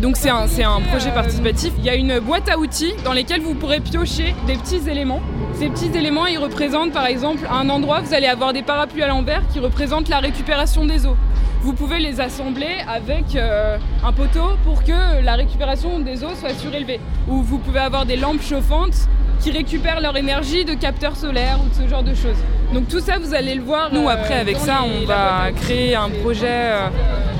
donc 0.00 0.16
c'est 0.16 0.30
un, 0.30 0.46
un, 0.46 0.80
projet 0.80 1.10
participatif. 1.10 1.72
Il 1.78 1.84
y 1.84 1.90
a 1.90 1.94
une 1.94 2.18
boîte 2.20 2.48
à 2.48 2.58
outils 2.58 2.94
dans 3.04 3.12
laquelle 3.12 3.42
vous 3.42 3.54
pourrez 3.54 3.80
piocher 3.80 4.34
des 4.46 4.54
petits 4.54 4.88
éléments. 4.88 5.20
Ces 5.62 5.68
petits 5.68 5.96
éléments, 5.96 6.26
ils 6.26 6.38
représentent 6.38 6.90
par 6.90 7.06
exemple 7.06 7.46
un 7.48 7.68
endroit, 7.70 8.00
vous 8.00 8.14
allez 8.14 8.26
avoir 8.26 8.52
des 8.52 8.62
parapluies 8.62 9.04
à 9.04 9.06
l'envers 9.06 9.42
qui 9.52 9.60
représentent 9.60 10.08
la 10.08 10.18
récupération 10.18 10.84
des 10.84 11.06
eaux 11.06 11.16
vous 11.62 11.74
pouvez 11.74 12.00
les 12.00 12.20
assembler 12.20 12.78
avec 12.88 13.36
euh, 13.36 13.78
un 14.04 14.12
poteau 14.12 14.56
pour 14.64 14.82
que 14.82 15.22
la 15.22 15.34
récupération 15.34 16.00
des 16.00 16.24
eaux 16.24 16.34
soit 16.34 16.54
surélevée. 16.54 16.98
Ou 17.28 17.40
vous 17.40 17.58
pouvez 17.58 17.78
avoir 17.78 18.04
des 18.04 18.16
lampes 18.16 18.42
chauffantes 18.42 19.06
qui 19.38 19.52
récupèrent 19.52 20.00
leur 20.00 20.16
énergie 20.16 20.64
de 20.64 20.74
capteurs 20.74 21.14
solaires 21.14 21.60
ou 21.64 21.68
de 21.68 21.74
ce 21.74 21.88
genre 21.88 22.02
de 22.02 22.16
choses. 22.16 22.38
Donc 22.74 22.88
tout 22.88 22.98
ça, 22.98 23.20
vous 23.20 23.32
allez 23.32 23.54
le 23.54 23.62
voir. 23.62 23.92
Nous, 23.92 24.08
après, 24.08 24.40
avec 24.40 24.56
ça, 24.56 24.80
on 24.82 25.06
va 25.06 25.52
créer 25.52 25.94
un 25.94 26.08
projet 26.08 26.48
euh, 26.48 26.88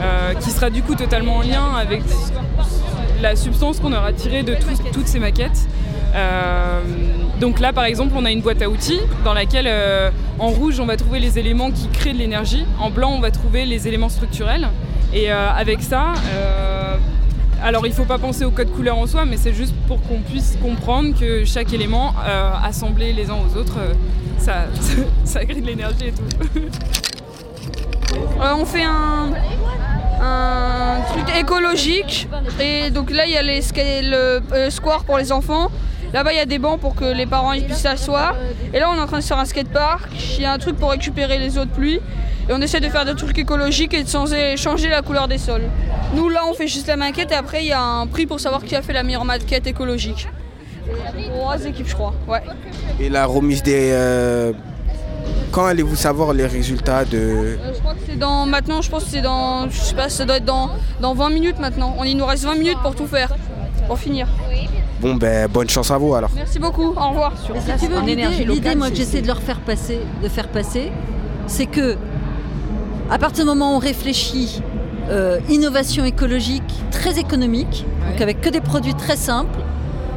euh, 0.00 0.34
qui 0.34 0.50
sera 0.52 0.70
du 0.70 0.82
coup 0.82 0.94
totalement 0.94 1.38
en 1.38 1.42
lien 1.42 1.74
avec 1.76 2.02
la 3.20 3.34
substance 3.34 3.80
qu'on 3.80 3.92
aura 3.92 4.12
tirée 4.12 4.44
de 4.44 4.54
toutes 4.92 5.08
ces 5.08 5.18
maquettes. 5.18 5.66
Donc 7.42 7.58
là, 7.58 7.72
par 7.72 7.86
exemple, 7.86 8.12
on 8.16 8.24
a 8.24 8.30
une 8.30 8.40
boîte 8.40 8.62
à 8.62 8.68
outils 8.68 9.00
dans 9.24 9.34
laquelle, 9.34 9.66
euh, 9.66 10.10
en 10.38 10.50
rouge, 10.50 10.78
on 10.78 10.86
va 10.86 10.96
trouver 10.96 11.18
les 11.18 11.40
éléments 11.40 11.72
qui 11.72 11.88
créent 11.88 12.12
de 12.12 12.18
l'énergie. 12.18 12.64
En 12.78 12.88
blanc, 12.88 13.10
on 13.10 13.18
va 13.18 13.32
trouver 13.32 13.64
les 13.64 13.88
éléments 13.88 14.10
structurels. 14.10 14.68
Et 15.12 15.32
euh, 15.32 15.50
avec 15.50 15.82
ça, 15.82 16.12
euh, 16.32 16.94
alors 17.60 17.84
il 17.84 17.88
ne 17.88 17.94
faut 17.96 18.04
pas 18.04 18.18
penser 18.18 18.44
au 18.44 18.52
code 18.52 18.70
couleur 18.70 18.96
en 18.96 19.08
soi, 19.08 19.24
mais 19.24 19.36
c'est 19.36 19.54
juste 19.54 19.74
pour 19.88 20.00
qu'on 20.02 20.20
puisse 20.20 20.56
comprendre 20.62 21.18
que 21.18 21.44
chaque 21.44 21.72
élément, 21.72 22.14
assemblé 22.62 23.12
les 23.12 23.28
uns 23.28 23.38
aux 23.44 23.56
autres, 23.58 23.78
ça, 25.24 25.44
crée 25.44 25.60
de 25.60 25.66
l'énergie 25.66 26.06
et 26.06 26.12
tout. 26.12 26.22
on 28.40 28.64
fait 28.64 28.84
un, 28.84 29.32
truc 31.08 31.36
écologique. 31.36 32.28
Et 32.60 32.90
donc 32.90 33.10
là, 33.10 33.26
il 33.26 33.32
y 33.32 33.36
a 33.36 33.42
le 33.42 34.70
square 34.70 35.02
pour 35.02 35.18
les 35.18 35.32
enfants. 35.32 35.72
Là-bas, 36.12 36.32
il 36.32 36.36
y 36.36 36.40
a 36.40 36.46
des 36.46 36.58
bancs 36.58 36.78
pour 36.78 36.94
que 36.94 37.04
les 37.04 37.26
parents 37.26 37.52
puissent 37.52 37.78
s'asseoir. 37.78 38.36
Et 38.72 38.78
là, 38.78 38.90
on 38.90 38.96
est 38.96 39.00
en 39.00 39.06
train 39.06 39.18
de 39.18 39.24
faire 39.24 39.38
un 39.38 39.44
skatepark. 39.44 40.10
Il 40.36 40.42
y 40.42 40.44
a 40.44 40.52
un 40.52 40.58
truc 40.58 40.76
pour 40.76 40.90
récupérer 40.90 41.38
les 41.38 41.58
eaux 41.58 41.64
de 41.64 41.70
pluie. 41.70 42.00
Et 42.48 42.52
on 42.52 42.60
essaie 42.60 42.80
de 42.80 42.88
faire 42.88 43.04
des 43.04 43.14
trucs 43.14 43.38
écologiques 43.38 43.94
et 43.94 44.02
de 44.02 44.08
changer 44.08 44.88
la 44.88 45.02
couleur 45.02 45.28
des 45.28 45.38
sols. 45.38 45.62
Nous, 46.14 46.28
là, 46.28 46.40
on 46.48 46.54
fait 46.54 46.66
juste 46.66 46.88
la 46.88 46.96
maquette 46.96 47.32
et 47.32 47.34
après, 47.34 47.62
il 47.62 47.68
y 47.68 47.72
a 47.72 47.80
un 47.80 48.06
prix 48.06 48.26
pour 48.26 48.40
savoir 48.40 48.62
qui 48.64 48.74
a 48.76 48.82
fait 48.82 48.92
la 48.92 49.02
meilleure 49.02 49.24
maquette 49.24 49.66
écologique. 49.66 50.28
Trois 51.30 51.64
équipes, 51.64 51.88
je 51.88 51.94
crois. 51.94 52.14
Ouais. 52.28 52.42
Et 53.00 53.08
la 53.08 53.26
remise 53.26 53.62
des. 53.62 53.90
Euh, 53.92 54.52
quand 55.52 55.66
allez-vous 55.66 55.96
savoir 55.96 56.32
les 56.32 56.46
résultats 56.46 57.04
de. 57.04 57.18
Euh, 57.18 57.56
je 57.74 57.78
crois 57.78 57.94
que 57.94 58.00
c'est 58.06 58.18
dans. 58.18 58.46
Maintenant, 58.46 58.82
je 58.82 58.90
pense 58.90 59.04
que 59.04 59.10
c'est 59.10 59.20
dans. 59.20 59.70
Je 59.70 59.78
sais 59.78 59.94
pas, 59.94 60.08
ça 60.08 60.24
doit 60.24 60.38
être 60.38 60.44
dans, 60.44 60.70
dans 61.00 61.14
20 61.14 61.30
minutes 61.30 61.60
maintenant. 61.60 61.94
On, 61.98 62.04
il 62.04 62.16
nous 62.16 62.26
reste 62.26 62.44
20 62.44 62.56
minutes 62.56 62.78
pour 62.82 62.96
tout 62.96 63.06
faire. 63.06 63.32
Pour 63.86 63.98
finir. 63.98 64.26
Bon, 65.02 65.16
ben, 65.16 65.48
bonne 65.48 65.68
chance 65.68 65.90
à 65.90 65.98
vous 65.98 66.14
alors. 66.14 66.30
Merci 66.32 66.60
beaucoup, 66.60 66.94
au 66.94 67.08
revoir. 67.08 67.32
si 67.36 67.86
tu 67.86 67.90
veux, 67.90 68.00
l'idée, 68.44 68.76
moi, 68.76 68.88
que 68.88 68.94
j'essaie 68.94 69.20
de 69.20 69.26
leur 69.26 69.42
faire 69.42 69.58
passer, 69.58 69.98
de 70.22 70.28
faire 70.28 70.46
passer, 70.46 70.92
c'est 71.48 71.66
que, 71.66 71.96
à 73.10 73.18
partir 73.18 73.42
du 73.44 73.48
moment 73.50 73.72
où 73.72 73.76
on 73.76 73.80
réfléchit 73.80 74.62
euh, 75.10 75.40
innovation 75.48 76.04
écologique 76.04 76.72
très 76.92 77.18
économique, 77.18 77.84
donc 78.08 78.20
avec 78.20 78.40
que 78.40 78.48
des 78.48 78.60
produits 78.60 78.94
très 78.94 79.16
simples, 79.16 79.58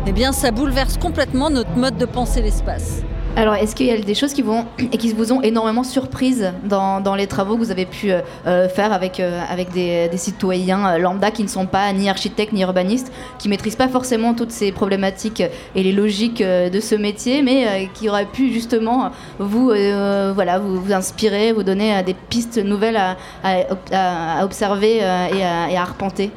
eh 0.05 0.11
bien, 0.11 0.31
ça 0.31 0.51
bouleverse 0.51 0.97
complètement 0.97 1.49
notre 1.49 1.75
mode 1.75 1.97
de 1.97 2.05
penser 2.05 2.43
l'espace. 2.43 3.01
Alors, 3.38 3.55
est-ce 3.55 3.75
qu'il 3.75 3.88
y 3.88 3.91
a 3.91 3.97
des 3.97 4.15
choses 4.15 4.33
qui, 4.33 4.41
vont, 4.41 4.65
et 4.79 4.97
qui 4.97 5.11
vous 5.11 5.33
ont 5.33 5.41
énormément 5.41 5.83
surprise 5.83 6.53
dans, 6.63 7.15
les 7.15 7.27
travaux 7.27 7.55
que 7.55 7.59
vous 7.59 7.71
avez 7.71 7.86
pu 7.86 8.09
euh, 8.09 8.21
euh, 8.47 8.69
faire 8.69 8.93
avec, 8.93 9.19
euh, 9.19 9.41
avec 9.49 9.71
des, 9.71 10.09
citoyens 10.15 10.97
lambda 10.97 11.31
qui 11.31 11.43
ne 11.43 11.49
sont 11.49 11.65
pas 11.65 11.91
ni 11.91 12.09
architectes 12.09 12.53
ni 12.53 12.61
urbanistes, 12.61 13.11
qui 13.38 13.49
maîtrisent 13.49 13.75
pas 13.75 13.89
forcément 13.89 14.33
toutes 14.33 14.51
ces 14.51 14.71
problématiques 14.71 15.43
et 15.75 15.83
les 15.83 15.91
logiques 15.91 16.41
de 16.41 16.79
ce 16.79 16.95
métier, 16.95 17.41
mais 17.41 17.89
qui 17.93 18.07
auraient 18.07 18.25
pu 18.25 18.53
justement 18.53 19.11
vous, 19.39 19.65
voilà, 19.65 20.59
vous, 20.59 20.93
inspirer, 20.93 21.51
vous 21.51 21.63
donner 21.63 22.01
des 22.03 22.13
pistes 22.13 22.57
nouvelles 22.57 22.99
à, 23.43 24.43
observer 24.43 24.97
et, 24.97 25.03
à, 25.03 25.69
et 25.69 25.75
à 25.75 25.81
arpenter? 25.81 26.31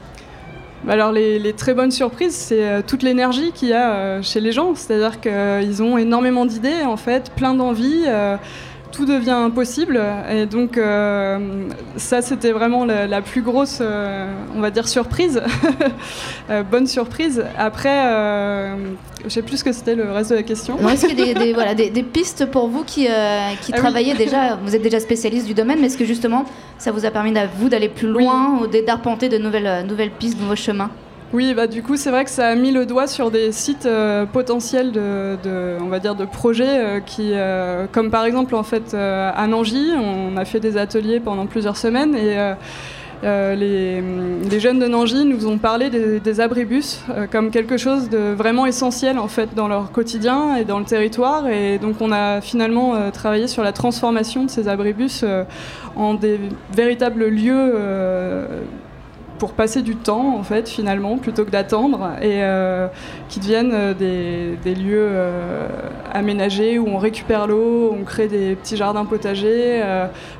Alors 0.86 1.12
les, 1.12 1.52
très 1.54 1.74
bonnes 1.74 1.90
surprises, 1.90 2.34
c'est 2.34 2.64
euh, 2.64 2.82
toute 2.86 3.02
l'énergie 3.02 3.52
qu'il 3.52 3.68
y 3.68 3.72
a 3.72 3.92
euh, 3.92 4.22
chez 4.22 4.40
les 4.40 4.52
gens. 4.52 4.74
C'est-à-dire 4.74 5.20
qu'ils 5.20 5.82
ont 5.82 5.98
énormément 5.98 6.46
d'idées, 6.46 6.82
en 6.84 6.96
fait, 6.96 7.30
plein 7.34 7.54
d'envies. 7.54 8.04
Tout 8.92 9.04
devient 9.04 9.48
possible. 9.54 10.00
Et 10.30 10.46
donc, 10.46 10.76
euh, 10.76 11.68
ça, 11.96 12.20
c'était 12.22 12.52
vraiment 12.52 12.84
la, 12.84 13.06
la 13.06 13.20
plus 13.22 13.42
grosse, 13.42 13.78
euh, 13.80 14.32
on 14.56 14.60
va 14.60 14.70
dire, 14.70 14.88
surprise. 14.88 15.40
Euh, 16.50 16.62
bonne 16.62 16.86
surprise. 16.86 17.44
Après, 17.58 17.90
je 19.22 19.28
sais 19.28 19.42
plus 19.42 19.58
ce 19.58 19.64
que 19.64 19.72
c'était 19.72 19.94
le 19.94 20.10
reste 20.10 20.30
de 20.30 20.36
la 20.36 20.42
question. 20.42 20.78
Est-ce 20.88 21.06
qu'il 21.06 21.18
y 21.18 21.30
a 21.30 21.34
des, 21.34 21.34
des- 21.34 21.52
voilà, 21.52 21.74
des, 21.74 21.90
des 21.90 22.02
pistes 22.02 22.46
pour 22.46 22.68
vous 22.68 22.84
qui, 22.84 23.02
qui 23.02 23.08
Ah 23.10 23.50
oui. 23.70 23.72
travaillez 23.74 24.14
déjà 24.14 24.56
Vous 24.64 24.74
êtes 24.74 24.80
déjà 24.80 24.98
spécialiste 24.98 25.46
du 25.46 25.52
domaine, 25.52 25.78
mais 25.78 25.88
est-ce 25.88 25.98
que 25.98 26.06
justement 26.06 26.46
ça 26.78 26.90
vous 26.90 27.04
a 27.04 27.10
permis 27.10 27.36
à 27.38 27.46
vous 27.46 27.68
d'aller 27.68 27.90
plus 27.90 28.08
loin 28.08 28.58
ou 28.62 28.66
d'arpenter 28.66 29.28
de 29.28 29.36
nouvelles, 29.36 29.84
nouvelles 29.86 30.10
pistes, 30.10 30.38
de 30.38 30.42
nouveaux 30.42 30.56
chemins? 30.56 30.90
Oui, 31.34 31.52
bah 31.52 31.66
du 31.66 31.82
coup, 31.82 31.96
c'est 31.96 32.10
vrai 32.10 32.24
que 32.24 32.30
ça 32.30 32.48
a 32.48 32.54
mis 32.54 32.70
le 32.70 32.86
doigt 32.86 33.06
sur 33.06 33.30
des 33.30 33.52
sites 33.52 33.84
euh, 33.84 34.24
potentiels 34.24 34.92
de, 34.92 35.76
on 35.78 35.88
va 35.88 35.98
dire, 35.98 36.14
de 36.14 36.24
projets 36.24 36.78
euh, 36.78 37.00
qui, 37.00 37.32
euh, 37.34 37.84
comme 37.92 38.10
par 38.10 38.24
exemple 38.24 38.54
en 38.54 38.62
fait 38.62 38.94
à 38.94 39.46
Nangy, 39.46 39.90
on 39.94 40.38
a 40.38 40.46
fait 40.46 40.58
des 40.58 40.78
ateliers 40.78 41.20
pendant 41.20 41.44
plusieurs 41.44 41.76
semaines 41.76 42.14
et 42.14 42.54
euh, 43.24 43.54
les, 43.54 44.58
jeunes 44.58 44.78
de 44.78 44.86
Nangy 44.86 45.26
nous 45.26 45.46
ont 45.46 45.58
parlé 45.58 45.90
des, 45.90 46.18
des 46.18 46.40
abribus 46.40 47.00
comme 47.30 47.50
quelque 47.50 47.76
chose 47.76 48.08
de 48.08 48.32
vraiment 48.32 48.64
essentiel 48.64 49.18
en 49.18 49.28
fait 49.28 49.54
dans 49.54 49.68
leur 49.68 49.92
quotidien 49.92 50.56
et 50.56 50.64
dans 50.64 50.78
le 50.78 50.84
territoire 50.84 51.48
et 51.48 51.78
donc 51.78 51.96
on 52.00 52.10
a 52.10 52.40
finalement 52.40 53.10
travaillé 53.10 53.48
sur 53.48 53.62
la 53.62 53.72
transformation 53.72 54.44
de 54.44 54.50
ces 54.50 54.68
abribus 54.68 55.24
en 55.96 56.14
des 56.14 56.40
véritables 56.74 57.26
lieux 57.26 57.74
pour 59.38 59.52
passer 59.52 59.82
du 59.82 59.96
temps 59.96 60.36
en 60.36 60.42
fait 60.42 60.68
finalement 60.68 61.16
plutôt 61.16 61.44
que 61.44 61.50
d'attendre 61.50 62.10
et 62.20 62.42
euh, 62.42 62.88
qui 63.28 63.40
deviennent 63.40 63.72
euh, 63.72 63.94
des, 63.94 64.58
des 64.62 64.74
lieux 64.74 65.06
euh, 65.08 65.68
aménagés 66.12 66.78
où 66.78 66.88
on 66.88 66.98
récupère 66.98 67.46
l'eau, 67.46 67.94
on 67.98 68.04
crée 68.04 68.28
des 68.28 68.54
petits 68.56 68.76
jardins 68.76 69.04
potagers, 69.04 69.82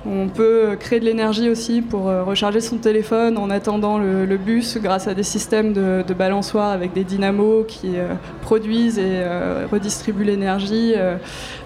on 0.07 0.29
peut 0.29 0.77
créer 0.81 0.99
de 0.99 1.05
l'énergie 1.05 1.49
aussi 1.49 1.83
pour 1.83 2.05
recharger 2.05 2.61
son 2.61 2.79
téléphone 2.79 3.39
en 3.39 3.51
attendant 3.51 3.99
le, 3.99 4.39
bus 4.39 4.79
grâce 4.79 5.09
à 5.09 5.15
des 5.15 5.23
systèmes 5.23 5.73
de, 5.73 6.03
de 6.07 6.15
balançoires 6.15 6.71
avec 6.71 6.93
des 6.93 7.05
dynamos 7.05 7.65
qui 7.65 7.97
produisent 8.41 8.99
et 8.99 9.23
redistribuent 9.71 10.25
l'énergie. 10.25 10.95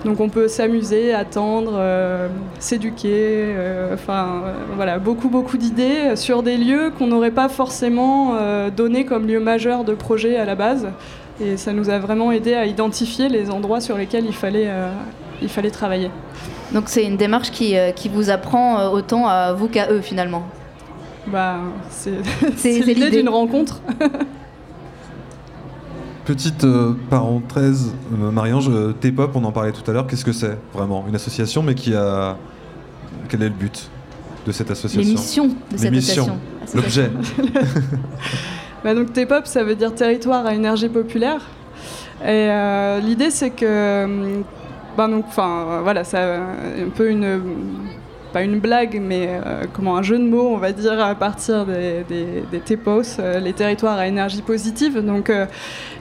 donc 0.05 0.21
on 0.21 0.29
peut 0.29 0.49
s'amuser, 0.49 1.15
attendre, 1.15 1.81
s'éduquer, 2.59 3.55
enfin 3.93 4.43
voilà, 4.75 4.99
beaucoup 4.99 5.29
beaucoup 5.29 5.57
d'idées 5.57 6.17
sur 6.17 6.43
des 6.43 6.57
lieux 6.57 6.91
qu'on 6.99 7.13
n'aurait 7.23 7.35
pas 7.35 7.49
forcément 7.49 8.35
euh, 8.35 8.71
donnés 8.71 9.05
comme 9.05 9.27
lieux 9.27 9.41
majeurs 9.41 9.85
de 9.85 9.95
projet 9.95 10.37
à 10.37 10.45
la 10.45 10.55
base. 10.55 10.89
Et 11.41 11.57
ça 11.57 11.73
nous 11.73 11.89
a 11.91 11.99
vraiment 11.99 12.31
aidé 12.33 12.55
à 12.55 12.67
identifier 12.67 13.29
les 13.29 13.51
endroits 13.51 13.81
sur 13.81 13.97
lesquels 13.97 14.27
il 14.27 14.35
fallait, 14.35 14.67
euh, 14.69 14.93
il 15.41 15.49
fallait 15.49 15.71
travailler. 15.71 16.11
Donc 16.73 16.85
c'est 16.87 17.05
une 17.05 17.17
démarche 17.17 17.51
qui, 17.51 17.77
euh, 17.77 17.91
qui 17.93 18.09
vous 18.09 18.31
apprend 18.31 18.91
autant 18.93 19.27
à 19.27 19.53
vous 19.53 19.69
qu'à 19.69 19.91
eux 19.91 20.01
finalement. 20.01 20.45
Bah, 21.27 21.57
c'est 21.91 22.13
C'est- 22.57 22.57
c'est 22.57 22.83
c'est 22.83 22.95
l'idée 22.95 23.11
d'une 23.11 23.29
rencontre. 23.29 23.81
Petite 26.25 26.63
euh, 26.65 26.95
parenthèse, 27.11 27.93
euh, 28.13 28.31
Marie-Ange, 28.31 28.69
euh, 28.71 28.93
T-Pop, 28.93 29.33
on 29.35 29.43
en 29.43 29.51
parlait 29.51 29.73
tout 29.73 29.89
à 29.91 29.93
l'heure, 29.95 30.07
qu'est-ce 30.07 30.25
que 30.25 30.33
c'est 30.33 30.57
vraiment? 30.73 31.05
Une 31.09 31.17
association, 31.17 31.63
mais 31.65 31.75
qui 31.75 31.95
a. 31.95 32.37
Quel 33.29 33.43
est 33.43 33.49
le 33.49 33.55
but 33.55 33.91
de 34.47 34.53
cette 34.53 34.71
association? 34.71 35.01
Les 35.01 35.17
missions 35.19 35.49
de 35.49 35.55
Les 35.73 35.79
cette 35.79 35.95
association. 35.95 36.39
L'objet. 36.75 37.11
Bah 38.85 38.95
donc 38.95 39.13
TEPOP, 39.13 39.47
ça 39.47 39.63
veut 39.63 39.77
dire 39.77 39.95
territoire 39.95 40.45
à 40.45 40.55
énergie 40.55 40.89
populaire. 40.89 41.41
Et 42.25 42.51
euh, 42.51 42.99
l'idée, 42.99 43.31
c'est 43.31 43.51
que, 43.51 44.05
hum, 44.05 44.43
bah 44.97 45.07
donc, 45.07 45.25
enfin, 45.29 45.67
euh, 45.69 45.81
voilà, 45.83 46.03
c'est 46.03 46.19
un 46.19 46.89
peu 46.93 47.09
une, 47.09 47.41
pas 48.33 48.43
une 48.43 48.59
blague, 48.59 49.01
mais 49.01 49.29
euh, 49.29 49.65
comment 49.73 49.97
un 49.97 50.03
jeu 50.03 50.19
de 50.19 50.25
mots, 50.25 50.49
on 50.49 50.57
va 50.57 50.73
dire, 50.73 50.99
à 51.01 51.15
partir 51.15 51.67
des, 51.67 52.05
des, 52.09 52.43
des 52.51 52.61
TEPOS, 52.61 53.19
euh, 53.19 53.39
les 53.39 53.53
territoires 53.53 53.99
à 53.99 54.07
énergie 54.07 54.43
positive. 54.43 54.99
Donc, 55.05 55.31
euh, 55.31 55.47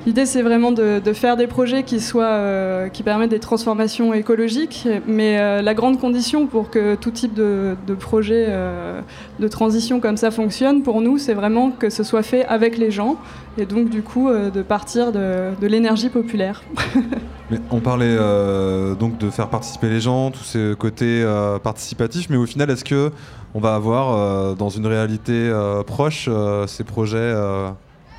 l'idée, 0.06 0.26
c'est 0.26 0.42
vraiment 0.42 0.72
de, 0.72 1.00
de 1.00 1.14
faire 1.14 1.38
des 1.38 1.48
projets 1.48 1.84
qui 1.84 2.00
soient, 2.00 2.24
euh, 2.24 2.88
qui 2.90 3.04
permettent 3.04 3.32
des 3.32 3.40
transformations 3.40 4.14
écologiques. 4.14 4.88
Mais 5.06 5.40
euh, 5.40 5.62
la 5.62 5.74
grande 5.74 6.00
condition 6.00 6.48
pour 6.48 6.70
que 6.70 6.96
tout 6.96 7.12
type 7.12 7.34
de, 7.34 7.76
de 7.86 7.94
projet 7.94 8.46
euh, 8.48 9.02
de 9.42 9.48
transition 9.48 10.00
comme 10.00 10.18
ça 10.18 10.32
fonctionne, 10.32 10.84
pour 10.84 11.02
nous, 11.02 11.18
c'est 11.18 11.34
vraiment 11.34 11.72
que 11.72 11.90
ce 11.90 12.04
soit 12.04 12.24
fait 12.24 12.46
avec 12.46 12.78
les 12.78 12.92
gens. 12.92 13.18
Et 13.58 13.66
donc, 13.66 13.90
du 13.90 14.04
coup, 14.04 14.30
euh, 14.30 14.50
de 14.52 14.62
partir 14.62 15.12
de, 15.12 15.50
de 15.60 15.68
l'énergie 15.68 16.10
populaire. 16.10 16.64
Mais 17.50 17.58
on 17.72 17.82
parlait 17.82 18.16
euh, 18.18 18.96
donc 18.96 19.18
de 19.18 19.30
faire 19.30 19.50
participer 19.50 19.90
les 19.90 20.00
gens, 20.00 20.32
tous 20.32 20.44
ces 20.44 20.74
côtés 20.80 21.22
euh, 21.24 21.60
participatifs, 21.60 22.30
mais 22.30 22.38
au 22.38 22.46
final, 22.46 22.70
est-ce 22.70 22.86
que 22.86 23.12
on 23.54 23.60
va 23.60 23.76
avoir 23.76 24.56
dans 24.56 24.70
une 24.70 24.88
réalité 24.88 25.52
proche 25.86 26.30
ces 26.68 26.86
projets 26.86 27.36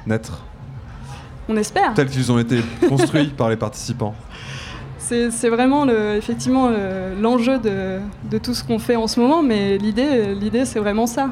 naître? 0.07 0.45
On 1.49 1.57
espère. 1.57 1.95
tels 1.95 2.11
qu'ils 2.11 2.31
ont 2.31 2.39
été 2.39 2.61
construits 2.87 3.29
par 3.37 3.49
les 3.49 3.57
participants 3.57 4.15
C'est 5.09 5.49
vraiment 5.49 5.85
le, 5.85 6.15
effectivement 6.17 6.69
le- 6.69 7.21
l'enjeu 7.21 7.59
de, 7.59 7.99
de 8.31 8.39
tout 8.39 8.55
ce 8.55 8.63
qu'on 8.65 8.79
fait 8.79 8.97
en 8.97 9.07
ce 9.07 9.19
moment, 9.21 9.43
mais 9.43 9.77
l'idée, 9.79 10.35
l'idée 10.35 10.65
c'est 10.65 10.79
vraiment 10.79 11.07
ça. 11.07 11.31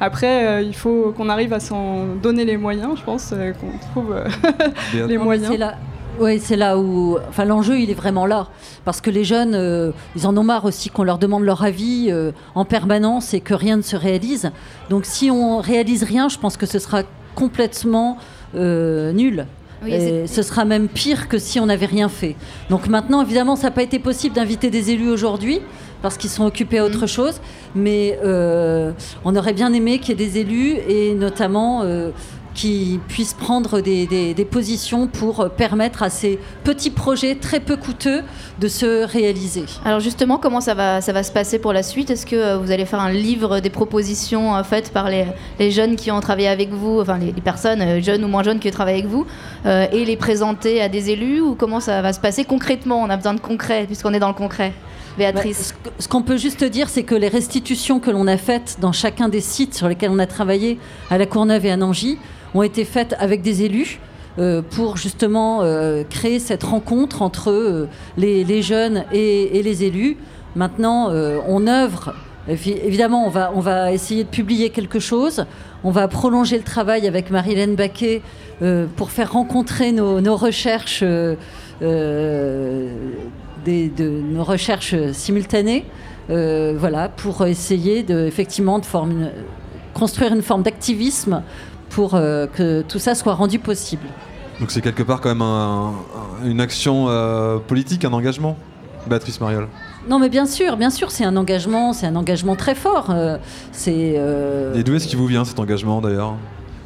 Après, 0.00 0.46
euh, 0.46 0.60
il 0.62 0.74
faut 0.74 1.14
qu'on 1.16 1.28
arrive 1.28 1.52
à 1.54 1.60
s'en 1.60 2.04
donner 2.22 2.44
les 2.44 2.56
moyens, 2.56 2.98
je 2.98 3.02
pense, 3.02 3.30
euh, 3.32 3.52
qu'on 3.52 3.78
trouve 3.92 4.12
euh, 4.12 4.24
les 5.06 5.16
Non, 5.16 5.24
moyens. 5.24 5.48
C'est 5.50 5.56
là, 5.56 5.76
ouais, 6.20 6.38
c'est 6.38 6.56
là 6.56 6.76
où, 6.78 7.16
enfin, 7.28 7.44
l'enjeu, 7.46 7.78
il 7.78 7.90
est 7.90 7.94
vraiment 7.94 8.26
là, 8.26 8.48
parce 8.84 9.00
que 9.00 9.08
les 9.10 9.24
jeunes, 9.24 9.54
euh, 9.54 9.92
ils 10.14 10.26
en 10.26 10.36
ont 10.36 10.42
marre 10.44 10.66
aussi 10.66 10.90
qu'on 10.90 11.04
leur 11.04 11.16
demande 11.18 11.44
leur 11.44 11.62
avis 11.64 12.08
euh, 12.10 12.32
en 12.54 12.66
permanence 12.66 13.32
et 13.32 13.40
que 13.40 13.54
rien 13.54 13.76
ne 13.78 13.82
se 13.82 13.96
réalise. 13.96 14.50
Donc, 14.90 15.06
si 15.06 15.30
on 15.30 15.58
réalise 15.60 16.02
rien, 16.02 16.28
je 16.28 16.36
pense 16.38 16.56
que 16.58 16.66
ce 16.66 16.78
sera 16.78 17.02
complètement 17.34 18.18
euh, 18.54 19.12
nul. 19.12 19.46
Oui, 19.84 19.92
Et 19.92 20.26
ce 20.26 20.42
sera 20.42 20.64
même 20.64 20.88
pire 20.88 21.28
que 21.28 21.38
si 21.38 21.60
on 21.60 21.66
n'avait 21.66 21.86
rien 21.86 22.08
fait. 22.08 22.34
Donc 22.70 22.88
maintenant, 22.88 23.20
évidemment, 23.22 23.56
ça 23.56 23.64
n'a 23.64 23.70
pas 23.72 23.82
été 23.82 23.98
possible 23.98 24.34
d'inviter 24.34 24.70
des 24.70 24.90
élus 24.90 25.10
aujourd'hui 25.10 25.60
parce 26.02 26.16
qu'ils 26.16 26.30
sont 26.30 26.44
occupés 26.46 26.78
à 26.78 26.82
Mm. 26.82 26.86
autre 26.86 27.06
chose, 27.06 27.40
mais 27.74 28.18
euh, 28.24 28.92
on 29.24 29.36
aurait 29.36 29.52
bien 29.52 29.72
aimé 29.72 29.98
qu'il 29.98 30.18
y 30.18 30.22
ait 30.22 30.26
des 30.26 30.38
élus 30.38 30.76
et 30.88 31.14
notamment 31.14 31.82
euh, 31.82 32.10
qui 32.56 32.98
puissent 33.06 33.34
prendre 33.34 33.80
des, 33.80 34.06
des- 34.06 34.34
des 34.34 34.44
positions 34.44 35.06
pour 35.06 35.50
permettre 35.50 36.02
à 36.02 36.10
ces 36.10 36.38
petits 36.64 36.90
projets 36.90 37.34
très 37.36 37.60
peu 37.60 37.76
coûteux 37.76 38.22
de 38.58 38.68
se 38.68 39.04
réaliser. 39.06 39.64
Alors 39.84 40.00
justement, 40.00 40.38
comment 40.38 40.62
ça 40.62 40.74
va, 40.74 41.00
ça 41.02 41.12
va 41.12 41.22
se 41.22 41.30
passer 41.30 41.58
pour 41.58 41.72
la 41.72 41.82
suite? 41.82 42.10
Est-ce 42.10 42.24
que 42.24 42.34
euh, 42.34 42.56
vous 42.56 42.70
allez 42.70 42.86
faire 42.86 43.00
un 43.00 43.12
livre 43.12 43.60
des 43.60 43.70
propositions 43.70 44.56
euh, 44.56 44.62
faites 44.62 44.90
par 44.90 45.10
les, 45.10 45.26
les 45.58 45.70
jeunes 45.70 45.96
qui 45.96 46.10
ont 46.10 46.20
travaillé 46.20 46.48
avec 46.48 46.70
vous, 46.70 47.00
enfin 47.00 47.18
les, 47.18 47.32
les 47.32 47.40
personnes 47.42 47.82
euh, 47.82 48.00
jeunes 48.00 48.24
ou 48.24 48.28
moins 48.28 48.42
jeunes 48.42 48.58
qui 48.58 48.68
ont 48.68 48.72
travaillé 48.72 49.00
avec 49.00 49.10
vous, 49.10 49.26
euh, 49.66 49.86
et 49.92 50.04
les 50.06 50.16
présenter 50.16 50.80
à 50.80 50.88
des 50.88 51.10
élus? 51.10 51.40
Ou 51.42 51.54
comment 51.54 51.80
ça 51.80 52.00
va 52.00 52.14
se 52.14 52.20
passer 52.20 52.44
concrètement? 52.44 53.02
On 53.02 53.10
a 53.10 53.16
besoin 53.16 53.34
de 53.34 53.40
concret, 53.40 53.84
puisqu'on 53.86 54.14
est 54.14 54.18
dans 54.18 54.28
le 54.28 54.34
concret. 54.34 54.72
Béatrice 55.18 55.74
Bah, 55.84 55.90
ce 55.98 56.08
qu'on 56.08 56.22
peut 56.22 56.36
juste 56.38 56.64
dire, 56.64 56.88
c'est 56.88 57.02
que 57.02 57.14
les 57.14 57.28
restitutions 57.28 58.00
que 58.00 58.10
l'on 58.10 58.26
a 58.26 58.36
faites 58.38 58.78
dans 58.80 58.92
chacun 58.92 59.28
des 59.28 59.40
sites 59.40 59.74
sur 59.74 59.88
lesquels 59.88 60.10
on 60.10 60.18
a 60.18 60.26
travaillé, 60.26 60.78
à 61.10 61.18
La 61.18 61.26
Courneuve 61.26 61.64
et 61.66 61.70
à 61.70 61.76
Nangy, 61.76 62.18
ont 62.54 62.62
été 62.62 62.84
faites 62.84 63.14
avec 63.18 63.42
des 63.42 63.62
élus. 63.62 63.98
euh, 64.38 64.60
pour 64.60 64.98
justement 64.98 65.62
euh, 65.62 66.04
créer 66.04 66.38
cette 66.40 66.62
rencontre 66.62 67.22
entre 67.22 67.50
euh, 67.50 67.88
les, 68.18 68.60
jeunes 68.60 69.04
et, 69.10 69.62
les 69.62 69.82
élus. 69.84 70.18
Maintenant, 70.54 71.10
on 71.48 71.66
œuvre. 71.66 72.14
Évi- 72.48 72.78
Évidemment, 72.84 73.26
on 73.26 73.60
va, 73.60 73.92
essayer 73.92 74.24
de 74.24 74.28
publier 74.28 74.68
quelque 74.70 74.98
chose. 75.00 75.46
On 75.84 75.90
va 75.90 76.06
prolonger 76.08 76.56
le 76.58 76.64
travail 76.64 77.06
avec 77.06 77.30
Marie-Hélène 77.30 77.74
Baquet 77.76 78.20
pour 78.96 79.10
faire 79.10 79.32
rencontrer 79.32 79.92
nos, 79.92 80.36
recherches, 80.36 81.02
nos 81.02 81.36
recherches 84.44 84.94
simultanées. 85.12 85.84
voilà, 86.28 87.08
pour 87.08 87.46
essayer 87.46 88.02
de, 88.02 88.26
effectivement 88.26 88.78
de 88.78 88.84
construire 89.92 90.32
une 90.32 90.42
forme 90.42 90.62
d'activisme 90.62 91.42
pour 91.96 92.14
euh, 92.14 92.46
que 92.46 92.82
tout 92.82 92.98
ça 92.98 93.14
soit 93.14 93.32
rendu 93.32 93.58
possible. 93.58 94.06
Donc 94.60 94.70
c'est 94.70 94.82
quelque 94.82 95.02
part 95.02 95.22
quand 95.22 95.30
même 95.30 95.40
un- 95.40 95.94
un- 96.42 96.46
une 96.46 96.60
action 96.60 97.06
euh, 97.08 97.56
politique, 97.56 98.04
un 98.04 98.12
engagement, 98.12 98.54
Béatrice 99.06 99.40
Mariol? 99.40 99.66
Non, 100.06 100.18
mais 100.18 100.28
bien 100.28 100.44
sûr, 100.44 100.76
bien 100.76 100.90
sûr, 100.90 101.10
c'est 101.10 101.24
un 101.24 101.36
engagement, 101.36 101.94
c'est 101.94 102.06
un 102.06 102.14
engagement 102.14 102.54
très 102.54 102.74
fort. 102.74 103.06
euh, 103.10 103.38
c'est 103.72 104.14
euh, 104.18 104.74
Et 104.74 104.82
d'où 104.84 104.94
est-ce 104.94 105.08
qu'il 105.08 105.16
vous 105.18 105.26
vient 105.26 105.46
cet 105.46 105.58
engagement 105.58 106.02
d'ailleurs? 106.02 106.34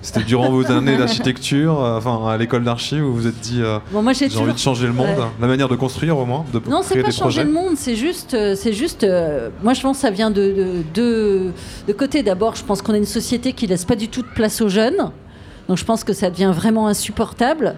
C'était 0.02 0.22
durant 0.22 0.50
vos 0.50 0.70
années 0.72 0.96
d'architecture, 0.96 1.82
euh, 1.84 1.98
enfin 1.98 2.26
à 2.28 2.36
l'école 2.38 2.64
d'archi, 2.64 3.00
où 3.00 3.06
vous 3.12 3.14
vous 3.16 3.26
êtes 3.26 3.38
dit 3.40 3.60
euh, 3.60 3.78
Bon, 3.92 4.02
j'ai 4.12 4.34
envie 4.38 4.52
de 4.54 4.58
changer 4.58 4.86
le 4.86 4.92
monde, 4.94 5.08
Ouais. 5.08 5.24
la 5.40 5.46
manière 5.46 5.68
de 5.68 5.76
construire 5.76 6.16
au 6.16 6.24
moins, 6.24 6.44
de 6.52 6.60
Non, 6.70 6.80
c'est 6.82 7.02
pas 7.02 7.10
changer 7.10 7.44
le 7.44 7.52
monde, 7.52 7.74
c'est 7.76 7.96
juste, 7.96 8.32
euh, 8.34 8.54
c'est 8.56 8.72
juste. 8.72 9.04
euh, 9.04 9.50
moi, 9.62 9.74
je 9.74 9.82
pense 9.82 9.96
que 9.98 10.00
ça 10.02 10.10
vient 10.10 10.30
de 10.30 10.40
de, 10.40 10.66
de, 10.94 11.50
de 11.86 11.92
côté. 11.92 12.22
D'abord, 12.22 12.56
je 12.56 12.64
pense 12.64 12.80
qu'on 12.80 12.94
a 12.94 12.96
une 12.98 13.04
société 13.04 13.52
qui 13.52 13.66
laisse 13.66 13.84
pas 13.84 13.96
du 13.96 14.08
tout 14.08 14.22
de 14.22 14.28
place 14.34 14.60
aux 14.62 14.68
jeunes, 14.70 15.10
donc 15.68 15.76
je 15.76 15.84
pense 15.84 16.02
que 16.02 16.12
ça 16.14 16.30
devient 16.30 16.52
vraiment 16.54 16.86
insupportable. 16.88 17.76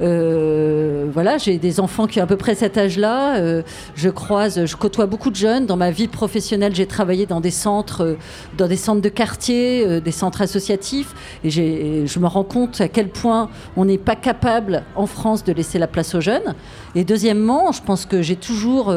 Euh, 0.00 1.06
voilà, 1.12 1.38
j'ai 1.38 1.58
des 1.58 1.80
enfants 1.80 2.06
qui 2.06 2.20
ont 2.20 2.24
à 2.24 2.26
peu 2.26 2.36
près 2.36 2.54
cet 2.54 2.76
âge-là. 2.76 3.36
Euh, 3.36 3.62
je 3.94 4.08
croise, 4.08 4.64
je 4.64 4.76
côtoie 4.76 5.06
beaucoup 5.06 5.30
de 5.30 5.36
jeunes. 5.36 5.66
Dans 5.66 5.76
ma 5.76 5.90
vie 5.90 6.08
professionnelle, 6.08 6.74
j'ai 6.74 6.86
travaillé 6.86 7.26
dans 7.26 7.40
des 7.40 7.50
centres, 7.50 8.02
euh, 8.02 8.14
dans 8.56 8.66
des 8.66 8.76
centres 8.76 9.00
de 9.00 9.08
quartier, 9.08 10.00
des 10.00 10.10
centres 10.10 10.42
associatifs, 10.42 11.14
et 11.44 11.50
je 11.50 12.18
me 12.18 12.26
rends 12.26 12.44
compte 12.44 12.80
à 12.80 12.88
quel 12.88 13.08
point 13.08 13.50
on 13.76 13.84
n'est 13.84 13.98
pas 13.98 14.16
capable 14.16 14.82
en 14.96 15.06
France 15.06 15.44
de 15.44 15.52
laisser 15.52 15.78
la 15.78 15.86
place 15.86 16.14
aux 16.14 16.20
jeunes. 16.20 16.54
Et 16.94 17.04
deuxièmement, 17.04 17.72
je 17.72 17.82
pense 17.82 18.06
que 18.06 18.22
j'ai 18.22 18.36
toujours 18.36 18.94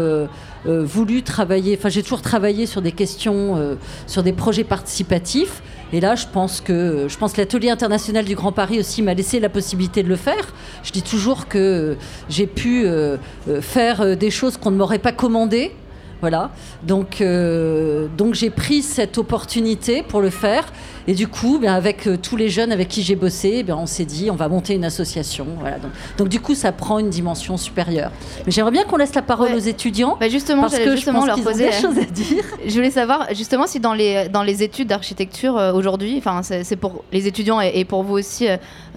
voulu 0.66 1.24
travailler, 1.24 1.76
enfin 1.78 1.90
j'ai 1.90 2.04
toujours 2.04 2.22
travaillé 2.22 2.66
sur 2.66 2.82
des 2.82 2.92
questions, 2.92 3.78
sur 4.06 4.24
des 4.24 4.34
projets 4.34 4.64
participatifs. 4.64 5.62
Et 5.94 6.02
là, 6.02 6.16
je 6.16 6.26
pense 6.32 6.60
que 6.60 7.08
je 7.08 7.18
pense 7.18 7.38
l'atelier 7.38 7.70
international 7.70 8.26
du 8.26 8.36
Grand 8.36 8.52
Paris 8.52 8.80
aussi 8.80 9.02
m'a 9.02 9.14
laissé 9.14 9.40
la 9.40 9.50
possibilité 9.50 10.04
de 10.04 10.10
le 10.10 10.18
faire. 10.18 10.54
Je 10.84 10.92
dis 10.92 11.02
toujours 11.02 11.48
que 11.48 11.96
j'ai 12.30 12.48
pu 12.48 12.86
euh, 12.86 13.18
euh, 13.48 13.62
faire 13.62 14.02
euh, 14.02 14.16
des 14.16 14.30
choses 14.30 14.58
qu'on 14.58 14.72
ne 14.72 14.78
m'aurait 14.78 15.00
pas 15.00 15.14
commandées. 15.14 15.72
Voilà. 16.22 16.52
Donc, 16.84 17.24
donc 18.18 18.34
j'ai 18.34 18.50
pris 18.50 18.82
cette 18.82 19.18
opportunité 19.18 20.04
pour 20.04 20.22
le 20.22 20.30
faire. 20.30 20.66
Et 21.10 21.14
du 21.14 21.28
coup, 21.28 21.58
ben, 21.58 21.74
avec 21.74 22.06
euh, 22.06 22.18
tous 22.22 22.36
les 22.36 22.50
jeunes 22.50 22.74
avec 22.74 22.90
qui 22.90 23.02
j'ai 23.02 23.16
bossé, 23.16 23.64
ben, 23.64 23.76
on 23.76 23.86
s'est 23.86 24.04
dit, 24.04 24.30
on 24.30 24.36
va 24.36 24.50
monter 24.50 24.74
une 24.74 24.84
association. 24.84 25.48
Voilà, 25.62 25.78
donc, 25.80 25.92
donc, 26.18 26.28
du 26.28 26.42
coup, 26.42 26.54
ça 26.54 26.74
prend 26.74 27.00
une 27.00 27.10
dimension 27.10 27.56
supérieure. 27.56 28.12
Mais 28.46 28.52
j'aimerais 28.52 28.72
bien 28.72 28.84
qu'on 28.84 28.98
laisse 28.98 29.16
la 29.16 29.22
parole 29.22 29.54
aux 29.54 29.60
étudiants. 29.60 30.18
Bah 30.20 30.28
justement, 30.28 30.64
parce 30.64 30.78
que 30.78 30.96
justement 30.96 31.22
je 31.22 31.28
leur 31.28 31.42
poser 31.42 31.68
des 31.68 31.72
choses 31.72 31.98
à 31.98 32.04
dire. 32.04 32.44
Je 32.66 32.74
voulais 32.74 32.92
savoir 32.92 33.28
justement 33.34 33.68
si 33.68 33.80
dans 33.80 33.94
les, 33.94 34.28
dans 34.28 34.44
les 34.44 34.64
études 34.64 34.90
d'architecture 34.90 35.58
euh, 35.58 35.72
aujourd'hui, 35.72 36.16
enfin 36.18 36.42
c'est 36.44 36.76
pour 36.76 37.06
les 37.14 37.28
étudiants 37.28 37.62
et, 37.62 37.86
pour 37.86 38.04
vous 38.04 38.16
aussi, 38.16 38.48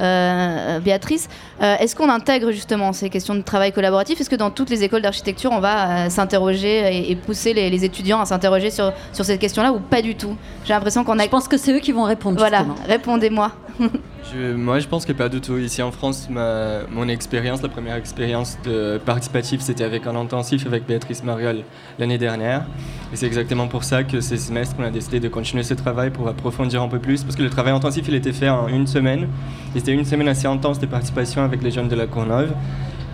euh, 0.01 0.81
Béatrice, 0.81 1.29
est-ce 1.61 1.95
qu'on 1.95 2.09
intègre 2.09 2.51
justement 2.51 2.93
ces 2.93 3.09
questions 3.09 3.35
de 3.35 3.43
travail 3.43 3.73
collaboratif? 3.73 4.21
Est-ce 4.21 4.31
que 4.31 4.37
dans 4.37 4.51
toutes 4.51 4.71
les 4.71 4.83
écoles 4.83 5.03
d'architecture, 5.03 5.53
on 5.53 5.61
va 5.61 6.11
s'interroger 6.11 7.10
et, 7.10 7.10
pousser 7.17 7.53
les, 7.55 7.71
les 7.71 7.85
étudiants 7.85 8.21
à 8.21 8.27
s'interroger 8.27 8.71
sur, 8.71 8.93
sur 9.13 9.25
cette 9.25 9.41
question-là 9.41 9.73
ou 9.73 9.81
pas 9.81 10.03
du 10.03 10.15
tout 10.15 10.37
J'ai 10.65 10.73
l'impression 10.73 11.05
qu'on 11.05 11.19
a. 11.19 11.25
Je 11.25 11.29
pense 11.29 11.49
que 11.49 11.57
c'est 11.57 11.73
eux 11.73 11.81
qui 11.81 11.93
vont 11.93 12.05
répondre. 12.05 12.39
Voilà, 12.39 12.65
répondez-moi. 12.87 13.53
moi, 14.57 14.79
je 14.79 14.87
pense 14.87 15.05
que 15.07 15.13
pas 15.13 15.29
du 15.29 15.41
tout. 15.41 15.59
Ici 15.59 15.83
en 15.83 15.93
France, 15.93 16.29
mon 16.31 17.09
expérience, 17.09 17.63
la 17.63 17.69
première 17.69 17.97
expérience 17.97 18.59
de 18.65 18.99
participative, 19.05 19.61
c'était 19.61 19.85
avec 19.85 20.07
un 20.07 20.17
intensif 20.17 20.67
avec 20.67 20.87
Béatrice 20.87 21.25
Mariol 21.25 21.63
l'année 21.99 22.19
dernière. 22.19 22.67
Et 23.13 23.17
c'est 23.17 23.27
exactement 23.27 23.69
pour 23.69 23.85
ça 23.85 24.05
que 24.05 24.21
ces 24.21 24.37
semestres, 24.37 24.77
on 24.79 24.85
a 24.85 24.91
décidé 24.91 25.21
de 25.21 25.29
continuer 25.29 25.63
ce 25.63 25.75
travail 25.75 26.11
pour 26.11 26.29
approfondir 26.29 26.83
un 26.83 26.89
peu 26.89 26.99
plus. 26.99 27.25
Parce 27.25 27.37
que 27.37 27.43
le 27.43 27.51
travail 27.51 27.73
intensif, 27.73 28.07
il 28.09 28.15
était 28.15 28.33
fait 28.33 28.49
en 28.49 28.69
une 28.69 28.87
semaine. 28.87 29.29
Et 29.75 29.79
c'était 29.79 29.93
une 29.93 30.05
semaine 30.05 30.29
assez 30.29 30.47
intense 30.47 30.79
de 30.79 30.87
participation 30.87 31.43
avec 31.43 31.63
les 31.63 31.71
jeunes 31.71 31.89
de 31.89 31.97
la 31.97 32.07
Courneuve. 32.07 32.53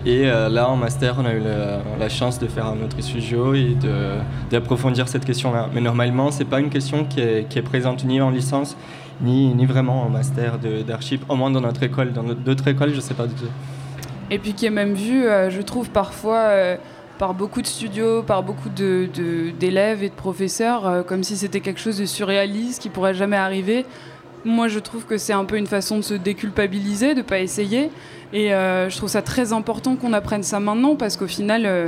Et 0.07 0.25
euh, 0.25 0.47
là, 0.47 0.69
en 0.69 0.77
master, 0.77 1.15
on 1.19 1.25
a 1.25 1.33
eu 1.33 1.41
la, 1.99 2.07
chance 2.07 2.39
de 2.39 2.47
faire 2.47 2.65
un 2.67 2.81
autre 2.81 3.01
studio 3.01 3.53
et 3.53 3.75
d'approfondir 4.49 5.09
cette 5.09 5.25
question-là. 5.25 5.69
Mais 5.73 5.81
normalement, 5.81 6.31
ce 6.31 6.39
n'est 6.39 6.45
pas 6.45 6.61
une 6.61 6.69
question 6.69 7.03
qui 7.03 7.19
est, 7.19 7.61
présente 7.61 8.05
ni 8.05 8.21
en 8.21 8.29
licence, 8.29 8.77
ni, 9.19 9.53
ni 9.53 9.65
vraiment 9.65 10.03
en 10.03 10.09
master 10.09 10.59
d'archives, 10.87 11.25
au 11.27 11.35
moins 11.35 11.51
dans 11.51 11.59
notre 11.59 11.83
école. 11.83 12.13
Dans 12.13 12.23
d'autres 12.23 12.69
écoles, 12.69 12.91
je 12.91 12.95
ne 12.95 13.01
sais 13.01 13.15
pas 13.15 13.27
du 13.27 13.35
tout. 13.35 13.49
Et 14.31 14.39
puis 14.39 14.53
qui 14.53 14.65
est 14.65 14.69
même 14.69 14.93
vu, 14.93 15.25
euh, 15.25 15.49
je 15.49 15.61
trouve, 15.61 15.89
parfois... 15.89 16.37
Euh, 16.37 16.77
par 17.17 17.33
beaucoup 17.33 17.63
de 17.63 17.67
studios, 17.67 18.21
par 18.21 18.43
beaucoup 18.43 18.69
d'élèves 18.69 20.03
et 20.03 20.09
de 20.09 20.13
professeurs, 20.13 21.03
comme 21.07 21.23
si 21.23 21.35
c'était 21.35 21.61
quelque 21.61 21.79
chose 21.79 21.97
de 21.97 22.05
surréaliste 22.05 22.79
qui 22.79 22.89
pourrait 22.89 23.15
jamais 23.15 23.37
arriver. 23.37 23.87
Moi, 24.45 24.67
je 24.67 24.77
trouve 24.77 25.03
que 25.05 25.17
c'est 25.17 25.33
un 25.33 25.43
peu 25.43 25.57
une 25.57 25.65
façon 25.65 25.97
de 25.97 26.03
se 26.03 26.13
déculpabiliser, 26.13 27.15
de 27.15 27.21
ne 27.21 27.23
pas 27.23 27.39
essayer. 27.39 27.89
Et 28.33 28.53
euh, 28.53 28.89
je 28.89 28.97
trouve 28.97 29.09
ça 29.09 29.21
très 29.21 29.53
important 29.53 29.95
qu'on 29.95 30.13
apprenne 30.13 30.43
ça 30.43 30.59
maintenant 30.59 30.95
parce 30.95 31.15
qu'au 31.15 31.27
final, 31.27 31.65
euh, 31.65 31.87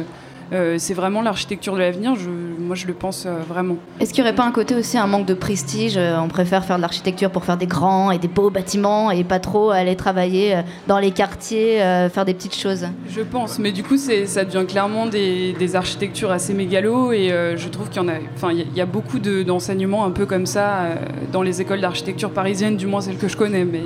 euh, 0.52 0.76
c'est 0.80 0.94
vraiment 0.94 1.22
l'architecture 1.22 1.74
de 1.74 1.80
l'avenir. 1.80 2.14
moi, 2.60 2.76
je 2.76 2.88
le 2.88 2.94
pense 2.94 3.28
vraiment. 3.48 3.76
Est-ce 4.00 4.14
qu'il 4.14 4.24
n'y 4.24 4.30
aurait 4.30 4.36
pas 4.36 4.46
un 4.46 4.52
côté 4.52 4.74
aussi 4.74 4.98
un 4.98 5.06
manque 5.06 5.28
de 5.28 5.36
prestige 5.36 5.98
On 5.98 6.28
préfère 6.28 6.66
faire 6.66 6.78
de 6.78 6.82
l'architecture 6.82 7.30
pour 7.30 7.46
faire 7.46 7.58
des 7.58 7.68
grands 7.68 8.10
et 8.10 8.18
des 8.18 8.30
beaux 8.30 8.50
bâtiments 8.50 9.12
et 9.12 9.24
pas 9.24 9.40
trop 9.40 9.70
aller 9.70 9.96
travailler 9.96 10.62
dans 10.88 10.98
les 10.98 11.12
quartiers, 11.12 11.78
faire 12.12 12.26
des 12.26 12.34
petites 12.34 12.56
choses? 12.56 12.88
Je 13.12 13.22
pense, 13.22 13.60
mais 13.60 13.72
du 13.72 13.84
coup, 13.84 13.98
ça 13.98 14.44
devient 14.44 14.66
clairement 14.66 15.06
des, 15.06 15.76
architectures 15.76 16.32
assez 16.32 16.56
mégalos 16.56 17.12
et 17.12 17.30
je 17.56 17.68
trouve 17.68 17.90
qu'il 17.90 18.02
y 18.02 18.06
en 18.06 18.08
a. 18.08 18.14
Enfin, 18.36 18.52
il 18.52 18.76
y, 18.76 18.82
a 18.82 18.88
beaucoup 18.88 19.20
d'enseignements 19.20 20.04
un 20.04 20.12
peu 20.12 20.26
comme 20.26 20.48
ça 20.48 20.88
dans 21.32 21.44
les 21.44 21.62
écoles 21.62 21.82
d'architecture 21.82 22.32
parisiennes, 22.32 22.76
du 22.76 22.88
moins 22.88 23.02
celles 23.02 23.18
que 23.18 23.28
je 23.28 23.38
connais, 23.38 23.66
mais. 23.66 23.84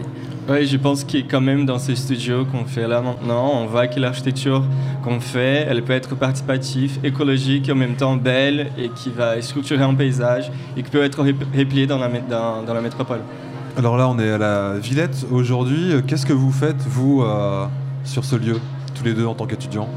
Oui, 0.50 0.68
je 0.68 0.76
pense 0.76 1.06
que 1.06 1.20
quand 1.20 1.40
même 1.40 1.66
dans 1.66 1.80
ces 1.80 1.96
studios 1.96 2.44
qu'on 2.44 2.66
fait 2.66 2.86
là 2.86 3.00
maintenant, 3.00 3.62
on 3.62 3.66
voit 3.66 3.88
que 3.88 3.98
l'architecture 3.98 4.62
qu'on 5.02 5.22
fait, 5.22 5.66
elle 5.70 5.82
peut 5.84 5.94
être 5.94 6.16
participative, 6.16 7.00
écologique, 7.02 7.70
en 7.70 7.76
même 7.76 7.96
temps 7.96 8.18
belle 8.18 8.68
et 8.78 8.90
qui 8.90 9.10
va 9.10 9.42
structurer 9.42 9.84
un 9.84 9.94
paysage 9.94 10.52
et 10.76 10.84
qui 10.84 10.90
peut 10.90 11.02
être 11.02 11.24
repliée 11.58 11.88
dans 11.88 11.98
la, 11.98 12.10
dans, 12.30 12.62
dans 12.62 12.74
la 12.74 12.82
métropole. 12.82 13.22
Alors 13.78 13.96
là, 13.96 14.10
on 14.10 14.20
est 14.20 14.32
à 14.32 14.38
la 14.38 14.74
Villette 14.80 15.26
aujourd'hui. 15.32 15.94
Qu'est-ce 16.06 16.26
que 16.26 16.34
vous 16.34 16.52
faites, 16.52 16.82
vous, 16.88 17.24
euh, 17.24 17.66
sur 18.04 18.26
ce 18.26 18.36
lieu, 18.36 18.60
tous 18.94 19.06
les 19.06 19.14
deux 19.14 19.26
en 19.26 19.36
tant 19.36 19.46
qu'étudiants? 19.46 19.88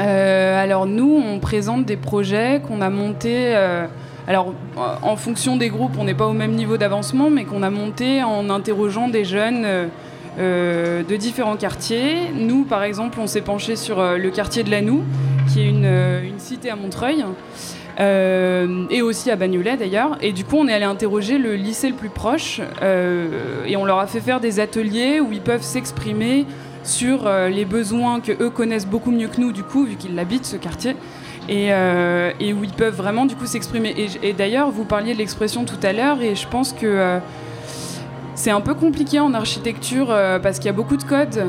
Euh, 0.00 0.60
Alors 0.60 0.86
nous, 0.86 1.22
on 1.24 1.38
présente 1.38 1.86
des 1.86 1.96
projets 1.96 2.60
qu'on 2.66 2.80
a 2.80 2.90
montés... 2.90 3.54
Euh, 3.54 3.86
alors, 4.30 4.54
en 5.02 5.16
fonction 5.16 5.56
des 5.56 5.70
groupes, 5.70 5.96
on 5.98 6.04
n'est 6.04 6.14
pas 6.14 6.28
au 6.28 6.32
même 6.32 6.52
niveau 6.52 6.76
d'avancement, 6.76 7.30
mais 7.30 7.44
qu'on 7.44 7.64
a 7.64 7.70
monté 7.70 8.22
en 8.22 8.48
interrogeant 8.48 9.08
des 9.08 9.24
jeunes 9.24 9.64
euh, 9.64 9.86
euh, 10.38 11.02
de 11.02 11.16
différents 11.16 11.56
quartiers. 11.56 12.30
Nous, 12.32 12.62
par 12.62 12.84
exemple, 12.84 13.18
on 13.20 13.26
s'est 13.26 13.40
penché 13.40 13.74
sur 13.74 13.98
euh, 13.98 14.18
le 14.18 14.30
quartier 14.30 14.62
de 14.62 14.70
Lanou, 14.70 15.02
qui 15.52 15.62
est 15.62 15.68
une, 15.68 16.38
cité 16.38 16.70
à 16.70 16.76
Montreuil. 16.76 17.24
et 17.98 19.02
aussi 19.02 19.32
à 19.32 19.36
Bagnolet 19.36 19.76
d'ailleurs. 19.76 20.16
Et 20.20 20.30
du 20.30 20.44
coup, 20.44 20.58
on 20.60 20.68
est 20.68 20.74
allé 20.74 20.84
interroger 20.84 21.36
le 21.36 21.56
lycée 21.56 21.88
le 21.88 21.96
plus 21.96 22.08
proche 22.08 22.60
et 23.66 23.76
on 23.76 23.84
leur 23.84 23.98
a 23.98 24.06
fait 24.06 24.20
faire 24.20 24.38
des 24.38 24.60
ateliers 24.60 25.18
où 25.18 25.32
ils 25.32 25.40
peuvent 25.40 25.64
s'exprimer 25.64 26.46
sur 26.84 27.28
les 27.28 27.64
besoins 27.64 28.20
que 28.20 28.32
eux 28.40 28.48
connaissent 28.48 28.86
beaucoup 28.86 29.10
mieux 29.10 29.26
que 29.26 29.40
nous, 29.40 29.50
du 29.50 29.64
coup, 29.64 29.84
vu 29.84 29.96
qu'ils 29.96 30.14
l'habitent 30.14 30.46
ce 30.46 30.56
quartier. 30.56 30.94
Euh, 31.50 32.30
et, 32.38 32.52
où 32.52 32.62
ils 32.62 32.72
peuvent 32.72 32.94
vraiment 32.94 33.26
du 33.26 33.34
coup 33.34 33.46
s'exprimer. 33.46 33.94
Et, 34.22 34.32
d'ailleurs, 34.32 34.70
vous 34.70 34.84
parliez 34.84 35.14
de 35.14 35.18
l'expression 35.18 35.64
tout 35.64 35.78
à 35.82 35.92
l'heure, 35.92 36.22
et 36.22 36.34
je 36.34 36.46
pense 36.46 36.72
que 36.72 36.86
euh, 36.86 37.18
c'est 38.34 38.50
un 38.50 38.60
peu 38.60 38.74
compliqué 38.74 39.18
en 39.18 39.34
architecture 39.34 40.10
euh, 40.10 40.38
parce 40.38 40.58
qu'il 40.58 40.66
y 40.66 40.70
a 40.70 40.74
beaucoup 40.74 40.96
de 40.96 41.02
codes. 41.02 41.44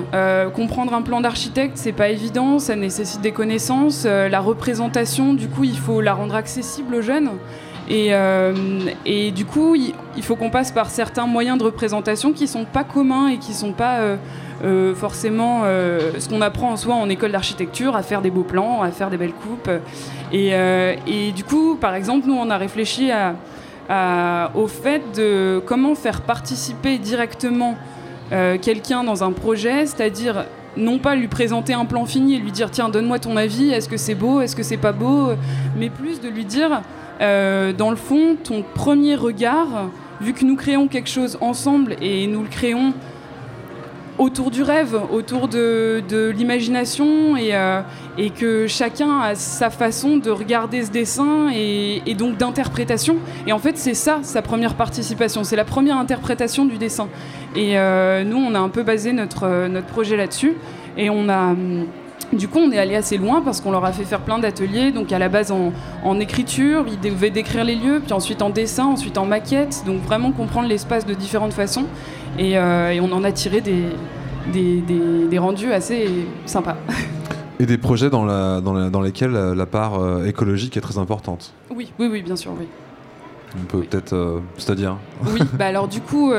comprendre 0.53 0.93
un 0.93 1.01
plan 1.01 1.21
d'architecte, 1.21 1.77
c'est 1.77 1.91
pas 1.91 2.09
évident, 2.09 2.59
ça 2.59 2.75
nécessite 2.75 3.21
des 3.21 3.31
connaissances. 3.31 4.05
la 4.05 4.39
représentation, 4.39 5.33
du 5.33 5.47
coup, 5.47 5.63
il 5.63 5.77
faut 5.77 6.01
la 6.01 6.13
rendre 6.13 6.35
accessible 6.35 6.95
aux 6.95 7.01
jeunes. 7.01 7.29
Et, 7.89 8.11
et 9.05 9.31
du 9.31 9.45
coup, 9.45 9.75
il, 9.75 10.23
faut 10.23 10.35
qu'on 10.35 10.49
passe 10.49 10.71
par 10.71 10.89
certains 10.89 11.25
moyens 11.25 11.57
de 11.57 11.63
représentation 11.63 12.31
qui 12.31 12.47
sont 12.47 12.65
pas 12.65 12.83
communs 12.83 13.27
et 13.27 13.37
qui 13.37 13.53
sont 13.53 13.73
pas 13.73 14.17
euh, 14.63 14.93
forcément 14.93 15.61
euh, 15.63 16.11
ce 16.19 16.29
qu'on 16.29 16.41
apprend 16.41 16.71
en 16.71 16.77
soi 16.77 16.93
en 16.93 17.09
école 17.09 17.31
d'architecture, 17.31 17.95
à 17.95 18.03
faire 18.03 18.21
des 18.21 18.29
beaux 18.29 18.43
plans, 18.43 18.83
à 18.83 18.91
faire 18.91 19.09
des 19.09 19.17
belles 19.17 19.33
coupes. 19.33 19.71
Et, 20.31 20.49
euh, 20.53 20.95
du 21.35 21.43
coup, 21.43 21.75
par 21.75 21.95
exemple, 21.95 22.27
nous, 22.27 22.35
on 22.35 22.49
a 22.51 22.57
réfléchi 22.57 23.09
au 24.53 24.67
fait 24.67 25.01
de 25.15 25.61
comment 25.65 25.95
faire 25.95 26.21
participer 26.21 26.97
directement 26.99 27.75
quelqu'un 28.61 29.03
dans 29.03 29.23
un 29.23 29.31
projet, 29.31 29.85
c'est-à-dire 29.87 30.45
non 30.77 30.99
pas 30.99 31.15
lui 31.15 31.27
présenter 31.27 31.73
un 31.73 31.83
plan 31.83 32.05
fini 32.05 32.35
et 32.35 32.37
lui 32.37 32.51
dire 32.51 32.71
tiens 32.71 32.87
donne-moi 32.87 33.19
ton 33.19 33.35
avis, 33.35 33.71
est-ce 33.71 33.89
que 33.89 33.97
c'est 33.97 34.15
beau, 34.15 34.39
est-ce 34.39 34.55
que 34.55 34.63
c'est 34.63 34.77
pas 34.77 34.93
beau, 34.93 35.31
mais 35.75 35.89
plus 35.89 36.21
de 36.21 36.29
lui 36.29 36.45
dire 36.45 36.81
dans 37.21 37.89
le 37.89 37.95
fond 37.95 38.35
ton 38.43 38.63
premier 38.73 39.15
regard, 39.15 39.89
vu 40.19 40.33
que 40.33 40.43
nous 40.43 40.55
créons 40.55 40.87
quelque 40.87 41.09
chose 41.09 41.37
ensemble 41.41 41.95
et 42.01 42.27
nous 42.27 42.41
le 42.41 42.49
créons 42.49 42.93
autour 44.21 44.51
du 44.51 44.61
rêve, 44.61 44.99
autour 45.11 45.47
de, 45.47 46.31
l'imagination 46.35 47.35
euh, 47.37 47.81
et, 48.17 48.29
que 48.29 48.67
chacun 48.67 49.19
a 49.19 49.35
sa 49.35 49.69
façon 49.69 50.17
de 50.17 50.29
regarder 50.29 50.83
ce 50.83 50.91
dessin 50.91 51.49
et, 51.53 52.13
donc 52.15 52.37
d'interprétation. 52.37 53.17
Et 53.47 53.53
en 53.53 53.59
fait, 53.59 53.77
c'est 53.77 53.95
ça 53.95 54.19
sa 54.21 54.41
première 54.41 54.75
participation, 54.75 55.43
c'est 55.43 55.55
la 55.55 55.65
première 55.65 55.97
interprétation 55.97 56.65
du 56.65 56.77
dessin. 56.77 57.07
Et 57.55 57.79
euh, 57.79 58.23
nous, 58.23 58.37
on 58.37 58.53
a 58.53 58.59
un 58.59 58.69
peu 58.69 58.83
basé 58.83 59.11
notre, 59.11 59.67
notre 59.67 59.87
projet 59.87 60.15
là-dessus 60.15 60.55
et 60.97 61.09
on 61.09 61.27
a. 61.29 61.55
Du 62.33 62.47
coup, 62.47 62.59
on 62.59 62.71
est 62.71 62.77
allé 62.77 62.95
assez 62.95 63.17
loin 63.17 63.41
parce 63.41 63.59
qu'on 63.59 63.71
leur 63.71 63.83
a 63.83 63.91
fait 63.91 64.05
faire 64.05 64.21
plein 64.21 64.39
d'ateliers. 64.39 64.91
Donc, 64.91 65.11
à 65.11 65.19
la 65.19 65.27
base 65.27 65.51
en, 65.51 66.19
écriture, 66.19 66.85
ils 66.87 66.99
devaient 66.99 67.29
décrire 67.29 67.65
les 67.65 67.75
lieux, 67.75 68.01
puis 68.03 68.13
ensuite 68.13 68.41
en 68.41 68.49
dessin, 68.49 68.85
ensuite 68.85 69.17
en 69.17 69.25
maquette. 69.25 69.83
Donc, 69.85 70.01
vraiment 70.01 70.31
comprendre 70.31 70.69
l'espace 70.69 71.05
de 71.05 71.13
différentes 71.13 71.53
façons. 71.53 71.85
Euh, 72.39 72.91
et, 72.91 73.01
on 73.01 73.11
en 73.11 73.23
a 73.23 73.31
tiré 73.31 73.61
des, 73.61 73.83
des, 74.51 75.37
rendus 75.39 75.73
assez 75.73 76.07
sympas. 76.45 76.77
Et 77.59 77.67
des 77.67 77.77
projets 77.77 78.09
dans, 78.09 78.25
la, 78.25 78.59
dans, 78.59 79.01
lesquels 79.01 79.33
la 79.33 79.65
part 79.67 79.99
euh, 79.99 80.25
écologique 80.25 80.77
est 80.77 80.81
très 80.81 80.97
importante. 80.97 81.53
Oui, 81.69 81.91
oui, 81.99 82.07
oui, 82.11 82.23
bien 82.23 82.35
sûr, 82.35 82.53
oui. 82.59 82.65
On 83.55 83.65
peut 83.65 83.81
peut-être, 83.81 84.13
euh, 84.13 84.39
c'est-à-dire 84.57 84.97
Oui, 85.31 85.41
bah 85.53 85.67
alors 85.67 85.87
du 85.87 86.01
coup, 86.01 86.31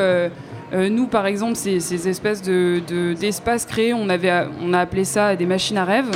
Euh, 0.72 0.88
nous, 0.88 1.06
par 1.06 1.26
exemple, 1.26 1.56
ces, 1.56 1.80
ces 1.80 2.08
espèces 2.08 2.40
de- 2.42 2.80
de- 2.88 3.12
d'espaces 3.12 3.66
créés, 3.66 3.92
on, 3.92 4.08
avait, 4.08 4.32
on 4.62 4.72
a 4.72 4.78
appelé 4.80 5.04
ça 5.04 5.36
des 5.36 5.44
machines 5.46 5.76
à 5.76 5.84
rêve. 5.84 6.10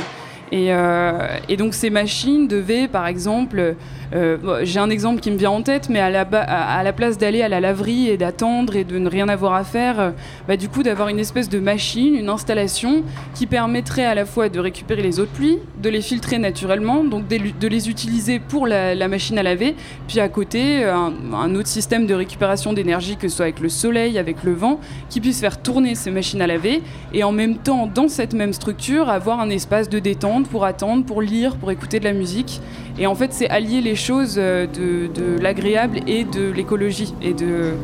Et, 0.51 0.73
euh, 0.73 1.27
et 1.49 1.57
donc 1.57 1.73
ces 1.73 1.89
machines 1.89 2.47
devaient, 2.47 2.87
par 2.87 3.05
exemple, 3.05 3.75
euh, 4.13 4.61
j'ai 4.63 4.79
un 4.79 4.89
exemple 4.89 5.19
qui 5.19 5.31
me 5.31 5.37
vient 5.37 5.51
en 5.51 5.61
tête, 5.61 5.89
mais 5.89 5.99
à 5.99 6.09
la, 6.09 6.93
place 6.93 7.17
d'aller 7.17 7.41
à 7.41 7.49
la 7.49 7.59
laverie 7.59 8.09
et 8.09 8.17
d'attendre 8.17 8.75
et 8.75 8.83
de 8.83 8.97
ne 8.97 9.09
rien 9.09 9.27
avoir 9.27 9.53
à 9.53 9.63
faire, 9.63 9.99
euh, 9.99 10.11
bah, 10.47 10.57
du 10.57 10.69
coup 10.69 10.83
d'avoir 10.83 11.09
une 11.09 11.19
espèce 11.19 11.49
de 11.49 11.59
machine, 11.59 12.15
une 12.15 12.29
installation 12.29 13.03
qui 13.33 13.47
permettrait 13.47 14.05
à 14.05 14.15
la 14.15 14.25
fois 14.25 14.49
de 14.49 14.59
récupérer 14.59 15.01
les 15.01 15.19
eaux 15.19 15.25
de 15.25 15.29
pluie, 15.29 15.59
de 15.81 15.89
les 15.89 16.01
filtrer 16.01 16.37
naturellement, 16.37 17.03
donc 17.03 17.27
de, 17.27 17.67
les 17.67 17.89
utiliser 17.89 18.39
pour 18.39 18.67
la, 18.67 19.07
machine 19.07 19.37
à 19.37 19.43
laver, 19.43 19.75
puis 20.07 20.19
à 20.19 20.27
côté 20.29 20.83
un, 20.83 21.13
un 21.33 21.55
autre 21.55 21.67
système 21.67 22.05
de 22.05 22.13
récupération 22.13 22.73
d'énergie, 22.73 23.15
que 23.17 23.27
ce 23.27 23.37
soit 23.37 23.45
avec 23.45 23.59
le 23.59 23.69
soleil, 23.69 24.17
avec 24.17 24.43
le 24.43 24.53
vent, 24.53 24.79
qui 25.09 25.21
puisse 25.21 25.39
faire 25.39 25.61
tourner 25.61 25.95
ces 25.95 26.11
machines 26.11 26.41
à 26.41 26.47
laver, 26.47 26.81
et 27.13 27.23
en 27.23 27.31
même 27.31 27.57
temps, 27.57 27.87
dans 27.87 28.07
cette 28.07 28.33
même 28.33 28.53
structure, 28.53 29.09
avoir 29.09 29.39
un 29.39 29.49
espace 29.49 29.89
de 29.89 29.99
détente 29.99 30.47
pour 30.47 30.65
attendre, 30.65 31.05
pour 31.05 31.21
lire, 31.21 31.55
pour 31.55 31.71
écouter 31.71 31.99
de 31.99 32.05
la 32.05 32.13
musique. 32.13 32.61
Et 32.99 33.05
en 33.05 33.15
fait, 33.15 33.31
c'est 33.33 33.49
allier 33.49 33.81
les 33.81 33.95
choses 33.95 34.35
euh, 34.37 34.65
de, 34.65 35.39
l'agréable 35.39 35.99
et 36.07 36.23
de 36.23 36.49
l'écologie, 36.51 37.13
et 37.21 37.33
de 37.33 37.75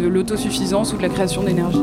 l'autosuffisance 0.00 0.92
ou 0.92 0.96
de 0.96 1.02
la 1.02 1.08
création 1.08 1.42
d'énergie. 1.42 1.80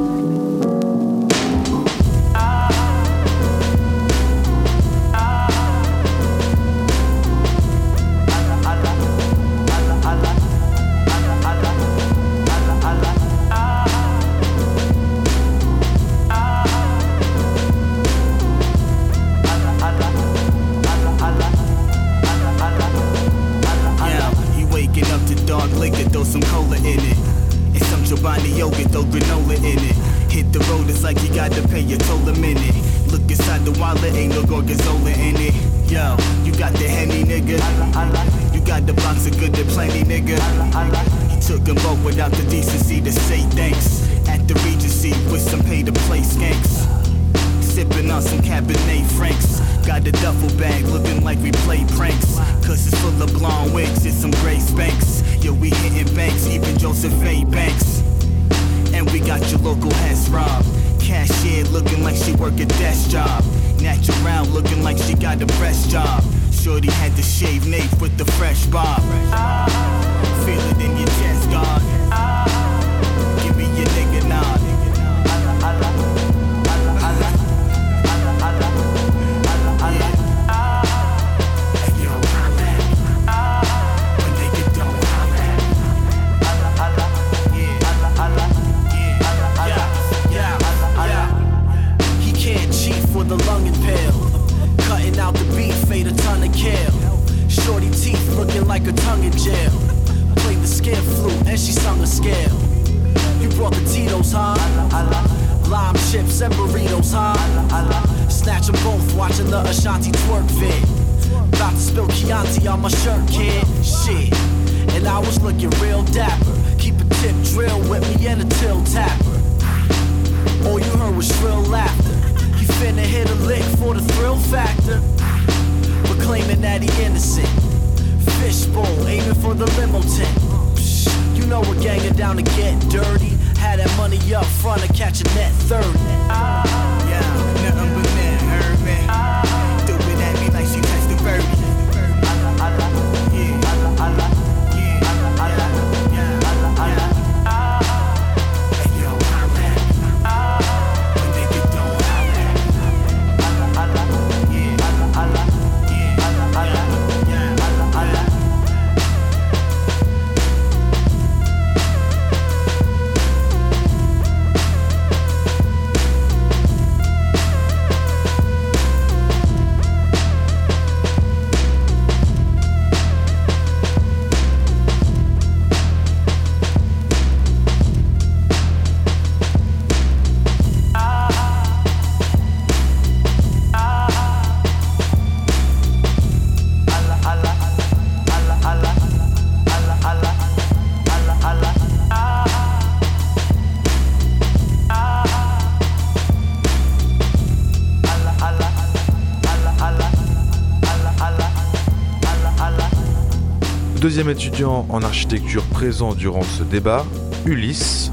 Deuxième 204.03 204.29
étudiant 204.29 204.85
en 204.89 205.01
architecture 205.01 205.63
présent 205.63 206.13
durant 206.13 206.41
ce 206.43 206.61
débat, 206.63 207.05
Ulysse, 207.45 208.11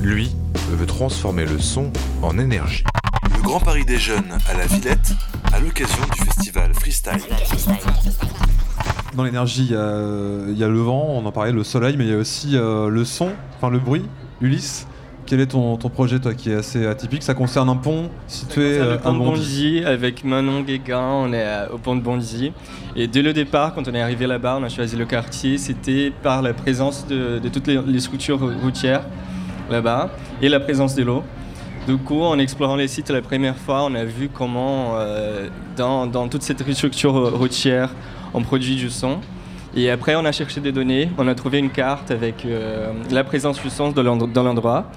lui, 0.00 0.34
veut 0.72 0.84
transformer 0.84 1.46
le 1.46 1.60
son 1.60 1.92
en 2.22 2.36
énergie. 2.40 2.82
Le 3.36 3.40
Grand 3.42 3.60
Paris 3.60 3.84
des 3.84 3.98
Jeunes 3.98 4.36
à 4.50 4.54
la 4.56 4.66
Villette, 4.66 5.12
à 5.52 5.60
l'occasion 5.60 6.02
du 6.12 6.24
festival 6.24 6.74
Freestyle. 6.74 7.20
Dans 9.14 9.22
l'énergie, 9.22 9.66
il 9.66 9.70
y, 9.70 9.76
a- 9.76 10.48
il 10.48 10.58
y 10.58 10.64
a 10.64 10.68
le 10.68 10.80
vent, 10.80 11.06
on 11.08 11.24
en 11.24 11.30
parlait, 11.30 11.52
le 11.52 11.62
soleil, 11.62 11.96
mais 11.96 12.04
il 12.06 12.10
y 12.10 12.14
a 12.14 12.18
aussi 12.18 12.56
euh, 12.56 12.88
le 12.88 13.04
son, 13.04 13.30
enfin 13.56 13.70
le 13.70 13.78
bruit. 13.78 14.04
Ulysse, 14.40 14.88
quel 15.28 15.40
est 15.40 15.46
ton, 15.46 15.76
ton 15.76 15.90
projet, 15.90 16.18
toi, 16.18 16.32
qui 16.32 16.50
est 16.50 16.54
assez 16.54 16.86
atypique? 16.86 17.22
Ça 17.22 17.34
concerne 17.34 17.68
un 17.68 17.76
pont 17.76 18.08
situé 18.26 18.78
euh, 18.78 18.94
à 18.94 18.98
pont 18.98 19.12
de 19.12 19.18
Bondy. 19.18 19.82
Avec 19.84 20.24
Manon 20.24 20.62
Guéguin, 20.62 20.98
on 20.98 21.32
est 21.32 21.44
euh, 21.44 21.74
au 21.74 21.78
pont 21.78 21.94
de 21.94 22.00
Bondy. 22.00 22.52
Et 22.96 23.06
dès 23.06 23.20
le 23.20 23.34
départ, 23.34 23.74
quand 23.74 23.86
on 23.86 23.94
est 23.94 24.00
arrivé 24.00 24.26
là-bas, 24.26 24.56
on 24.58 24.64
a 24.64 24.70
choisi 24.70 24.96
le 24.96 25.04
quartier, 25.04 25.58
c'était 25.58 26.10
par 26.22 26.40
la 26.40 26.54
présence 26.54 27.06
de, 27.06 27.38
de 27.38 27.48
toutes 27.50 27.66
les, 27.66 27.78
les 27.86 28.00
structures 28.00 28.40
routières 28.62 29.04
là-bas 29.70 30.10
et 30.40 30.48
la 30.48 30.60
présence 30.60 30.94
de 30.94 31.02
l'eau. 31.02 31.22
Du 31.86 31.98
coup, 31.98 32.22
en 32.22 32.38
explorant 32.38 32.76
les 32.76 32.88
sites 32.88 33.10
la 33.10 33.22
première 33.22 33.56
fois, 33.56 33.84
on 33.84 33.94
a 33.94 34.04
vu 34.04 34.30
comment 34.32 34.94
euh, 34.94 35.48
dans, 35.76 36.06
dans 36.06 36.28
toute 36.28 36.42
cette 36.42 36.62
structure 36.72 37.36
routière, 37.36 37.94
on 38.32 38.42
produit 38.42 38.76
du 38.76 38.88
son. 38.88 39.18
Et 39.76 39.90
après, 39.90 40.16
on 40.16 40.24
a 40.24 40.32
cherché 40.32 40.60
des 40.60 40.72
données, 40.72 41.10
on 41.18 41.28
a 41.28 41.34
trouvé 41.34 41.58
une 41.58 41.68
carte 41.68 42.10
avec 42.10 42.44
euh, 42.44 42.90
la 43.10 43.22
présence 43.22 43.60
du 43.60 43.68
l'end- 44.02 44.16
dans 44.16 44.42
l'endroit. 44.42 44.90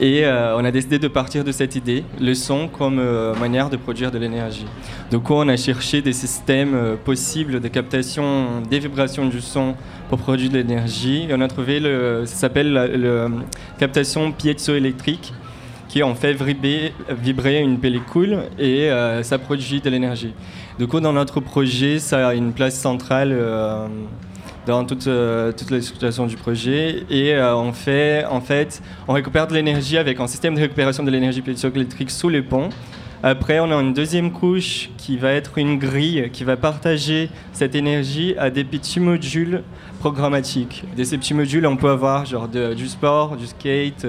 Et 0.00 0.24
euh, 0.24 0.56
on 0.56 0.64
a 0.64 0.70
décidé 0.70 0.98
de 0.98 1.08
partir 1.08 1.44
de 1.44 1.52
cette 1.52 1.76
idée, 1.76 2.04
le 2.18 2.34
son 2.34 2.66
comme 2.68 2.98
euh, 2.98 3.34
manière 3.34 3.68
de 3.68 3.76
produire 3.76 4.10
de 4.10 4.18
l'énergie. 4.18 4.66
Coup, 5.12 5.34
on 5.34 5.48
a 5.48 5.56
cherché 5.56 6.00
des 6.00 6.14
systèmes 6.14 6.74
euh, 6.74 6.96
possibles 6.96 7.60
de 7.60 7.68
captation 7.68 8.62
des 8.68 8.78
vibrations 8.78 9.26
du 9.26 9.42
son 9.42 9.74
pour 10.08 10.18
produire 10.18 10.50
de 10.50 10.56
l'énergie. 10.56 11.26
Et 11.28 11.34
on 11.34 11.40
a 11.42 11.48
trouvé, 11.48 11.80
ça 12.24 12.34
s'appelle 12.34 12.72
la 12.72 13.28
captation 13.78 14.32
piezoélectrique, 14.32 15.34
qui 15.88 16.02
en 16.02 16.14
fait 16.14 16.32
vibrer, 16.32 16.94
vibrer 17.10 17.60
une 17.60 17.78
pellicule 17.78 18.38
et 18.58 18.90
ça 19.22 19.38
produit 19.38 19.80
de 19.80 19.88
l'énergie. 19.90 20.32
Du 20.78 20.86
coup, 20.86 21.00
dans 21.00 21.12
notre 21.12 21.40
projet, 21.40 21.98
ça 21.98 22.28
a 22.28 22.34
une 22.34 22.52
place 22.52 22.78
centrale 22.78 23.34
dans 24.66 24.84
toute, 24.84 25.06
euh, 25.06 25.52
toute 25.52 25.70
la 25.70 26.10
du 26.26 26.36
projet. 26.36 27.04
Et 27.10 27.34
euh, 27.34 27.56
on 27.56 27.72
fait, 27.72 28.24
en 28.24 28.40
fait, 28.40 28.82
on 29.08 29.12
récupère 29.12 29.46
de 29.46 29.54
l'énergie 29.54 29.98
avec 29.98 30.20
un 30.20 30.26
système 30.26 30.54
de 30.54 30.60
récupération 30.60 31.02
de 31.02 31.10
l'énergie 31.10 31.42
électrique 31.76 32.10
sous 32.10 32.28
les 32.28 32.42
ponts. 32.42 32.68
Après, 33.24 33.60
on 33.60 33.70
a 33.70 33.80
une 33.80 33.92
deuxième 33.92 34.32
couche 34.32 34.90
qui 34.98 35.16
va 35.16 35.30
être 35.30 35.56
une 35.56 35.78
grille 35.78 36.28
qui 36.32 36.42
va 36.42 36.56
partager 36.56 37.30
cette 37.52 37.76
énergie 37.76 38.34
à 38.36 38.50
des 38.50 38.64
petits 38.64 38.98
modules 38.98 39.62
programmatiques. 40.00 40.82
De 40.96 41.04
ces 41.04 41.18
petits 41.18 41.32
modules, 41.32 41.64
on 41.68 41.76
peut 41.76 41.90
avoir 41.90 42.26
genre 42.26 42.48
du 42.48 42.88
sport, 42.88 43.36
du 43.36 43.46
skate, 43.46 44.08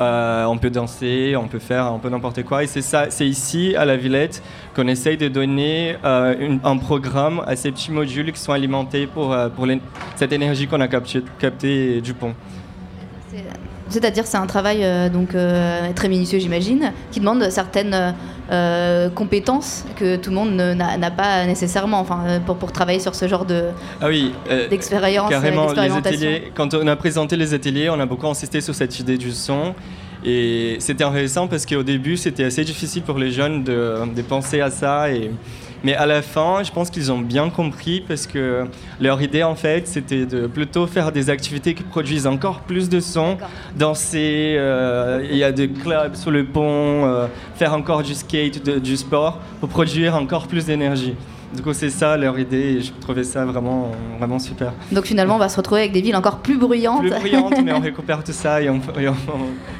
euh, 0.00 0.44
on 0.46 0.56
peut 0.56 0.70
danser, 0.70 1.36
on 1.36 1.46
peut 1.46 1.58
faire 1.58 1.84
un 1.84 1.98
peu 1.98 2.08
n'importe 2.08 2.42
quoi. 2.44 2.64
Et 2.64 2.66
c'est 2.66 2.80
ça, 2.80 3.10
c'est 3.10 3.26
ici 3.26 3.76
à 3.76 3.84
la 3.84 3.98
Villette 3.98 4.42
qu'on 4.74 4.88
essaye 4.88 5.18
de 5.18 5.28
donner 5.28 5.96
euh, 6.02 6.56
un 6.64 6.76
programme 6.78 7.42
à 7.46 7.56
ces 7.56 7.70
petits 7.70 7.92
modules 7.92 8.32
qui 8.32 8.40
sont 8.40 8.52
alimentés 8.52 9.06
pour, 9.06 9.34
euh, 9.34 9.50
cette 10.16 10.32
énergie 10.32 10.66
qu'on 10.66 10.80
a 10.80 10.88
captée 10.88 11.22
capté 11.38 12.00
du 12.00 12.14
pont. 12.14 12.34
C'est-à-dire 13.88 14.26
c'est 14.26 14.38
un 14.38 14.46
travail 14.46 14.84
donc 15.10 15.36
très 15.94 16.08
minutieux 16.08 16.38
j'imagine, 16.38 16.92
qui 17.10 17.20
demande 17.20 17.48
certaines 17.50 18.14
compétences 19.14 19.84
que 19.96 20.16
tout 20.16 20.30
le 20.30 20.36
monde 20.36 20.56
n'a 20.56 21.10
pas 21.10 21.44
nécessairement 21.44 22.00
enfin, 22.00 22.40
pour, 22.46 22.56
pour 22.56 22.72
travailler 22.72 22.98
sur 22.98 23.14
ce 23.14 23.28
genre 23.28 23.44
de 23.44 23.64
ah 24.00 24.08
oui, 24.08 24.32
d'expérience. 24.70 25.28
Carrément, 25.28 25.70
les 25.72 25.92
ateliers, 25.92 26.52
quand 26.54 26.72
on 26.74 26.86
a 26.86 26.96
présenté 26.96 27.36
les 27.36 27.52
ateliers, 27.52 27.90
on 27.90 28.00
a 28.00 28.06
beaucoup 28.06 28.26
insisté 28.26 28.60
sur 28.60 28.74
cette 28.74 28.98
idée 28.98 29.18
du 29.18 29.32
son 29.32 29.74
et 30.24 30.76
c'était 30.78 31.04
intéressant 31.04 31.48
parce 31.48 31.66
qu'au 31.66 31.82
début, 31.82 32.16
c'était 32.16 32.44
assez 32.44 32.64
difficile 32.64 33.02
pour 33.02 33.18
les 33.18 33.30
jeunes 33.30 33.62
de, 33.62 33.96
de 34.14 34.22
penser 34.22 34.60
à 34.60 34.70
ça. 34.70 35.10
Et, 35.10 35.30
mais 35.84 35.94
à 35.94 36.06
la 36.06 36.22
fin, 36.22 36.62
je 36.62 36.72
pense 36.72 36.88
qu'ils 36.88 37.12
ont 37.12 37.18
bien 37.18 37.50
compris 37.50 38.02
parce 38.08 38.26
que 38.26 38.64
leur 39.00 39.20
idée, 39.20 39.42
en 39.42 39.54
fait, 39.54 39.86
c'était 39.86 40.24
de 40.24 40.46
plutôt 40.46 40.86
faire 40.86 41.12
des 41.12 41.28
activités 41.28 41.74
qui 41.74 41.82
produisent 41.82 42.26
encore 42.26 42.60
plus 42.60 42.88
de 42.88 43.00
son, 43.00 43.36
danser, 43.76 44.56
euh, 44.56 45.24
il 45.30 45.36
y 45.36 45.44
a 45.44 45.52
des 45.52 45.68
clubs 45.68 46.14
sur 46.14 46.30
le 46.30 46.46
pont, 46.46 47.04
euh, 47.04 47.26
faire 47.54 47.74
encore 47.74 48.02
du 48.02 48.14
skate, 48.14 48.66
du 48.66 48.96
sport, 48.96 49.38
pour 49.60 49.68
produire 49.68 50.16
encore 50.16 50.48
plus 50.48 50.64
d'énergie. 50.64 51.14
Du 51.54 51.62
coup, 51.62 51.72
c'est 51.72 51.90
ça 51.90 52.16
leur 52.16 52.38
idée 52.38 52.56
et 52.56 52.80
je 52.80 52.92
trouvais 53.00 53.22
ça 53.22 53.44
vraiment, 53.44 53.92
vraiment 54.18 54.38
super. 54.38 54.72
Donc 54.90 55.04
finalement, 55.04 55.36
on 55.36 55.38
va 55.38 55.48
se 55.48 55.56
retrouver 55.56 55.82
avec 55.82 55.92
des 55.92 56.00
villes 56.00 56.16
encore 56.16 56.38
plus 56.38 56.56
bruyantes. 56.56 57.00
Plus 57.00 57.10
bruyantes, 57.10 57.54
mais 57.64 57.72
on 57.72 57.80
récupère 57.80 58.24
tout 58.24 58.32
ça 58.32 58.60
et 58.60 58.68
on, 58.68 58.80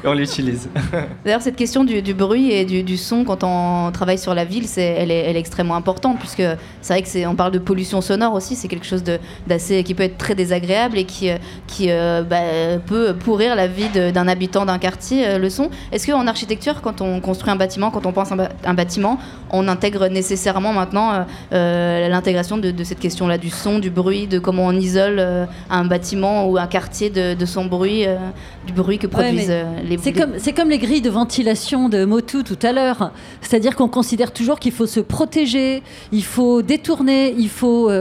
on, 0.05 0.13
l'utilise. 0.13 0.69
D'ailleurs, 1.25 1.41
cette 1.41 1.57
question 1.57 1.83
du, 1.83 2.13
bruit 2.13 2.51
et 2.51 2.65
du, 2.65 2.97
son 2.97 3.25
quand 3.25 3.43
on 3.43 3.91
travaille 3.91 4.17
sur 4.17 4.33
la 4.33 4.45
ville, 4.45 4.67
c'est, 4.67 4.83
elle, 4.83 5.11
est, 5.11 5.25
elle 5.29 5.35
est 5.35 5.39
extrêmement 5.39 5.75
importante 5.75 6.17
puisque 6.19 6.43
c'est 6.81 6.93
vrai 6.93 7.01
que 7.01 7.09
c'est, 7.09 7.25
on 7.25 7.35
parle 7.35 7.51
de 7.51 7.59
pollution 7.59 7.99
sonore 7.99 8.33
aussi, 8.33 8.55
c'est 8.55 8.67
quelque 8.67 8.85
chose 8.85 9.03
de, 9.03 9.19
d'assez 9.47 9.83
qui 9.83 9.93
peut 9.93 10.03
être 10.03 10.17
très 10.17 10.35
désagréable 10.35 10.97
et 10.97 11.03
qui, 11.03 11.29
qui 11.67 11.91
euh, 11.91 12.23
bah, 12.23 12.79
peut 12.85 13.13
pourrir 13.13 13.55
la 13.55 13.67
vie 13.67 13.89
d'un 13.89 14.27
habitant 14.27 14.65
d'un 14.65 14.77
quartier, 14.77 15.27
euh, 15.27 15.37
le 15.37 15.49
son. 15.49 15.69
Est-ce 15.91 16.09
qu'en 16.09 16.27
architecture, 16.27 16.81
quand 16.81 17.01
on 17.01 17.19
construit 17.19 17.51
un 17.51 17.55
bâtiment, 17.57 17.91
quand 17.91 18.05
on 18.05 18.13
pense 18.13 18.31
un, 18.31 18.47
un 18.63 18.73
bâtiment, 18.73 19.19
on 19.51 19.67
intègre 19.67 20.07
nécessairement 20.07 20.73
maintenant 20.73 21.13
euh, 21.13 21.23
euh, 21.53 21.64
l'intégration 22.09 22.57
de, 22.57 22.83
cette 22.83 22.99
question-là, 22.99 23.37
du 23.37 23.49
son, 23.49 23.79
du 23.79 23.89
bruit, 23.89 24.27
de 24.27 24.39
comment 24.39 24.65
on 24.65 24.71
isole 24.71 25.17
euh, 25.19 25.45
un 25.69 25.85
bâtiment 25.85 26.47
ou 26.49 26.57
un 26.57 26.67
quartier 26.67 27.09
de, 27.09 27.45
son 27.45 27.65
bruit, 27.65 28.05
euh, 28.05 28.17
du 28.65 28.73
bruit 28.73 28.97
que 28.97 29.07
produisent 29.07 29.53
les 29.83 29.97
C'est 29.97 30.13
comme, 30.13 30.33
comme 30.55 30.69
les 30.69 30.77
grilles 30.77 31.01
de 31.01 31.09
ventilation 31.09 31.89
de 31.89 32.05
Motu 32.05 32.43
tout 32.43 32.59
à 32.61 32.71
l'heure. 32.71 33.11
C'est-à-dire 33.41 33.75
qu'on 33.75 33.87
considère 33.87 34.31
toujours 34.31 34.59
qu'il 34.59 34.71
faut 34.71 34.87
se 34.87 34.99
protéger, 34.99 35.83
il 36.11 36.23
faut 36.23 36.61
détourner, 36.61 37.33
il 37.37 37.49
faut, 37.49 37.91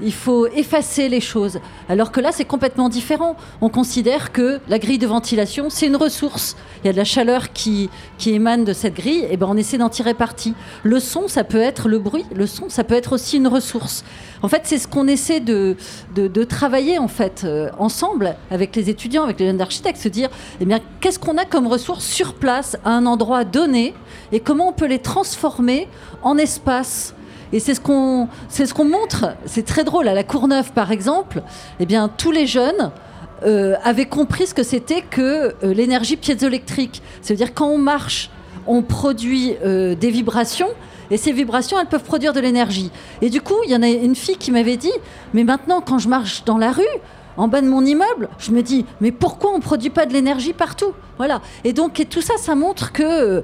il 0.00 0.12
faut 0.12 0.46
effacer 0.46 1.08
les 1.08 1.20
choses. 1.20 1.58
Alors 1.88 2.12
que 2.12 2.20
là, 2.20 2.30
c'est 2.32 2.44
complètement 2.44 2.88
différent. 2.88 3.36
On 3.60 3.68
considère 3.68 4.32
que 4.32 4.60
la 4.68 4.78
grille 4.78 4.98
de 4.98 5.06
ventilation, 5.06 5.70
c'est 5.70 5.86
une 5.86 5.96
ressource. 5.96 6.56
Il 6.82 6.86
y 6.86 6.90
a 6.90 6.92
de 6.92 6.98
la 6.98 7.04
chaleur 7.04 7.52
qui, 7.52 7.90
qui 8.18 8.30
émane 8.30 8.64
de 8.64 8.72
cette 8.72 8.94
grille, 8.94 9.26
et 9.30 9.36
ben 9.36 9.46
on 9.48 9.56
essaie 9.56 9.78
d'en 9.78 9.88
tirer 9.88 10.14
parti. 10.14 10.54
Le 10.82 11.00
son, 11.00 11.28
ça 11.28 11.44
peut 11.44 11.60
être 11.60 11.88
le 11.88 11.98
bruit, 11.98 12.24
le 12.34 12.46
son, 12.46 12.68
ça 12.68 12.84
peut 12.84 12.94
être 12.94 12.99
aussi 13.08 13.36
une 13.36 13.48
ressource. 13.48 14.04
En 14.42 14.48
fait, 14.48 14.62
c'est 14.64 14.78
ce 14.78 14.88
qu'on 14.88 15.06
essaie 15.06 15.40
de, 15.40 15.76
de, 16.14 16.44
travailler 16.44 16.98
en 16.98 17.08
fait 17.08 17.42
euh, 17.44 17.68
ensemble 17.78 18.36
avec 18.50 18.74
les 18.74 18.88
étudiants, 18.88 19.24
avec 19.24 19.38
les 19.38 19.46
jeunes 19.46 19.60
architectes, 19.60 19.98
se 19.98 20.08
dire, 20.08 20.30
eh 20.60 20.64
bien, 20.64 20.80
qu'est-ce 21.00 21.18
qu'on 21.18 21.36
a 21.36 21.44
comme 21.44 21.66
ressources 21.66 22.04
sur 22.04 22.34
place 22.34 22.76
à 22.84 22.90
un 22.90 23.06
endroit 23.06 23.44
donné 23.44 23.94
et 24.32 24.40
comment 24.40 24.68
on 24.68 24.72
peut 24.72 24.86
les 24.86 24.98
transformer 24.98 25.88
en 26.22 26.38
espace. 26.38 27.14
Et 27.52 27.60
c'est 27.60 27.74
ce 27.74 27.80
qu'on 27.80 28.28
c'est 28.48 28.64
ce 28.64 28.72
qu'on 28.72 28.84
montre. 28.84 29.36
C'est 29.44 29.64
très 29.64 29.84
drôle 29.84 30.08
à 30.08 30.14
la 30.14 30.24
Courneuve 30.24 30.72
par 30.72 30.92
exemple. 30.92 31.42
Eh 31.80 31.86
bien, 31.86 32.08
tous 32.08 32.30
les 32.30 32.46
jeunes 32.46 32.92
euh, 33.44 33.74
avaient 33.82 34.06
compris 34.06 34.46
ce 34.46 34.54
que 34.54 34.62
c'était 34.62 35.02
que 35.02 35.54
euh, 35.62 35.74
l'énergie 35.74 36.16
piézoélectrique. 36.16 37.02
C'est-à-dire 37.20 37.52
quand 37.52 37.68
on 37.68 37.78
marche, 37.78 38.30
on 38.66 38.82
produit 38.82 39.56
des 39.62 40.10
vibrations 40.10 40.68
et 41.10 41.16
ces 41.16 41.32
vibrations, 41.32 41.78
elles 41.78 41.86
peuvent 41.86 42.04
produire 42.04 42.32
de 42.32 42.40
l'énergie. 42.40 42.90
Et 43.22 43.30
du 43.30 43.40
coup, 43.40 43.56
il 43.64 43.70
y 43.70 43.76
en 43.76 43.82
a 43.82 43.88
une 43.88 44.14
fille 44.14 44.36
qui 44.36 44.50
m'avait 44.50 44.76
dit, 44.76 44.92
mais 45.34 45.44
maintenant, 45.44 45.80
quand 45.80 45.98
je 45.98 46.08
marche 46.08 46.44
dans 46.44 46.58
la 46.58 46.72
rue, 46.72 46.84
en 47.36 47.48
bas 47.48 47.60
de 47.60 47.68
mon 47.68 47.84
immeuble, 47.84 48.28
je 48.38 48.50
me 48.50 48.62
dis, 48.62 48.84
mais 49.00 49.12
pourquoi 49.12 49.52
on 49.52 49.58
ne 49.58 49.62
produit 49.62 49.88
pas 49.88 50.04
de 50.04 50.12
l'énergie 50.12 50.52
partout? 50.52 50.92
Voilà. 51.16 51.40
Et 51.64 51.72
donc, 51.72 52.06
tout 52.10 52.20
ça, 52.20 52.34
ça 52.36 52.54
montre 52.54 52.92
que, 52.92 53.42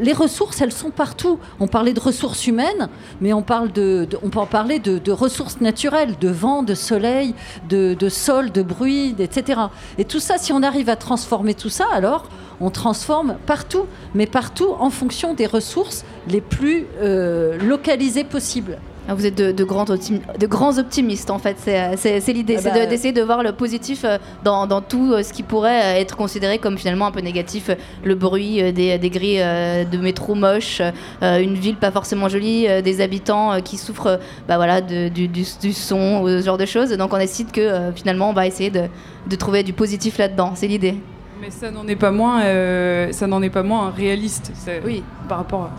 les 0.00 0.12
ressources, 0.12 0.60
elles 0.60 0.72
sont 0.72 0.90
partout. 0.90 1.38
On 1.58 1.66
parlait 1.66 1.92
de 1.92 2.00
ressources 2.00 2.46
humaines, 2.46 2.88
mais 3.20 3.32
on, 3.32 3.42
parle 3.42 3.72
de, 3.72 4.08
on 4.22 4.28
peut 4.30 4.38
en 4.38 4.46
parler 4.46 4.78
de, 4.78 5.12
ressources 5.12 5.60
naturelles, 5.60 6.16
de 6.20 6.28
vent, 6.28 6.62
de 6.62 6.74
soleil, 6.74 7.34
de 7.68 8.08
sol, 8.08 8.52
de 8.52 8.62
bruit, 8.62 9.16
etc. 9.18 9.60
Et 9.98 10.04
tout 10.04 10.20
ça, 10.20 10.38
si 10.38 10.52
on 10.52 10.62
arrive 10.62 10.88
à 10.88 10.96
transformer 10.96 11.54
tout 11.54 11.70
ça, 11.70 11.86
alors 11.92 12.28
on 12.60 12.70
transforme 12.70 13.36
partout, 13.46 13.86
mais 14.14 14.26
partout 14.26 14.74
en 14.78 14.90
fonction 14.90 15.34
des 15.34 15.46
ressources 15.46 16.04
les 16.28 16.40
plus 16.40 16.86
euh, 17.00 17.58
localisées 17.58 18.24
possibles. 18.24 18.78
Ah, 19.08 19.14
vous 19.14 19.26
êtes 19.26 19.34
de, 19.34 19.64
grands, 19.64 19.86
de 19.86 20.46
grands 20.46 20.78
optimistes 20.78 21.30
en 21.30 21.38
fait, 21.38 21.56
c'est 21.58 22.32
l'idée, 22.32 22.56
ah 22.58 22.60
c'est 22.62 22.70
bah, 22.70 22.86
d'essayer 22.86 23.12
de, 23.12 23.22
voir 23.22 23.42
le 23.42 23.52
positif 23.52 24.04
euh, 24.04 24.18
dans, 24.44 24.82
tout 24.82 25.12
euh, 25.12 25.22
ce 25.24 25.32
qui 25.32 25.42
pourrait 25.42 26.00
être 26.00 26.16
considéré 26.16 26.58
comme 26.58 26.78
finalement 26.78 27.06
un 27.06 27.10
peu 27.10 27.20
négatif, 27.20 27.70
le 28.04 28.14
bruit 28.14 28.72
des, 28.72 29.10
grilles 29.10 29.42
de 29.90 29.98
métro 29.98 30.34
moches, 30.34 30.82
une 31.22 31.54
ville 31.54 31.76
pas 31.76 31.90
forcément 31.90 32.28
jolie, 32.28 32.68
des 32.82 33.00
habitants 33.00 33.60
qui 33.62 33.78
souffrent 33.78 34.20
bah, 34.46 34.56
voilà, 34.56 34.80
du, 34.80 35.28
du, 35.28 35.44
son, 35.44 36.26
ce 36.26 36.42
genre 36.44 36.58
de 36.58 36.66
choses. 36.66 36.90
Donc 36.90 37.12
on 37.12 37.18
décide 37.18 37.50
que 37.50 37.90
finalement 37.96 38.30
on 38.30 38.34
va 38.34 38.46
essayer 38.46 38.70
de 38.70 39.36
trouver 39.36 39.62
du 39.64 39.72
positif 39.72 40.18
là-dedans, 40.18 40.52
c'est 40.54 40.68
l'idée. 40.68 40.96
Mais 41.40 41.50
ça 41.50 41.70
n'en 41.70 41.86
est 41.88 41.96
pas 41.96 42.10
moins, 42.10 42.42
euh, 42.42 43.12
ça 43.12 43.26
n'en 43.26 43.40
est 43.40 43.50
pas 43.50 43.62
moins 43.62 43.90
réaliste. 43.90 44.52
Oui. 44.84 45.02
Par 45.28 45.38
rapport. 45.38 45.62
À, 45.62 45.70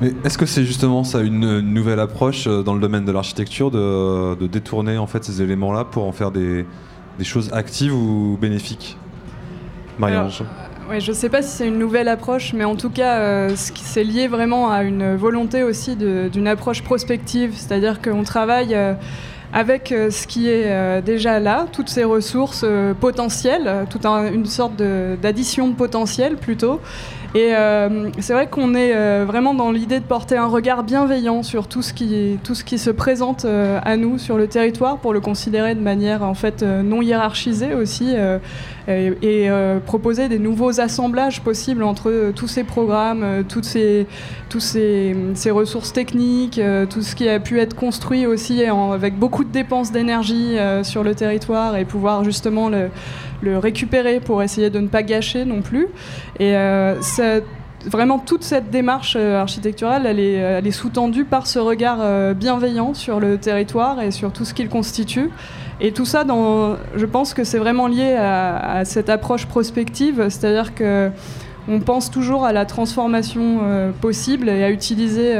Mais 0.00 0.12
est-ce 0.24 0.36
que 0.36 0.46
c'est 0.46 0.64
justement 0.64 1.04
ça 1.04 1.20
une 1.20 1.60
nouvelle 1.60 2.00
approche 2.00 2.48
euh, 2.48 2.62
dans 2.62 2.74
le 2.74 2.80
domaine 2.80 3.04
de 3.04 3.12
l'architecture 3.12 3.70
de, 3.70 4.46
détourner 4.46 4.98
en 4.98 5.06
fait 5.06 5.22
ces 5.22 5.42
éléments-là 5.42 5.84
pour 5.84 6.04
en 6.04 6.12
faire 6.12 6.32
des, 6.32 6.66
choses 7.22 7.52
actives 7.52 7.94
ou 7.94 8.36
bénéfiques? 8.40 8.96
Marie-Ange 9.98 10.42
Ouais, 10.90 11.00
je 11.00 11.10
ne 11.10 11.16
sais 11.16 11.28
pas 11.28 11.42
si 11.42 11.50
c'est 11.50 11.68
une 11.68 11.78
nouvelle 11.78 12.08
approche, 12.08 12.54
mais 12.54 12.64
en 12.64 12.74
tout 12.74 12.88
cas, 12.88 13.18
euh, 13.18 13.52
c'est 13.56 14.04
lié 14.04 14.26
vraiment 14.26 14.70
à 14.70 14.82
une 14.82 15.14
volonté 15.16 15.62
aussi 15.62 15.96
d'une 15.96 16.48
approche 16.48 16.82
prospective, 16.82 17.52
c'est-à-dire 17.54 18.00
qu'on 18.00 18.22
travaille 18.22 18.74
avec 19.52 19.92
euh, 19.92 20.10
ce 20.10 20.26
qui 20.26 20.48
est 20.48 20.64
euh, 20.66 21.00
déjà 21.00 21.40
là, 21.40 21.66
toutes 21.72 21.88
ces 21.88 22.04
ressources 22.04 22.64
euh, 22.64 22.94
potentielles, 22.94 23.86
toute 23.90 24.04
une 24.04 24.46
sorte 24.46 24.76
d'addition 24.76 25.68
de, 25.68 25.74
potentiel 25.74 26.36
plutôt. 26.36 26.80
Et 27.34 27.54
euh, 27.54 28.08
c'est 28.20 28.32
vrai 28.32 28.46
qu'on 28.46 28.74
est 28.74 28.94
euh, 28.94 29.24
vraiment 29.26 29.52
dans 29.52 29.70
l'idée 29.70 30.00
de 30.00 30.04
porter 30.04 30.38
un 30.38 30.46
regard 30.46 30.82
bienveillant 30.82 31.42
sur 31.42 31.68
tout 31.68 31.82
ce 31.82 31.92
qui, 31.92 32.38
tout 32.42 32.54
ce 32.54 32.64
qui 32.64 32.78
se 32.78 32.88
présente 32.88 33.44
euh, 33.44 33.78
à 33.84 33.98
nous 33.98 34.16
sur 34.16 34.38
le 34.38 34.46
territoire 34.46 34.96
pour 34.96 35.12
le 35.12 35.20
considérer 35.20 35.74
de 35.74 35.80
manière 35.80 36.22
en 36.22 36.32
fait 36.32 36.62
non 36.62 37.02
hiérarchisée 37.02 37.74
aussi 37.74 38.14
et, 38.88 39.50
proposer 39.84 40.28
des 40.28 40.38
nouveaux 40.38 40.80
assemblages 40.80 41.42
possibles 41.42 41.82
entre 41.82 42.32
tous 42.34 42.48
ces 42.48 42.64
programmes, 42.64 43.44
toutes 43.48 43.64
ces, 43.64 44.06
tous 44.48 44.60
ces, 44.60 45.14
ces, 45.34 45.50
ressources 45.50 45.92
techniques, 45.92 46.60
tout 46.88 47.02
ce 47.02 47.14
qui 47.14 47.28
a 47.28 47.38
pu 47.40 47.60
être 47.60 47.74
construit 47.74 48.26
aussi 48.26 48.64
avec 48.64 49.18
beaucoup 49.18 49.44
de 49.44 49.52
dépenses 49.52 49.92
d'énergie 49.92 50.56
sur 50.82 51.04
le 51.04 51.14
territoire 51.14 51.76
et 51.76 51.84
pouvoir 51.84 52.24
justement 52.24 52.68
le 52.68 52.88
le 53.40 53.58
récupérer 53.58 54.20
pour 54.20 54.42
essayer 54.42 54.70
de 54.70 54.80
ne 54.80 54.88
pas 54.88 55.02
gâcher 55.02 55.44
non 55.44 55.62
plus. 55.62 55.88
Et 56.38 56.56
euh, 56.56 56.94
vraiment 57.86 58.18
toute 58.18 58.42
cette 58.42 58.70
démarche 58.70 59.16
euh, 59.18 59.40
architecturale, 59.40 60.06
elle 60.06 60.20
est, 60.20 60.34
elle 60.34 60.66
est 60.66 60.72
sous-tendue 60.72 61.24
par 61.24 61.46
ce 61.46 61.58
regard 61.58 61.98
euh, 62.00 62.34
bienveillant 62.34 62.94
sur 62.94 63.20
le 63.20 63.38
territoire 63.38 64.00
et 64.00 64.10
sur 64.10 64.32
tout 64.32 64.44
ce 64.44 64.54
qu'il 64.54 64.68
constitue. 64.68 65.30
Et 65.80 65.92
tout 65.92 66.04
ça, 66.04 66.24
dans, 66.24 66.76
je 66.96 67.06
pense 67.06 67.34
que 67.34 67.44
c'est 67.44 67.58
vraiment 67.58 67.86
lié 67.86 68.16
à, 68.18 68.84
cette 68.84 69.08
approche 69.08 69.46
prospective, 69.46 70.28
c'est-à-dire 70.28 70.74
que 70.74 71.10
on 71.68 71.80
pense 71.80 72.10
toujours 72.10 72.44
à 72.44 72.52
la 72.52 72.64
transformation 72.64 73.60
possible 74.00 74.48
et 74.48 74.64
à 74.64 74.70
utiliser 74.70 75.36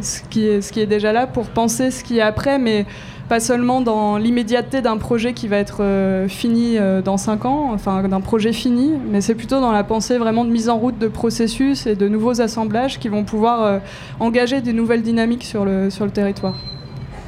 ce, 0.00 0.22
qui 0.30 0.46
est, 0.46 0.62
ce 0.62 0.72
qui 0.72 0.80
est 0.80 0.86
déjà 0.86 1.12
là 1.12 1.26
pour 1.26 1.48
penser 1.48 1.90
ce 1.90 2.04
qui 2.04 2.18
est 2.18 2.22
après, 2.22 2.58
mais 2.58 2.86
pas 3.30 3.38
seulement 3.38 3.80
dans 3.80 4.16
l'immédiateté 4.16 4.82
d'un 4.82 4.96
projet 4.96 5.34
qui 5.34 5.46
va 5.46 5.58
être 5.58 5.84
euh, 5.84 6.26
fini 6.26 6.78
euh, 6.78 7.00
dans 7.00 7.16
5 7.16 7.44
ans, 7.44 7.70
enfin 7.72 8.02
d'un 8.02 8.20
projet 8.20 8.52
fini, 8.52 8.94
mais 9.08 9.20
c'est 9.20 9.36
plutôt 9.36 9.60
dans 9.60 9.70
la 9.70 9.84
pensée 9.84 10.18
vraiment 10.18 10.44
de 10.44 10.50
mise 10.50 10.68
en 10.68 10.76
route 10.76 10.98
de 10.98 11.06
processus 11.06 11.86
et 11.86 11.94
de 11.94 12.08
nouveaux 12.08 12.40
assemblages 12.40 12.98
qui 12.98 13.08
vont 13.08 13.22
pouvoir 13.22 13.62
euh, 13.62 13.78
engager 14.18 14.60
des 14.60 14.72
nouvelles 14.72 15.02
dynamiques 15.02 15.44
sur 15.44 15.64
le, 15.64 15.90
sur 15.90 16.04
le 16.06 16.10
territoire. 16.10 16.56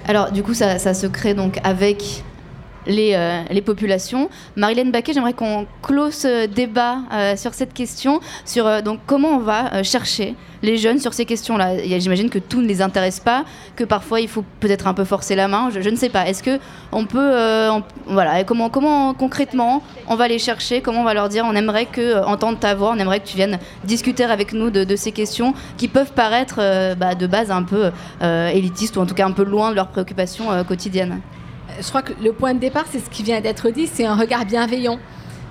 Alors 0.04 0.32
du 0.32 0.42
coup 0.42 0.54
ça, 0.54 0.80
ça 0.80 0.92
se 0.92 1.06
crée 1.06 1.34
donc 1.34 1.60
avec 1.62 2.24
les, 2.86 3.44
les, 3.50 3.62
populations. 3.62 4.28
Marilène 4.56 4.90
Baquet, 4.90 5.12
j'aimerais 5.12 5.32
qu'on 5.32 5.66
close 5.82 6.14
ce 6.14 6.46
débat 6.46 6.98
sur 7.36 7.54
cette 7.54 7.74
question, 7.74 8.20
sur 8.44 8.82
donc 8.82 9.00
comment 9.06 9.36
on 9.36 9.38
va 9.38 9.82
chercher 9.82 10.34
les 10.62 10.78
jeunes 10.78 10.98
sur 10.98 11.12
ces 11.12 11.24
questions-là 11.24 11.76
J'imagine 11.98 12.30
que 12.30 12.38
tout 12.38 12.62
ne 12.62 12.66
les 12.66 12.82
intéresse 12.82 13.20
pas, 13.20 13.44
que 13.76 13.84
parfois 13.84 14.20
il 14.20 14.28
faut 14.28 14.44
peut-être 14.60 14.86
un 14.86 14.94
peu 14.94 15.04
forcer 15.04 15.34
la 15.34 15.48
main. 15.48 15.70
Je, 15.70 15.88
ne 15.88 15.96
sais 15.96 16.08
pas. 16.08 16.26
Est-ce 16.28 16.42
que 16.42 16.58
on 16.92 17.04
peut, 17.04 17.18
euh, 17.18 17.78
voilà, 18.06 18.44
comment, 18.44 18.70
concrètement 19.14 19.82
on 20.06 20.16
va 20.16 20.28
les 20.28 20.38
chercher? 20.38 20.80
Comment 20.80 21.00
on 21.00 21.04
va 21.04 21.14
leur 21.14 21.28
dire 21.28 21.44
On 21.46 21.54
aimerait 21.54 21.86
que 21.86 22.00
euh, 22.00 22.24
entendre 22.24 22.58
ta 22.58 22.74
voix, 22.74 22.92
on 22.94 22.98
aimerait 22.98 23.20
que 23.20 23.28
tu 23.28 23.36
viennes 23.36 23.58
discuter 23.84 24.24
avec 24.24 24.52
nous 24.52 24.70
de, 24.70 24.96
ces 24.96 25.12
questions 25.12 25.54
qui 25.76 25.88
peuvent 25.88 26.12
paraître 26.12 26.56
euh, 26.58 26.94
bah, 26.94 27.14
de 27.14 27.26
base 27.26 27.50
un 27.50 27.62
peu 27.62 27.90
élitistes 28.20 28.96
ou 28.96 29.00
en 29.00 29.06
tout 29.06 29.14
cas 29.14 29.26
un 29.26 29.32
peu 29.32 29.44
loin 29.44 29.70
de 29.70 29.76
leurs 29.76 29.88
préoccupations 29.88 30.64
quotidiennes? 30.64 31.20
Je 31.80 31.88
crois 31.88 32.02
que 32.02 32.12
le 32.22 32.32
point 32.32 32.54
de 32.54 32.58
départ, 32.58 32.84
c'est 32.90 32.98
ce 32.98 33.10
qui 33.10 33.22
vient 33.22 33.40
d'être 33.40 33.70
dit, 33.70 33.86
c'est 33.86 34.06
un 34.06 34.14
regard 34.14 34.44
bienveillant, 34.44 34.98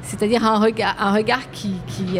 c'est-à-dire 0.04 0.46
un 0.46 0.60
regard, 0.60 1.52
qui, 1.52 1.76
qui 1.88 2.20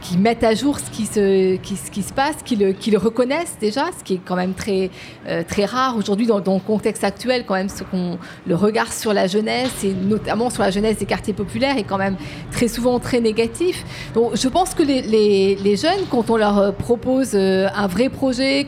qui 0.00 0.18
mettent 0.18 0.44
à 0.44 0.54
jour 0.54 0.78
ce 0.78 0.90
qui 0.90 1.06
se, 1.06 1.58
ce 1.62 1.90
qui 1.90 2.02
se 2.02 2.12
passe, 2.12 2.36
qui 2.44 2.56
le, 2.56 2.72
qui 2.72 2.90
le 2.90 2.98
reconnaissent 2.98 3.56
déjà, 3.60 3.86
ce 3.98 4.04
qui 4.04 4.14
est 4.14 4.20
quand 4.24 4.36
même 4.36 4.54
très, 4.54 4.90
euh, 5.28 5.42
très 5.46 5.64
rare 5.64 5.96
aujourd'hui 5.96 6.26
dans, 6.26 6.40
dans, 6.40 6.54
le 6.54 6.60
contexte 6.60 7.04
actuel, 7.04 7.44
quand 7.46 7.54
même, 7.54 7.68
ce 7.68 7.82
qu'on, 7.84 8.18
le 8.46 8.54
regard 8.54 8.92
sur 8.92 9.12
la 9.12 9.26
jeunesse, 9.26 9.84
et 9.84 9.92
notamment 9.92 10.50
sur 10.50 10.62
la 10.62 10.70
jeunesse 10.70 10.98
des 10.98 11.06
quartiers 11.06 11.34
populaires, 11.34 11.76
est 11.76 11.84
quand 11.84 11.98
même 11.98 12.16
très 12.50 12.68
souvent 12.68 12.98
très 12.98 13.20
négatif. 13.20 13.84
Donc 14.14 14.32
je 14.34 14.48
pense 14.48 14.74
que 14.74 14.82
les, 14.82 15.02
les, 15.02 15.56
les 15.56 15.76
jeunes, 15.76 16.06
quand 16.10 16.30
on 16.30 16.36
leur 16.36 16.58
euh, 16.58 16.72
propose 16.72 17.32
euh, 17.34 17.68
un 17.74 17.86
vrai 17.86 18.08
projet, 18.08 18.66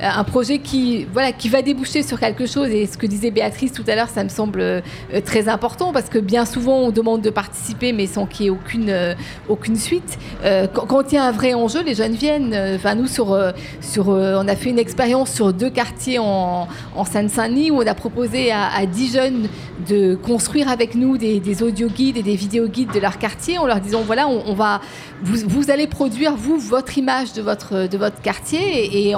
un 0.00 0.24
projet 0.24 0.58
qui, 0.58 1.06
voilà, 1.12 1.32
qui 1.32 1.48
va 1.48 1.62
déboucher 1.62 2.02
sur 2.02 2.18
quelque 2.18 2.46
chose, 2.46 2.68
et 2.68 2.86
ce 2.86 2.96
que 2.96 3.06
disait 3.06 3.30
Béatrice 3.30 3.72
tout 3.72 3.84
à 3.86 3.94
l'heure, 3.94 4.08
ça 4.08 4.24
me 4.24 4.28
semble 4.28 4.82
très 5.24 5.48
important, 5.48 5.92
parce 5.92 6.08
que 6.08 6.18
bien 6.18 6.44
souvent 6.44 6.78
on 6.78 6.90
demande 6.90 7.22
de 7.22 7.30
participer, 7.30 7.92
mais 7.92 8.06
sans 8.06 8.26
qu'il 8.26 8.46
y 8.46 8.46
ait 8.48 8.50
aucune, 8.50 9.16
aucune 9.48 9.76
suite. 9.76 10.18
Euh, 10.46 10.66
quand, 10.68 11.10
il 11.10 11.16
y 11.16 11.18
a 11.18 11.24
un 11.24 11.32
vrai 11.32 11.54
enjeu, 11.54 11.82
les 11.82 11.94
jeunes 11.94 12.12
viennent. 12.12 12.54
Euh, 12.54 12.76
enfin, 12.76 12.94
nous, 12.94 13.08
euh, 13.20 13.52
on 13.96 14.48
a 14.48 14.56
fait 14.56 14.70
une 14.70 14.78
expérience 14.78 15.32
sur 15.32 15.52
deux 15.52 15.70
quartiers 15.70 16.18
en, 16.20 16.68
en 16.94 17.04
Seine-Saint-Denis 17.04 17.72
où 17.72 17.82
on 17.82 17.86
a 17.86 17.94
proposé 17.94 18.52
à, 18.52 18.68
à 18.68 18.86
10 18.86 19.12
jeunes 19.12 19.48
de 19.88 20.14
construire 20.14 20.68
avec 20.68 20.94
nous 20.94 21.18
des, 21.18 21.40
des 21.40 21.62
audio 21.62 21.88
guides 21.88 22.16
et 22.16 22.22
des 22.22 22.36
vidéo 22.36 22.68
guides 22.68 22.92
de 22.92 23.00
leur 23.00 23.18
quartier 23.18 23.58
en 23.58 23.66
leur 23.66 23.80
disant 23.80 24.02
voilà, 24.02 24.28
on, 24.28 24.54
va, 24.54 24.80
vous, 25.22 25.70
allez 25.70 25.86
produire 25.86 26.34
vous 26.36 26.58
votre 26.58 26.96
image 26.96 27.32
de 27.32 27.42
votre 27.42 27.88
de 27.88 27.98
votre 27.98 28.20
quartier 28.22 29.08
et, 29.08 29.14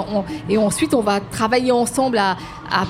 ensuite 0.57 0.93
on 0.93 1.01
va 1.01 1.19
travailler 1.19 1.71
ensemble 1.71 2.17
à, 2.17 2.37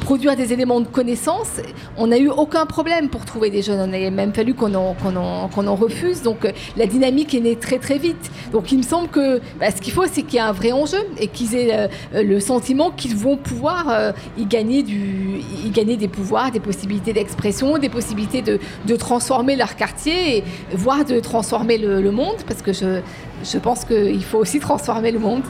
produire 0.01 0.35
des 0.35 0.51
éléments 0.51 0.81
de 0.81 0.87
connaissance. 0.87 1.61
On 1.95 2.07
n'a 2.07 2.17
eu 2.17 2.27
aucun 2.27 2.65
problème 2.65 3.07
pour 3.07 3.23
trouver 3.23 3.49
des 3.49 3.61
jeunes. 3.61 3.79
On 3.79 3.93
a 3.93 4.09
même 4.09 4.33
fallu 4.33 4.53
qu'on 4.53 4.73
en, 4.75 4.95
en 5.05 5.75
refuse. 5.75 6.21
Donc 6.21 6.51
la 6.75 6.85
dynamique 6.85 7.33
est 7.33 7.39
née 7.39 7.55
très 7.55 7.79
très 7.79 7.97
vite. 7.97 8.28
Donc 8.51 8.71
il 8.71 8.77
me 8.77 8.83
semble 8.83 9.09
que 9.09 9.39
bah, 9.59 9.71
ce 9.71 9.81
qu'il 9.81 9.93
faut, 9.93 10.05
c'est 10.11 10.23
qu'il 10.23 10.35
y 10.35 10.37
ait 10.37 10.41
un 10.41 10.51
vrai 10.51 10.71
enjeu 10.71 10.99
et 11.19 11.27
qu'ils 11.27 11.55
aient 11.55 11.89
euh, 12.13 12.23
le 12.23 12.39
sentiment 12.39 12.91
qu'ils 12.91 13.15
vont 13.15 13.37
pouvoir 13.37 13.89
euh, 13.89 14.11
y, 14.37 14.45
gagner 14.45 14.83
du, 14.83 15.41
y 15.65 15.69
gagner 15.69 15.97
des 15.97 16.07
pouvoirs, 16.07 16.51
des 16.51 16.59
possibilités 16.59 17.13
d'expression, 17.13 17.77
des 17.77 17.89
possibilités 17.89 18.41
de, 18.41 18.59
transformer 18.95 19.55
leur 19.55 19.75
quartier, 19.75 20.37
et, 20.37 20.43
voire 20.73 21.05
de 21.05 21.19
transformer 21.19 21.77
le, 21.77 22.11
monde, 22.11 22.35
parce 22.47 22.61
que 22.61 22.73
je, 22.73 23.01
je 23.43 23.57
pense 23.57 23.85
qu'il 23.85 24.23
faut 24.23 24.39
aussi 24.39 24.59
transformer 24.59 25.11
le 25.11 25.19
monde. 25.19 25.43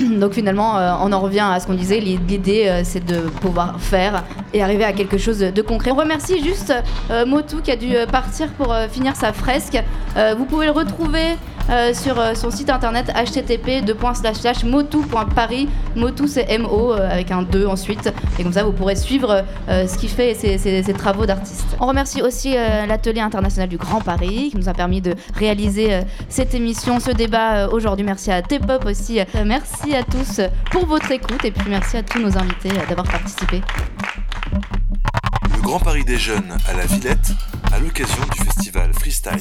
Donc 0.00 0.32
finalement, 0.32 0.78
euh, 0.78 0.92
on 1.00 1.12
en 1.12 1.20
revient 1.20 1.46
à 1.48 1.60
ce 1.60 1.66
qu'on 1.66 1.74
disait, 1.74 2.00
l'idée 2.00 2.82
c'est 2.84 3.04
de 3.04 3.20
pouvoir 3.40 3.80
faire 3.80 4.24
et 4.52 4.62
arriver 4.62 4.84
à 4.84 4.92
quelque 4.92 5.18
chose 5.18 5.38
de 5.38 5.62
concret. 5.62 5.92
On 5.92 5.96
remercie 5.96 6.42
juste 6.42 6.74
euh, 7.10 7.24
Motu 7.26 7.56
qui 7.62 7.70
a 7.70 7.76
dû 7.76 7.94
partir 8.10 8.48
pour 8.52 8.74
finir 8.90 9.14
sa 9.14 9.32
fresque. 9.32 9.78
vous 10.36 10.44
pouvez 10.46 10.66
le 10.66 10.72
retrouver 10.72 11.36
sur 11.92 12.16
son 12.36 12.50
site 12.50 12.70
internet 12.70 13.10
http 13.14 13.82
motu.paris. 14.64 15.68
Motu 15.96 16.28
c'est 16.28 16.46
M-O 16.48 16.92
avec 16.92 17.30
un 17.30 17.42
2 17.42 17.66
ensuite. 17.66 18.12
Et 18.38 18.42
comme 18.42 18.52
ça 18.52 18.64
vous 18.64 18.72
pourrez 18.72 18.96
suivre 18.96 19.44
ce 19.68 19.98
qu'il 19.98 20.08
fait 20.08 20.32
et 20.32 20.58
ses, 20.58 20.92
travaux 20.94 21.26
d'artiste. 21.26 21.76
On 21.80 21.86
remercie 21.86 22.22
aussi 22.22 22.54
l'atelier 22.54 23.20
international 23.20 23.68
du 23.68 23.76
Grand 23.76 24.00
Paris 24.00 24.48
qui 24.50 24.56
nous 24.56 24.68
a 24.68 24.74
permis 24.74 25.00
de 25.00 25.14
réaliser 25.36 26.00
cette 26.28 26.54
émission, 26.54 27.00
ce 27.00 27.10
débat 27.10 27.68
aujourd'hui. 27.68 28.04
Merci 28.04 28.30
à 28.30 28.42
T-Pop 28.42 28.84
aussi. 28.86 29.20
merci 29.44 29.94
à 29.94 30.02
tous 30.02 30.40
pour 30.70 30.86
votre 30.86 31.10
écoute 31.10 31.44
et 31.44 31.50
puis 31.50 31.68
merci 31.68 31.96
à 31.96 32.02
tous 32.02 32.20
nos 32.20 32.36
invités 32.36 32.70
d'avoir 32.88 33.06
participé. 33.06 33.62
Le 35.56 35.62
Grand 35.62 35.78
Paris 35.78 36.04
des 36.04 36.18
Jeunes 36.18 36.56
à 36.68 36.76
la 36.76 36.86
Villette 36.86 37.32
à 37.72 37.78
l'occasion 37.78 38.22
du 38.32 38.44
festival 38.44 38.92
Freestyle. 38.92 39.40